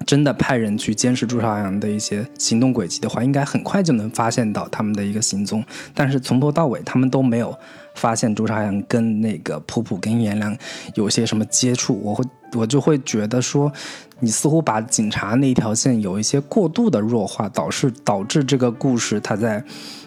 [0.04, 5.64] 真的派人去监视朱朝阳的一些行动轨迹的话，应该很快就能发现到他们的一个行踪。
[5.94, 7.56] 但是从头到尾，他们都没有
[7.94, 10.56] 发现朱朝阳跟那个普普跟颜良
[10.94, 11.98] 有些什么接触。
[12.02, 13.72] 我会，我就会觉得说。
[14.20, 19.62] 你似乎把警察那条线有一些过度的弱化，导致导致这个故事它在，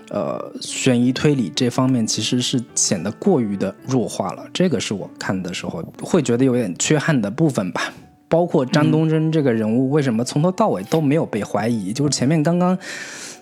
[0.10, 4.44] 呃，悬疑推理这方面其实是显得过于的弱化了。
[4.52, 7.94] 这个是我看的时候会觉得有点缺憾的部分吧。
[8.28, 11.94] 包括张东升这个人物，为什么从头到尾都没有被怀疑？
[11.94, 12.76] 就是前面刚刚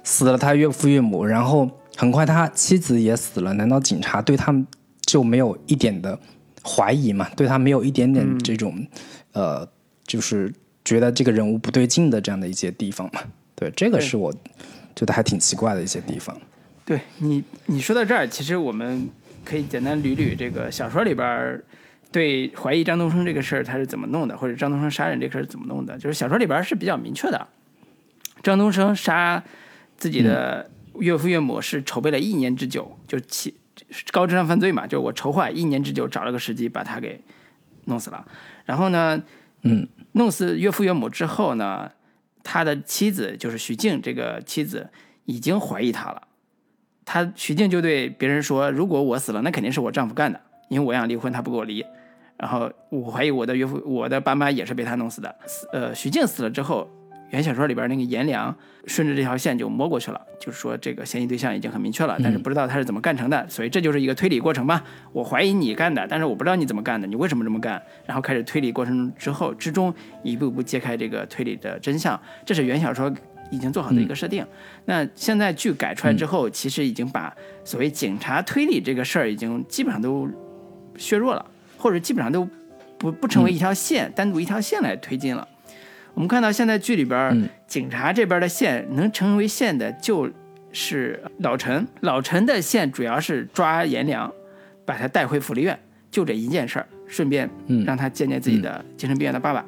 [0.03, 4.65] 死了他岳父岳母，然后很快他妻子也死了，难道警察对他们
[5.01, 6.19] 就没有一点的
[6.63, 7.29] 怀疑吗？
[7.35, 8.87] 对他没有一点点这种，
[9.33, 9.67] 呃？
[10.07, 10.53] 就是
[10.83, 13.21] 觉得这个人物不对劲的这样的一些地方嘛，
[13.55, 14.31] 对，这个是我
[14.95, 16.39] 觉得还挺奇怪的一些地方。
[16.85, 19.09] 对你，你说到这儿，其实我们
[19.43, 21.59] 可以简单捋捋这个小说里边
[22.11, 25.97] 对怀疑张东升这个事儿他是怎么弄的，或者张东升杀人这个事儿怎么弄的。
[25.97, 27.47] 就是小说里边是比较明确的，
[28.43, 29.43] 张东升杀
[29.97, 30.69] 自己的
[30.99, 33.55] 岳父岳母是筹备了一年之久，就起
[34.11, 37.21] 高智商犯罪嘛，就我筹划一年之久，找了个时机把他给
[37.85, 38.25] 弄死了，
[38.65, 39.23] 然后呢。
[39.67, 41.89] 嗯，弄死岳父岳母之后呢，
[42.43, 44.91] 他的妻子就是徐静，这个妻子
[45.25, 46.27] 已经怀疑他了。
[47.03, 50.39] 他徐静就对别人说：“如果我死了，那肯定是我丈夫干的，
[50.69, 51.83] 因为我想离婚，他不跟我离。
[52.37, 55.35] 然后我怀疑我的岳父、我的爸妈也是被他弄死的。”
[55.73, 56.87] 呃，徐静死了之后。
[57.35, 58.55] 原小说里边那个颜良
[58.87, 64.81] 顺着这条线就摸过去了，就是说这个嫌疑对象已经很明确了，但是不知道他是怎么干成的，所以这就是一个推理过程吧。
[65.11, 67.81] 我怀疑你干的，但是我不知道你怎么干的，你为什么这么干？
[68.05, 69.93] 然后开始推理过程之后之中
[70.23, 73.13] 一步步揭开这个推理的真相，这是原小说
[73.51, 74.45] 已经做好的一个设定。
[74.85, 77.35] 那现在剧改出来之后，其实已经把
[77.65, 80.29] 所谓警察推理这个事儿已经基本上都
[80.95, 81.45] 削弱了，
[81.77, 82.47] 或者基本上都
[82.97, 85.45] 不不成为一条线，单独一条线来推进了。
[86.15, 90.31] 我们看到现在剧里边，警察这边的线能成为线的，就
[90.71, 91.85] 是老陈。
[91.99, 94.31] 老陈的线主要是抓颜良，
[94.85, 95.77] 把他带回福利院，
[96.09, 97.49] 就这一件事儿，顺便
[97.85, 99.63] 让他见见自己的精神病院的爸爸，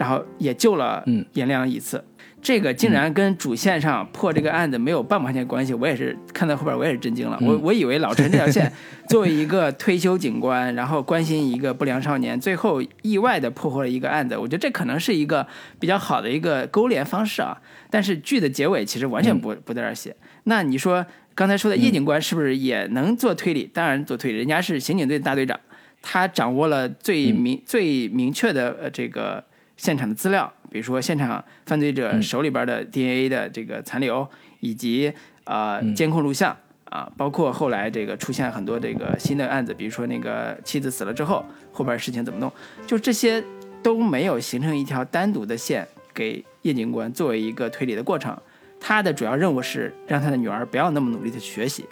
[0.00, 1.04] 然后也救了
[1.34, 2.02] 颜良一次。
[2.40, 7.38] 这个竟然跟主线上破这个案子没有半毛钱关系，我也是看到后边我也是震惊了。
[7.42, 8.72] 我我以为老陈这条线
[9.10, 15.46] 作为一个退休警官，然后关心一个不良少年，最后意外的破获了一个案子，我觉得这可能是一个
[15.78, 17.60] 比较好的一个勾连方式啊。
[17.90, 20.16] 但是剧的结尾其实完全不不在这儿写。
[20.44, 21.04] 那你说
[21.34, 23.64] 刚才说的叶警官是不是也能做推理？
[23.64, 25.60] 当然做推理，人家是刑警队的大队长，
[26.00, 29.44] 他掌握了最明最明确的呃这个
[29.80, 30.52] 现场的资料。
[30.70, 34.28] 比如说，现场犯罪者手里边的 DNA 的这个残留，
[34.60, 35.12] 以及
[35.44, 42.52] 呃监控录像啊，包括后来这个出现很多这个新的案子，比如说那个妻子死了之后，后边事情怎么弄，
[42.86, 43.42] 就这些
[43.82, 48.36] 都没有形成一条单独的线给叶警官作为一个推理的过程。
[48.78, 51.84] 他的主要任务是让他的女儿不要那么努力的学习，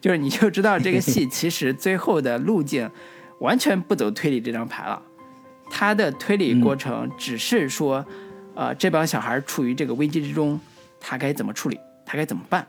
[0.00, 2.88] 就是你就知道这个戏 其实最后的路径
[3.40, 5.02] 完全不走推理这张牌了，
[5.70, 8.04] 他的推理过程只是说。
[8.58, 10.58] 呃，这帮小孩处于这个危机之中，
[10.98, 11.78] 他该怎么处理？
[12.06, 12.66] 他该怎么办？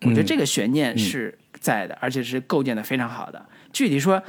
[0.00, 3.44] 我觉得这个悬念是在的，而且是构建的非常好的。
[3.70, 4.22] 具体说，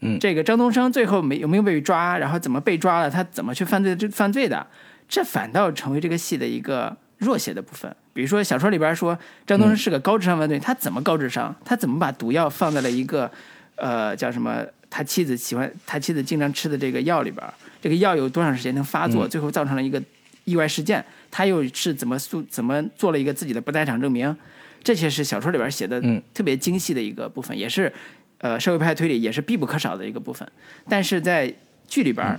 [0.00, 3.10] 嗯，这个张东升最后没有没有被抓，然后怎么被抓了？
[3.10, 3.94] 他怎么去犯罪？
[3.94, 4.66] 这犯罪的，
[5.06, 7.94] 这反倒成为这个戏的一个弱写的部分。
[8.14, 11.54] 比如说小说里边说张东升是个高智商犯罪，他怎么高智商？
[11.62, 13.30] 他怎么把毒药放在了一个
[13.76, 14.64] 呃叫什么？
[14.88, 17.44] 他妻子喜欢他妻子经常吃的这个药里边？
[17.84, 19.28] 这个药有多长时间能发作？
[19.28, 20.02] 最后造成了一个。
[20.46, 24.36] 意外事件，他又是怎么诉怎么做了一个自己的不在场证明？
[24.82, 25.98] 这些是小说里边写的
[26.34, 27.90] 特别精细的一个部分，也是
[28.38, 30.46] 呃社会派推理也是必不可少的一个部分。
[30.86, 31.50] 但是在
[31.88, 32.38] 剧里边，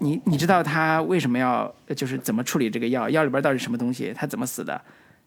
[0.00, 4.78] 你你知道他为什么要就是怎么处理这个药，药里边到底什么东西，他怎么死的，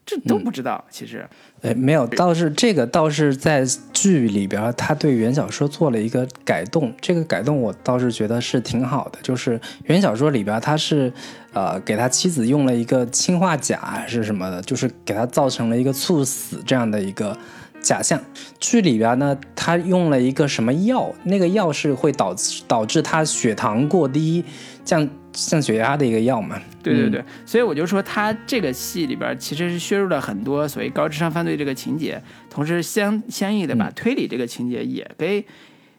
[0.10, 0.84] 这都不知道。
[0.90, 1.24] 其实，
[1.62, 3.64] 哎，没有，倒是这个倒是在
[3.94, 6.92] 剧里边，他对原小说做了一个改动。
[7.00, 11.14] 这个改动我倒是觉得是挺好的，就是原小说里边他是
[11.54, 17.38] 呃给他妻子用了一个氰化钾还是什么的，就是给他造成了一个猝死这样的一个。
[17.82, 18.22] 假象
[18.60, 21.16] 剧里边呢，他用了一个什么药？
[21.24, 24.44] 那个药是会导致导致他血糖过低、
[24.84, 25.08] 降
[25.48, 26.60] 降血压的一个药嘛？
[26.82, 35.46] 对对对，所以我就说他这个戏里边其实是削弱了很多所谓高智商犯罪这个情节，同时相相应的把推理这个情节也给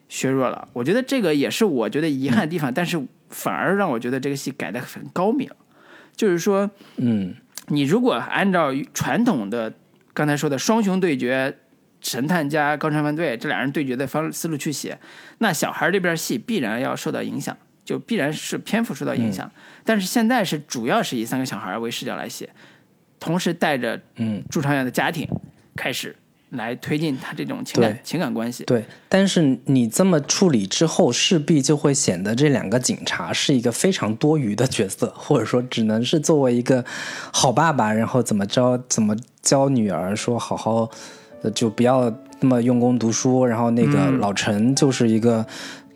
[0.08, 0.68] 削弱了。
[0.72, 5.48] 我觉得这个也是我觉得遗憾的地方，但是反而让我觉得这个戏改的很高明。
[6.14, 7.34] 就是说，嗯，
[7.68, 9.72] 你如果按照传统的
[10.12, 11.56] 刚才说的双雄对决。
[12.02, 14.98] 神探加高智商犯罪，这俩人对决的方思路去写，
[15.36, 17.54] 那小孩这边戏必然要受到影响，
[17.90, 19.50] 就必然是篇幅受到影响。
[19.84, 22.48] 但是现在是主要是以三个小孩为视角来写，
[23.18, 25.28] 同时带着嗯朱朝阳的家庭
[25.74, 26.14] 开始
[26.50, 28.62] 来推进他这种情感情感关系。
[28.62, 36.84] 对，但是你这么处理之后，势必就会显得这两个警察是一个非常多余的角色，或者说只能是作为一个
[37.32, 40.88] 好爸爸，然后怎么着怎么教女儿说好好。
[41.54, 45.46] 就不要那么用功读书，然后那个老陈就是一个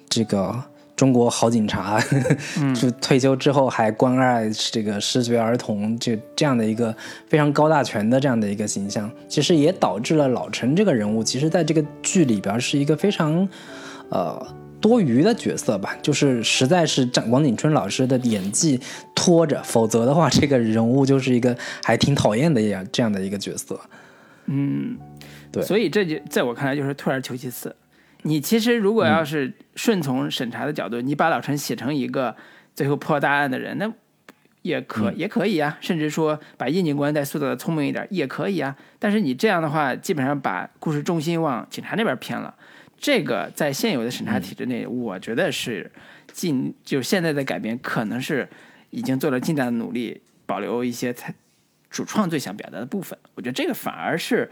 [0.09, 0.65] 这个
[0.97, 2.01] 中国好警察，
[2.75, 6.95] 就退休之后还关爱这个失学儿童，就这样的一个
[7.27, 13.49] 非常高大全的这样的一个形象，其实也导致了老陈这个人物，其实在这个剧里边是一个非常
[14.11, 14.47] 呃
[14.81, 18.81] 多余的角色吧，就是实在是张王景春老师的演技
[19.15, 23.81] 拖着，否则的话，这个人物就是一个还挺讨厌的样这样的一个角色，
[24.47, 24.97] 嗯。
[25.51, 27.73] 对，所以这就在我看来就是退而求其次。
[28.27, 32.35] 你其实如果要是顺从审查的角度，你把老陈写成一个
[32.75, 33.93] 最后破大案的人，那
[34.63, 35.77] 也可也可以啊。
[35.83, 38.75] 甚至说把叶警官再塑造的聪明一点也可以啊。
[38.99, 42.55] 但是你这样的话，基本上把故事重心往警察那边偏了。
[42.97, 45.93] 这个在现有的审查体制内，我觉得是
[46.33, 48.49] 尽就现在的改编，可能是
[48.89, 51.31] 已经做了尽大的努力，保留一些他
[51.91, 53.19] 主创最想表达的部分。
[53.35, 54.51] 我觉得这个反而是。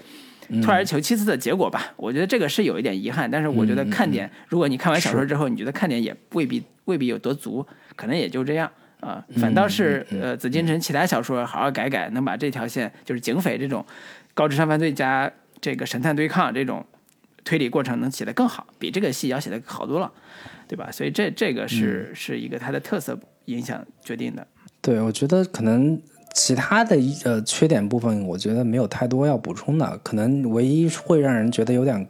[0.62, 7.66] 退而求其次的结果吧，我觉得这个是有一点遗憾，但是我觉得看点，如果你看完小说之后，你觉得看点也未必未必有多足，
[7.96, 8.70] 可能也就这样
[9.00, 9.24] 啊。
[9.36, 13.84] 反倒是呃紫禁城其他小说好好改改，能把这条线就是警匪这种
[14.34, 16.84] 高智商犯罪加这个神探对抗这种
[17.44, 20.12] 推理过程能写得更好，比这个戏要写得好多了，
[20.68, 20.90] 对吧？
[20.90, 24.46] 所以这这个是是一个它的特色影响决定的。
[24.80, 26.00] 对，我觉得可能。
[26.34, 29.98] 其他的一呃缺点部分，我觉得没有太多要补充的。
[30.02, 32.06] 可能唯一会让人觉得有点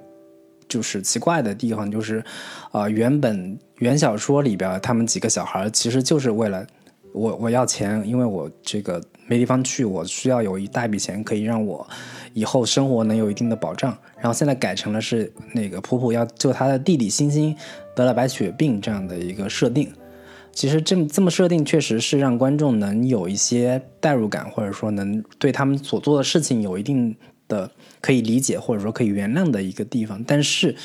[0.69, 2.23] 就是奇怪的地方，就是
[2.71, 6.67] 啊，原本原小说里边他们几个小孩其实就是为了
[7.13, 11.87] 我我要钱，因为我这个没地方去，我需要有一大笔钱可以让我
[12.33, 13.97] 以后生活能有一定的保障。
[14.17, 17.55] 然后现在改成了是那个普普要救他的弟弟星星
[17.95, 19.93] 得了白血病这样的一个设定。
[20.53, 27.17] 其实这么这么设定，确实是让观众能有一些代入感，或者说能对他们所做的事情有一定
[27.49, 27.71] 的
[28.01, 30.23] 可以理解，或者说可以原谅的一个地方。
[30.25, 30.77] 但是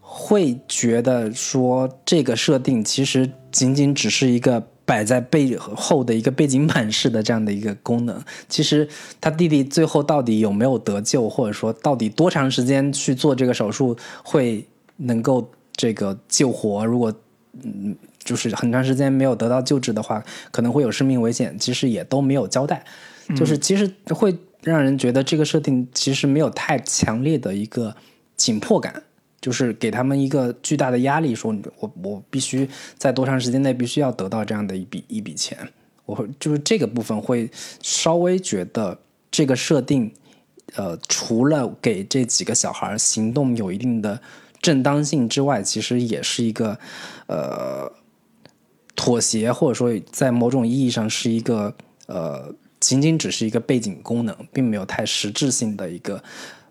[0.00, 8.22] 会觉得说这个设定其实仅仅只是一个摆在背后的一个背景板式的这样的一个功能。
[8.48, 8.88] 其实
[9.20, 14.64] 他弟弟最后到底有没有得救，或者说到底多长时间去做这个手术会
[14.96, 16.84] 能够这个救活？
[16.84, 17.12] 如果
[17.62, 17.96] 嗯。
[18.26, 21.56] 就是很长时间没有得到救治的话，可能会有生命危险。
[21.58, 22.84] 其实也都没有交代，
[23.36, 27.94] 就是其实会让人觉得这个设定其实没有太强烈的一个
[28.36, 29.02] 紧迫感，
[29.40, 35.56] 就是给他们一个巨大的压力，说我我必须在多长时间内必须要得到这样的一笔一笔钱。
[36.04, 37.48] 我会就是这个部分会
[37.80, 38.98] 稍微觉得
[39.30, 40.12] 这个设定，
[40.74, 44.20] 呃，除了给这几个小孩行动有一定的
[44.60, 46.76] 正当性之外，其实也是一个
[47.28, 47.92] 呃。
[48.96, 51.72] 妥协，或者说在某种意义上是一个
[52.06, 56.20] 呃，仅仅只是一个背景功能，并没有太实质性的一个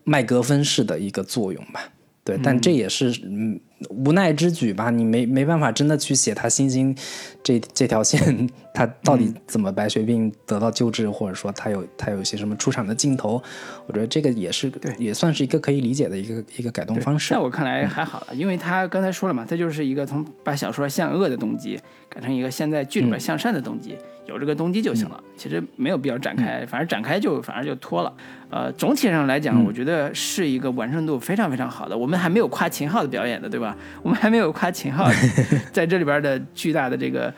[0.04, 1.90] 麦格芬式的一个作用吧。
[2.24, 3.60] 对，但这也是嗯
[3.90, 4.90] 无奈之举吧。
[4.90, 6.96] 你没没办法真的去写他星星
[7.44, 13.42] 这这条线，他到底怎么白血病得到救治，或者说他有他有一些什么出场的镜头，
[13.88, 17.34] 我觉得这个也是对，也算是一个可以理解的一个一个改动方式。
[17.34, 21.80] 在我看来还好了，因为他刚才说了嘛，他就是一个从把小说向恶的动机
[22.10, 23.98] 改成一个现在剧里面向善的动机。
[24.28, 28.14] 有这个动机就行了，其实没有必要展开，反正展开就反而就拖了。
[28.50, 31.98] 呃，总体上来讲，我觉得是一个完成度非常非常好的。
[31.98, 33.76] 我们还没有夸秦昊的表演的，对吧？
[34.02, 35.10] 我们还没有夸秦昊
[35.72, 37.34] 在这里边的巨大的这个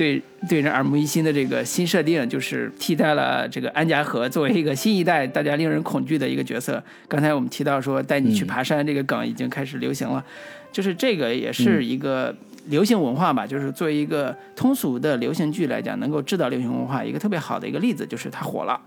[0.00, 6.82] 对对人耳目一新的这个新设定，就是替代了这个安家和作为一个新一代大家令人恐惧的一个角色。
[7.06, 10.24] 刚才我们提到说带你去爬山这个梗已经开始流行了，
[10.72, 12.34] 就是这个也是一个
[12.68, 18.80] 流行文化吧，就是作为一个通俗的流行剧来讲，能够制造流行文化一个特别好的一个例子，就是它火了，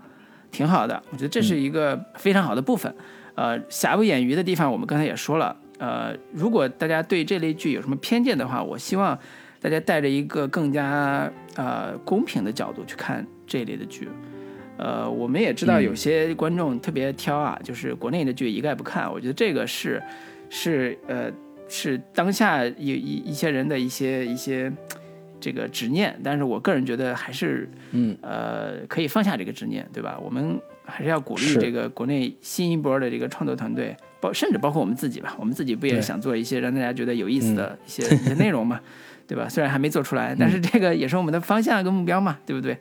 [0.50, 1.00] 挺好的。
[1.12, 2.92] 我觉得这是一个非常好的部分。
[3.36, 5.56] 呃，瑕不掩瑜的地方，我们刚才也说了。
[5.78, 9.16] 呃，如果大家对这类剧有什么偏见的话，我希望
[9.64, 14.06] 大家带着一个更加呃公平的角度去看这一类的剧。
[14.76, 19.10] 呃，我们也知道有些观众特别挑啊，就是国内的剧一概不看。
[19.10, 20.02] 我觉得这个是
[20.50, 21.32] 是呃
[21.66, 24.70] 是当下一一一些人的一些一些
[25.40, 30.20] 这个执念，但是我个人觉得还是嗯呃可以放下这个执念，对吧？
[30.22, 38.78] 我们还是要鼓励这个国内新一波的这个创作团队，包甚至包括我们自己吧，我们自己不也想做一些让大家觉得有意思的一些、一些内容嘛，
[39.26, 39.48] 对吧？
[39.48, 42.76] 虽然还没做出来，但是这个也是我们的方向跟目标嘛， 对不对？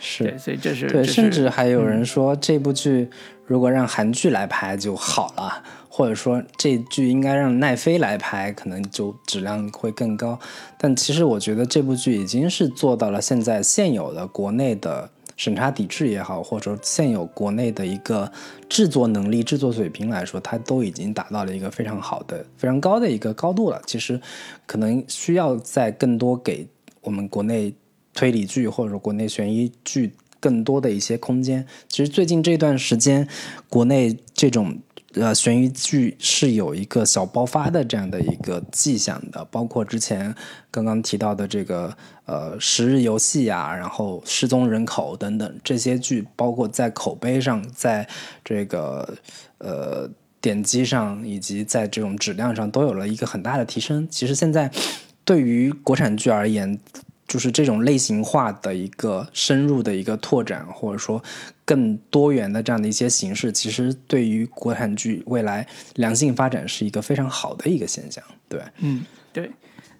[0.00, 3.10] 是对，所以这是对，甚至还有人说这部剧
[3.46, 10.38] 如果让韩剧来拍就好了，或者说这剧应该让奈飞来拍，可能就质量会更高。
[10.76, 18.30] 但其实我觉得这部剧已经是做到了现在现有的国内的审查抵制也好，或者说现有国内的一个
[18.68, 23.80] 制作能力、制作水平来说，它都已经达到了一个非常好的、非常高的一个高度了。
[23.86, 24.20] 其实
[24.66, 26.68] 可能需要在更多给
[27.00, 27.72] 我们国内
[28.12, 31.64] 推理剧或者说国内悬疑剧更多的一些空间。
[31.88, 33.28] 其实最近这段时间，
[33.68, 34.76] 国内这种
[35.14, 40.34] 呃悬疑剧是有一个小爆发的这样的一个迹象的，包括之前
[40.70, 48.08] 刚刚提到的这个呃十日游戏啊，然后失踪人口等等这些剧，包括在口碑上，在
[48.44, 49.16] 这个
[49.58, 50.10] 呃。
[50.40, 54.06] 点击上以及在这种质量上都有了一个很大的提升。
[54.08, 54.70] 其实现在
[55.24, 56.78] 对于国产剧而言，
[57.28, 61.22] 就是这种类型化的一个深入的一个拓展，或者说
[61.64, 68.24] 更多元的这样的一些形式，其实对于国产剧未来良性发展是一个非常好的一个现象。
[68.48, 69.50] 对，嗯，对，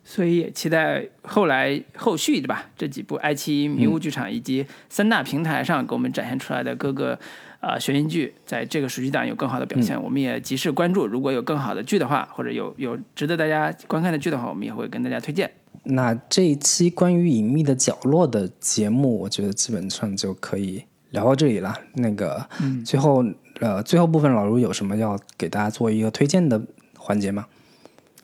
[0.03, 2.71] 所以也期待后来后续对吧？
[2.79, 7.19] 这几部爱奇艺迷雾剧场以及三大平台上给我们展现出来的各个啊、
[7.61, 11.07] 呃悬疑剧，在这个暑期档有更好的表现，我们也及时关注。
[11.07, 15.51] 如果有更好的剧的话，或者有有值得大家观看的剧的话，我们也会跟大家推荐。
[15.85, 21.75] 那这一期关于隐秘的角落的节目，我觉得基本上就可以聊到这里了。
[21.95, 22.47] 那个，
[22.85, 23.25] 最后
[23.61, 26.61] 呃，最后部分老卢有什么要给大家做一个推荐的
[26.97, 27.47] 环节吗？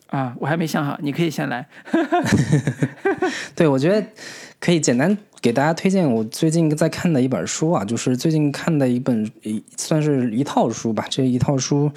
[0.07, 1.67] 啊，我还没想好，你可以先来。
[3.55, 4.07] 对，我觉得
[4.59, 11.05] 可以简单给大家推荐我最近在看的一本书啊，就是最近看的一本一算是一套书吧。
[11.07, 11.91] 这一套书，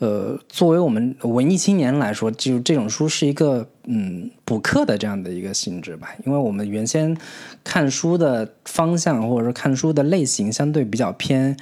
[0.00, 6.08] 呃，作为我们文艺青年来说，就这种书是一个嗯补课的这样的一个性质吧。
[6.26, 7.16] 因为我们原先
[7.62, 11.56] 看书的方向或者说看书的类型相对比较偏。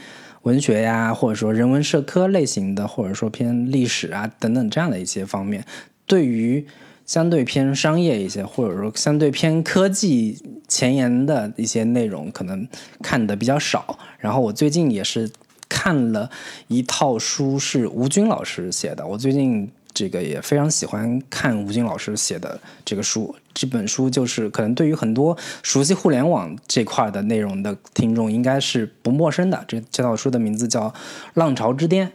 [0.44, 5.62] 文学呀，或者说人文社科类型的，或者说偏历史啊等等这样的一些方面，
[6.06, 6.66] 对于
[7.09, 12.68] 相对偏商业一些，或者说相对偏科技前沿的一些内容，可能
[13.02, 13.98] 看的比较少。
[14.18, 15.28] 然后我最近也是
[15.68, 16.30] 看了
[16.68, 19.06] 一套书，是吴军老师写的。
[19.06, 23.35] 我最近这个也非常喜欢看吴军老师写的这个书。
[23.55, 29.64] 这本书就是可能对于很多熟悉互联网这块的内容的听众应该是不陌生的。
[29.66, 30.90] 这这套书的名字叫
[31.35, 32.06] 《浪潮之巅》。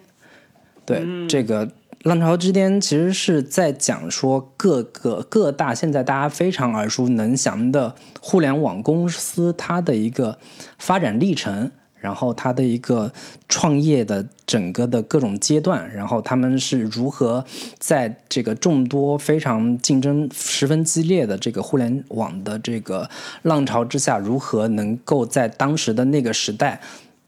[0.85, 1.65] 对，这个
[2.03, 10.37] 《浪潮之巅》其实是在讲说各个各大现在大家非常耳熟能详的互联网公司它的一个
[10.77, 11.71] 发展历程。
[12.03, 13.09] 然后它的一个
[13.47, 17.45] 创业的整个的各种阶段，然后他们是如何
[17.79, 23.09] 在这个众多非常竞争十分激烈的这个互联网的这个
[23.43, 26.81] 浪潮之下，如何能够在当时的那个时代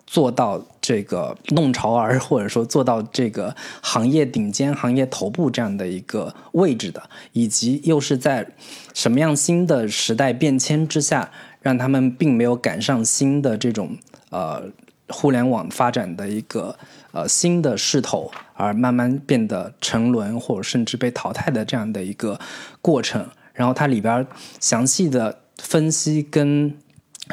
[0.07, 7.02] 做到这个弄潮儿， 或者说做到这个行业顶尖、行业头部这样的一个位置的，
[7.34, 8.48] 以及又是在
[8.94, 13.98] 什么样新的时代变迁之下，让他们并没有赶上新的这种。
[14.32, 14.61] 呃，
[15.10, 16.76] 互联网发展的一个
[17.11, 22.38] 呃新的势头，而慢慢变得沉沦，或者甚至被淘汰的这样的一个
[22.82, 23.26] 过程。
[23.53, 24.27] 然后它里边
[24.60, 26.76] 详细的分析跟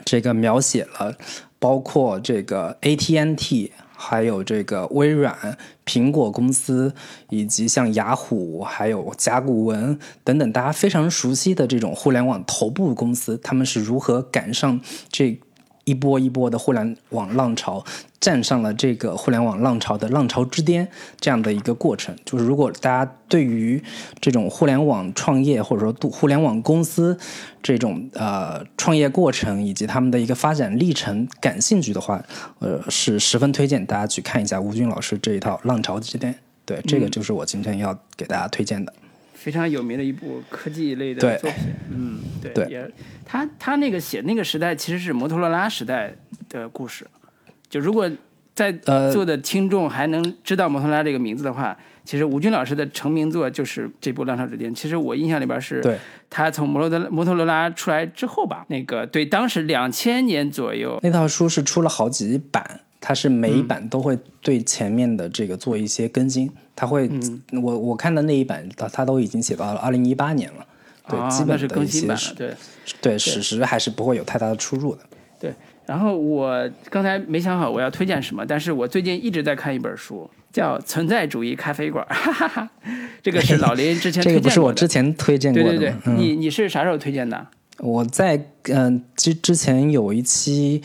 [0.05, 1.17] 这个描写了，
[1.63, 5.57] 包括这个 AT&T，还有这个微软、
[5.87, 6.93] 苹果公司，
[7.29, 15.39] 以及像雅虎、还有甲骨文等等大家非常熟悉的这种互联网头部公司，他们是如何赶上这。
[15.85, 17.85] 一波一波的互联网浪潮，
[18.21, 20.87] 站上了这个互联网浪潮的浪潮之巅
[21.19, 22.17] 这样的一个过程。
[22.25, 23.83] 就是如果大家对于
[24.21, 27.19] 这种互联网创业或者说互联网公司
[27.63, 32.23] 这种呃创业过程以及他们的一个发展历程感兴趣的话，
[32.61, 36.33] 呃，是十分推荐大家去看一下吴军老师这一套《浪潮之巅》。
[36.65, 38.93] 对，这个就是我今天要给大家推荐的。
[39.43, 41.61] 非常有名的一部科技类的作品，
[41.91, 42.89] 嗯，对，对也
[43.25, 46.15] 他他那个写那个时代其实是摩托罗拉时代
[46.49, 47.05] 的故事，
[47.69, 48.09] 就如果
[48.55, 54.71] 在呃座的听众还能知道摩托罗拉这个名字的话，其实吴军老师的成名作就是这部《浪潮之巅》。
[54.75, 55.99] 其实我印象里边是，对，
[56.31, 66.49] 他从摩托摩托罗拉出来之后吧，那个对，当时两千年左右，那套书是出了好几版，它是每一版都会对前面的这个做一些更新。
[66.75, 67.11] 它会，
[67.63, 70.67] 我我看的那一版，他他都已经写到了二零一八年了。
[71.09, 72.55] 对，啊，基本是更新版了，对。
[73.01, 75.01] 对史实还是不会有太大的出入的。
[75.39, 75.55] 对，
[75.87, 82.71] 然后我刚才没想好我要推荐什么，但是我最近一直在看一本书，叫《存在主义咖啡馆》，哈哈哈，
[83.23, 85.69] 这个是老林之前 这个不是我之前推荐过的？
[85.71, 87.47] 对对对，嗯，你你是啥时候推荐的？
[87.79, 90.83] 我在嗯之之前有一期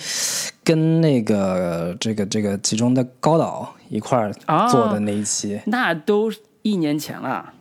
[0.64, 6.32] 跟那个这个这个其中的高导一块儿哦做的那一期，那都
[6.62, 7.54] 一年前了，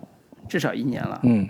[0.48, 1.20] 至少一年了。
[1.22, 1.48] 嗯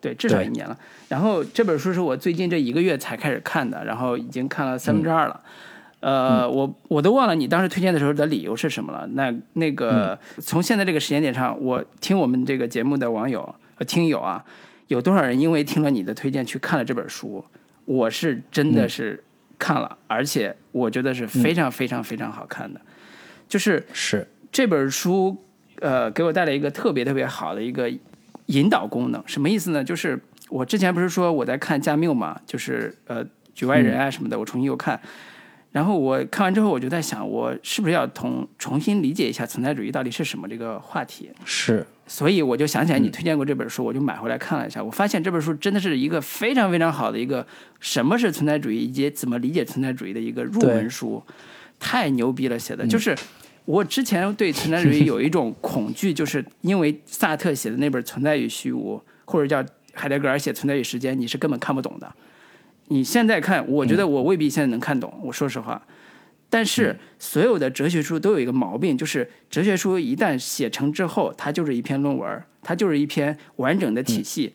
[0.00, 0.78] 对，至少一年了。
[1.08, 5.40] 然后这本书是我最近这一个月才开始看的，然后已经看了三分之二了。
[6.00, 9.06] 呃，我我都忘了你当时推荐的时候的理由是什么了。
[9.12, 14.44] 那那个、从现在这个时间点上，我听我们这个节目的网友呃听友啊，
[14.88, 17.42] 有多少人因为听了你的推荐去看了这本书？
[17.86, 19.24] 我是真的是
[19.58, 22.78] 看了，而且我觉得是非常非常非常好看的。
[23.54, 25.36] 就是是这本书，
[25.78, 27.88] 呃，给我带来一个特别特别好的一个
[28.46, 29.22] 引导功能。
[29.28, 29.84] 什么意思呢？
[29.84, 33.24] 就是我之前不是说我在看加缪嘛，就是呃
[33.54, 35.00] 局外人啊什么的，我重新又看。
[35.70, 41.30] 然后我看完之后，我就在想，我是不是要同重新理解一下存在主义到底是什么这个话题？
[41.44, 44.82] 是，所以我就想起来你推荐过这本书，我就买回来看了一下。
[44.82, 47.46] 我发现这本书真的是一个非常非常好的一个
[47.78, 51.22] 什么是存在主义以及怎么理解存在主义的一个入门书，
[51.78, 52.84] 太牛逼了写的。
[52.86, 53.16] 就是
[53.64, 59.64] 我之前对存在主义有一种恐惧，就是因为萨特写的那本《存在与虚无》，或者叫
[59.94, 62.14] 海德格尔写《存在与时间》，你是根本看不懂的。
[62.88, 65.82] 你现在看，我觉得我未必现在能看懂，我说实话。
[66.50, 74.52] 但是所有的哲学书都有一个毛病，就是哲学书一旦写成之后，它就是一篇论文，它就是一篇完整的体系。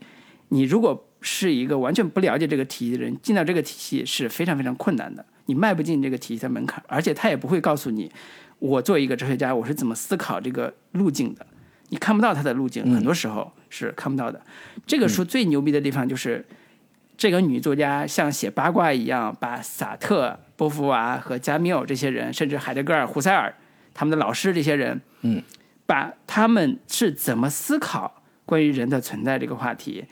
[0.49, 8.09] 你如果是一个完全不了解这个体系的人，进到这个体系是非常非常困难的，你迈不进这个体系的门槛，而且他也不会告诉你，
[8.59, 11.45] 我作为一个哲学家，我是怎么思考这个路径的。
[11.89, 14.39] 你看不到他的路径，很多时候是看不到的。
[14.85, 16.45] 这个书最牛逼的地方就是，
[17.17, 23.53] 这个女作家像写八卦一样，把萨特、波伏娃和加缪这些人，甚至海德格尔、胡塞尔
[23.93, 25.41] 他们的老师这些人，嗯，
[25.87, 30.05] 把他们是怎么思考关于人的存在这个话题，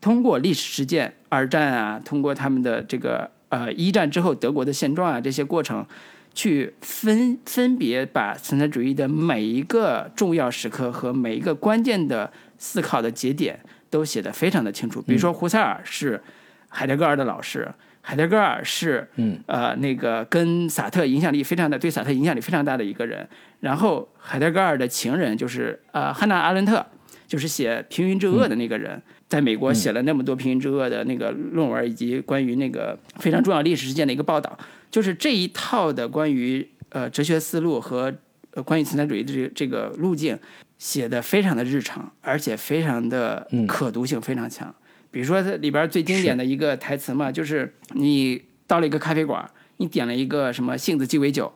[0.00, 5.84] 通过历史事件，二战啊，通过他们的这个呃一战之后德国的现状啊这些过程，
[6.34, 13.58] 去分分别把存在主义的每一个重要时刻和每一个关键的思考的节点
[13.88, 15.00] 都写得非常的清楚。
[15.02, 16.20] 比如说胡塞尔是
[16.68, 23.26] 海德格尔的老师，海德格尔是嗯呃那个跟萨特影响力非常大，对萨特影响力非常大的一个人。
[23.60, 26.84] 然后海德格尔的情人就是呃汉娜阿伦特，
[27.28, 34.58] 就是写《平庸之恶》的那个人，在美国写了那么多《平庸之恶》的那个论文，以及关于那个非常重要历史事件的一个报道。
[34.94, 38.14] 就是这一套的关于呃哲学思路和
[38.52, 40.38] 呃关于存在主义的这个这个路径
[40.78, 44.72] 写的非常的日常，而且非常的可读性非常强。
[45.10, 49.44] 比如说它里边最经典的一个台词嘛，就是你到了一个咖啡馆，
[49.78, 51.52] 你点了一个什么杏子鸡尾酒，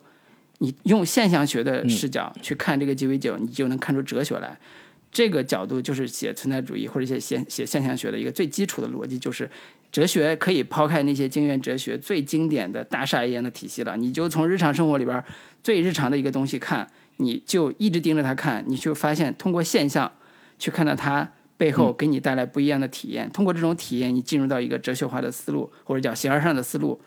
[0.59, 4.59] 你用现象学的视角去看这个鸡尾酒，你就能看出哲学来。
[5.13, 9.49] 这个角度就是写存在主义或者写现写现象学的一个最基础的逻辑，就是
[9.91, 15.23] 哲学可以抛开那些经验哲学最经典的大厦一样的体系了，你就从日常生活里边
[15.63, 16.87] 最日常的一个东西看，
[17.17, 20.11] 你就一直盯着它看，你就发现通过现象
[20.59, 27.01] 去看到它背后给你带来不一样的体验，通过这种体验，你进入到一个哲学化的思路或者叫形而上的思路，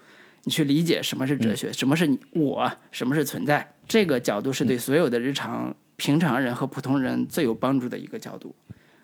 [0.44, 8.56] 你去理解什么是哲学，什么是你我，什么是存在，这个角度是对所有的日常平常人和普通人最有帮助的一个角度。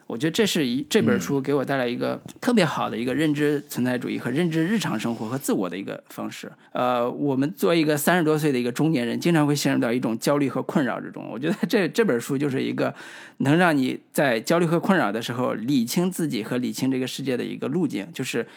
[0.08, 6.50] 我觉得这是一这本书给我带来一个特别好的一个认知存在主义和认知日常生活和自我的一个方式。
[6.72, 11.30] 呃，我们作为一个三十多岁的一个中年人，经常会陷入到一种焦虑和困扰之中。
[11.30, 12.94] 我觉得这这本书就是一个
[13.40, 18.48] 能让你在焦虑和困扰的时候理清自己和理清这个世界的一个路径，就是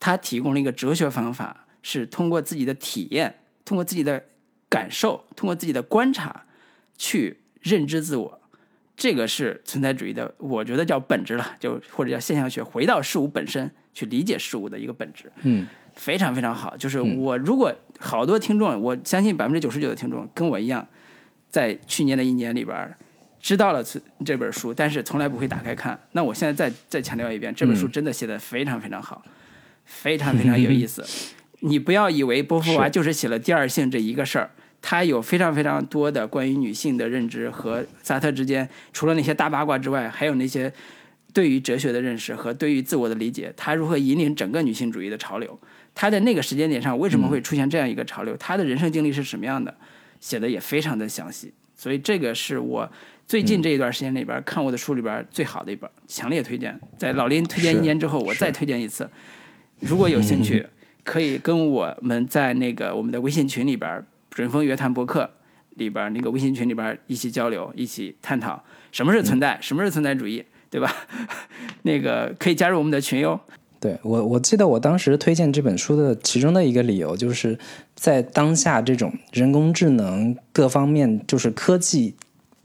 [0.00, 4.24] 它提供了一个哲学方法，是通过自己的体验，通过自己的
[4.68, 6.44] 感受，通过自己的观察
[6.96, 8.37] 去认知自我，
[8.98, 15.30] 这个是存在主义的，我觉得叫本质了，就或者叫现象学，回到事物本身去理解事物的一个本质。
[15.42, 15.64] 嗯，
[15.94, 16.76] 非常非常好。
[16.76, 20.84] 就是我如果好多听众，我相信百分之九十九的听众跟我一样，
[21.48, 22.98] 在去年的一年里边儿
[23.40, 25.96] 知道了这这本书，但是从来不会打开看。
[26.10, 29.22] 那我现在再再强调一遍，这本书真的写的非常非常好，
[29.86, 31.04] 非常非常有意思。
[31.60, 34.50] 你不要以为波伏娃就是写了第二性这一个事儿，
[34.80, 40.72] 他有非常非常多的关于女性的认知和萨特之间，除了那些大八卦之外，还有那些
[41.32, 45.58] 对于哲学的认识和对于自我的理解，他如何引领整个女性主义的潮流。
[45.94, 48.36] 他在那个时间点上为什么会出现这样一个潮流？
[48.36, 49.74] 他的人生经历是什么样的？
[50.20, 51.52] 写的也非常的详细。
[51.76, 52.90] 所以这个是我
[53.26, 56.78] 最近这一段时间里边看我的书里边最好的一本，强烈推荐。
[56.96, 59.08] 在老林推荐一年之后，我再推荐一次。
[59.80, 60.66] 如果有兴趣，
[61.04, 64.04] 可以跟我们在那个我们的微信群里边
[64.38, 65.28] “准风乐坛博客”
[65.74, 68.62] 里边那个微信群里边一起交流，一起探讨
[68.92, 70.94] 什么是存在，什么是存在主义，对吧？
[71.82, 73.40] 那个可以加入我们的群哟。
[73.80, 77.58] 对我，我记得我当时推荐这本书的其中的一个理由，就是
[77.96, 82.14] 在当下这种人工智能各方面，就是科技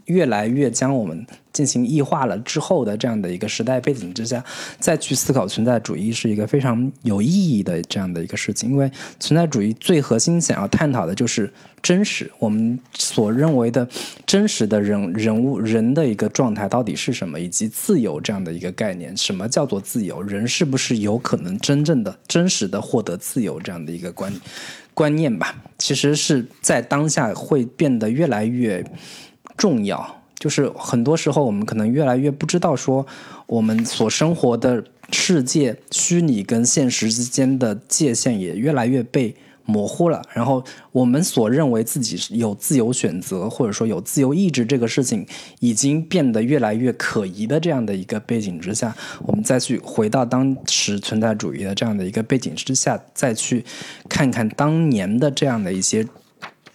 [0.06, 4.44] 越来越将我们进行异化了之后的这样的一个时代背景之下，
[4.80, 8.72] 再去思考存在主义是一个非常有意义的这样的一个事情。
[8.72, 11.52] 因为存在主义最核心想要探讨的就是
[11.82, 13.88] 真实，我们所认为的
[14.26, 19.16] 真实的人人物人的一个状态到底是什么，以及自由这样的一个概念。
[19.16, 20.22] 什么叫做自由？
[20.24, 24.34] 人是不是有可能真正的、真实的获得自由这样的一个观
[24.94, 25.56] 观念吧？
[25.78, 28.84] 其实是在当下会变得越来越
[29.58, 30.18] 重要。
[30.40, 33.06] 就是很多时候，我们可能越来越不知道说，
[33.46, 40.22] 我们所生活的世界虚拟跟现实之间的界限也越来越被模糊了。
[40.34, 40.62] 然后，
[40.92, 45.26] 我们所认为自己有自由选择，或者说有自由意志这个事情，
[45.62, 48.94] 已经变得越来越可疑的这样的一个背景之下，
[49.26, 53.64] 我们再去回到当时存在主义的这样的一个背景之下，再去
[54.10, 56.06] 看看当年的这样的一些。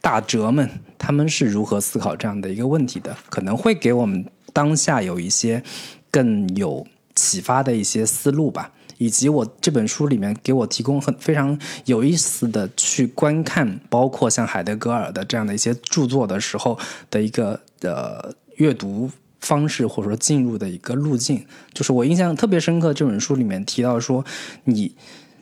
[0.01, 3.17] 大哲们他们是如何思考这样的一个问题的？
[3.29, 5.63] 可能会给我们当下有一些
[6.11, 8.73] 更有启发的一些思路吧。
[8.99, 16.77] 以及我这本书里面给我提供很非常有意思的去观看，包括像海德格尔的这样的一些著作的时候
[17.09, 19.09] 的一个呃阅读
[19.41, 21.47] 方式，或者说进入的一个路径。
[21.73, 24.25] 就是我印象特别深刻，这本书里面提到说
[24.65, 24.93] 你。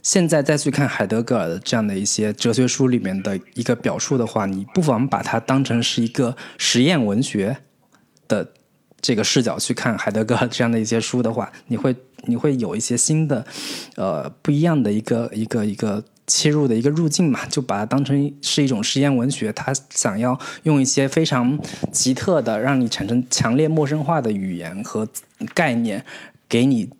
[0.07, 7.57] 现在再去看海德格尔的这样的一些哲学书里面的一个表述的话，你不妨把它当成是一个实验文学
[8.29, 8.53] 的
[9.01, 11.97] 这个视角去看海德格尔这样的一些书的话，你 会
[12.27, 13.45] 你会有一些新的
[13.97, 21.59] 呃不一样的一个一个一个切入的一个路径嘛，就把它当成是一种实验文学，他想要用一些非常
[21.91, 25.09] 奇特的让你产生强烈陌生化的语言和
[25.53, 26.05] 概念
[26.49, 26.91] 给你。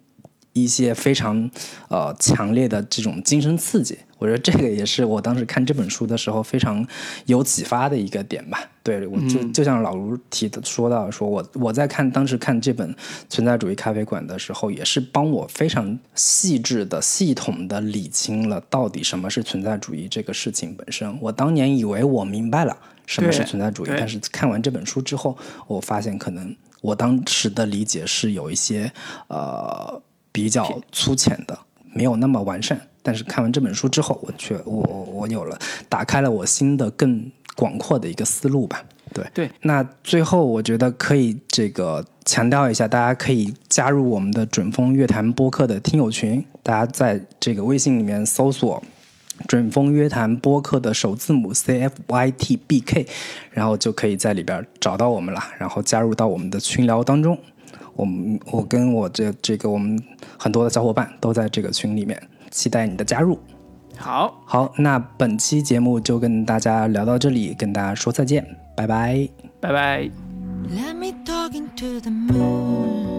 [0.63, 1.51] 一些非常
[1.89, 6.87] 呃强烈的这种精神刺激，我觉得这个也是我当时看这本书的时候非常
[7.27, 8.59] 有启发的一个点吧。
[8.83, 12.89] 对我就就像老卢提的说到，说我我在看当时看这本
[13.29, 21.21] 《存在主义咖啡馆》的时候，也是帮我非常细致的、系统的理清了到底什么是存在主义这个事情本身。
[21.21, 22.77] 我当年以为我明白了
[23.07, 28.91] 什么是存在主义，但是看完这本书之后，我发现可能我当时的理解是有一些
[29.27, 30.01] 呃。
[30.37, 31.59] 比较粗浅的，
[31.95, 32.79] 没有那么完善。
[33.03, 35.59] 但是看完这本书之后，我却我我我有了
[35.89, 38.85] 打开了我新的更广阔的一个思路吧。
[39.15, 39.51] 对对。
[39.63, 46.45] 那最后我觉得可以这个强调一下，大家可以加入我们的准风乐坛播客的听友群。
[46.63, 48.83] 大家在这个微信里面搜索
[49.49, 53.07] “准风乐坛播客”的首字母 C F Y T B K，
[53.53, 57.39] 然后就可以在里边找到我们了，然后加入到我们的群聊当中。
[57.97, 60.01] 我们我跟我这这个我们
[60.39, 63.39] 很多的小伙伴都在这个群里面，期待你的加入。
[63.97, 68.47] 好，好，那本期节目就跟大家聊到这里，跟大家说再见，
[68.77, 69.29] 拜拜，
[69.61, 69.99] 拜拜。
[69.99, 70.13] free.
[70.69, 70.95] It's a
[71.77, 73.16] day, it's a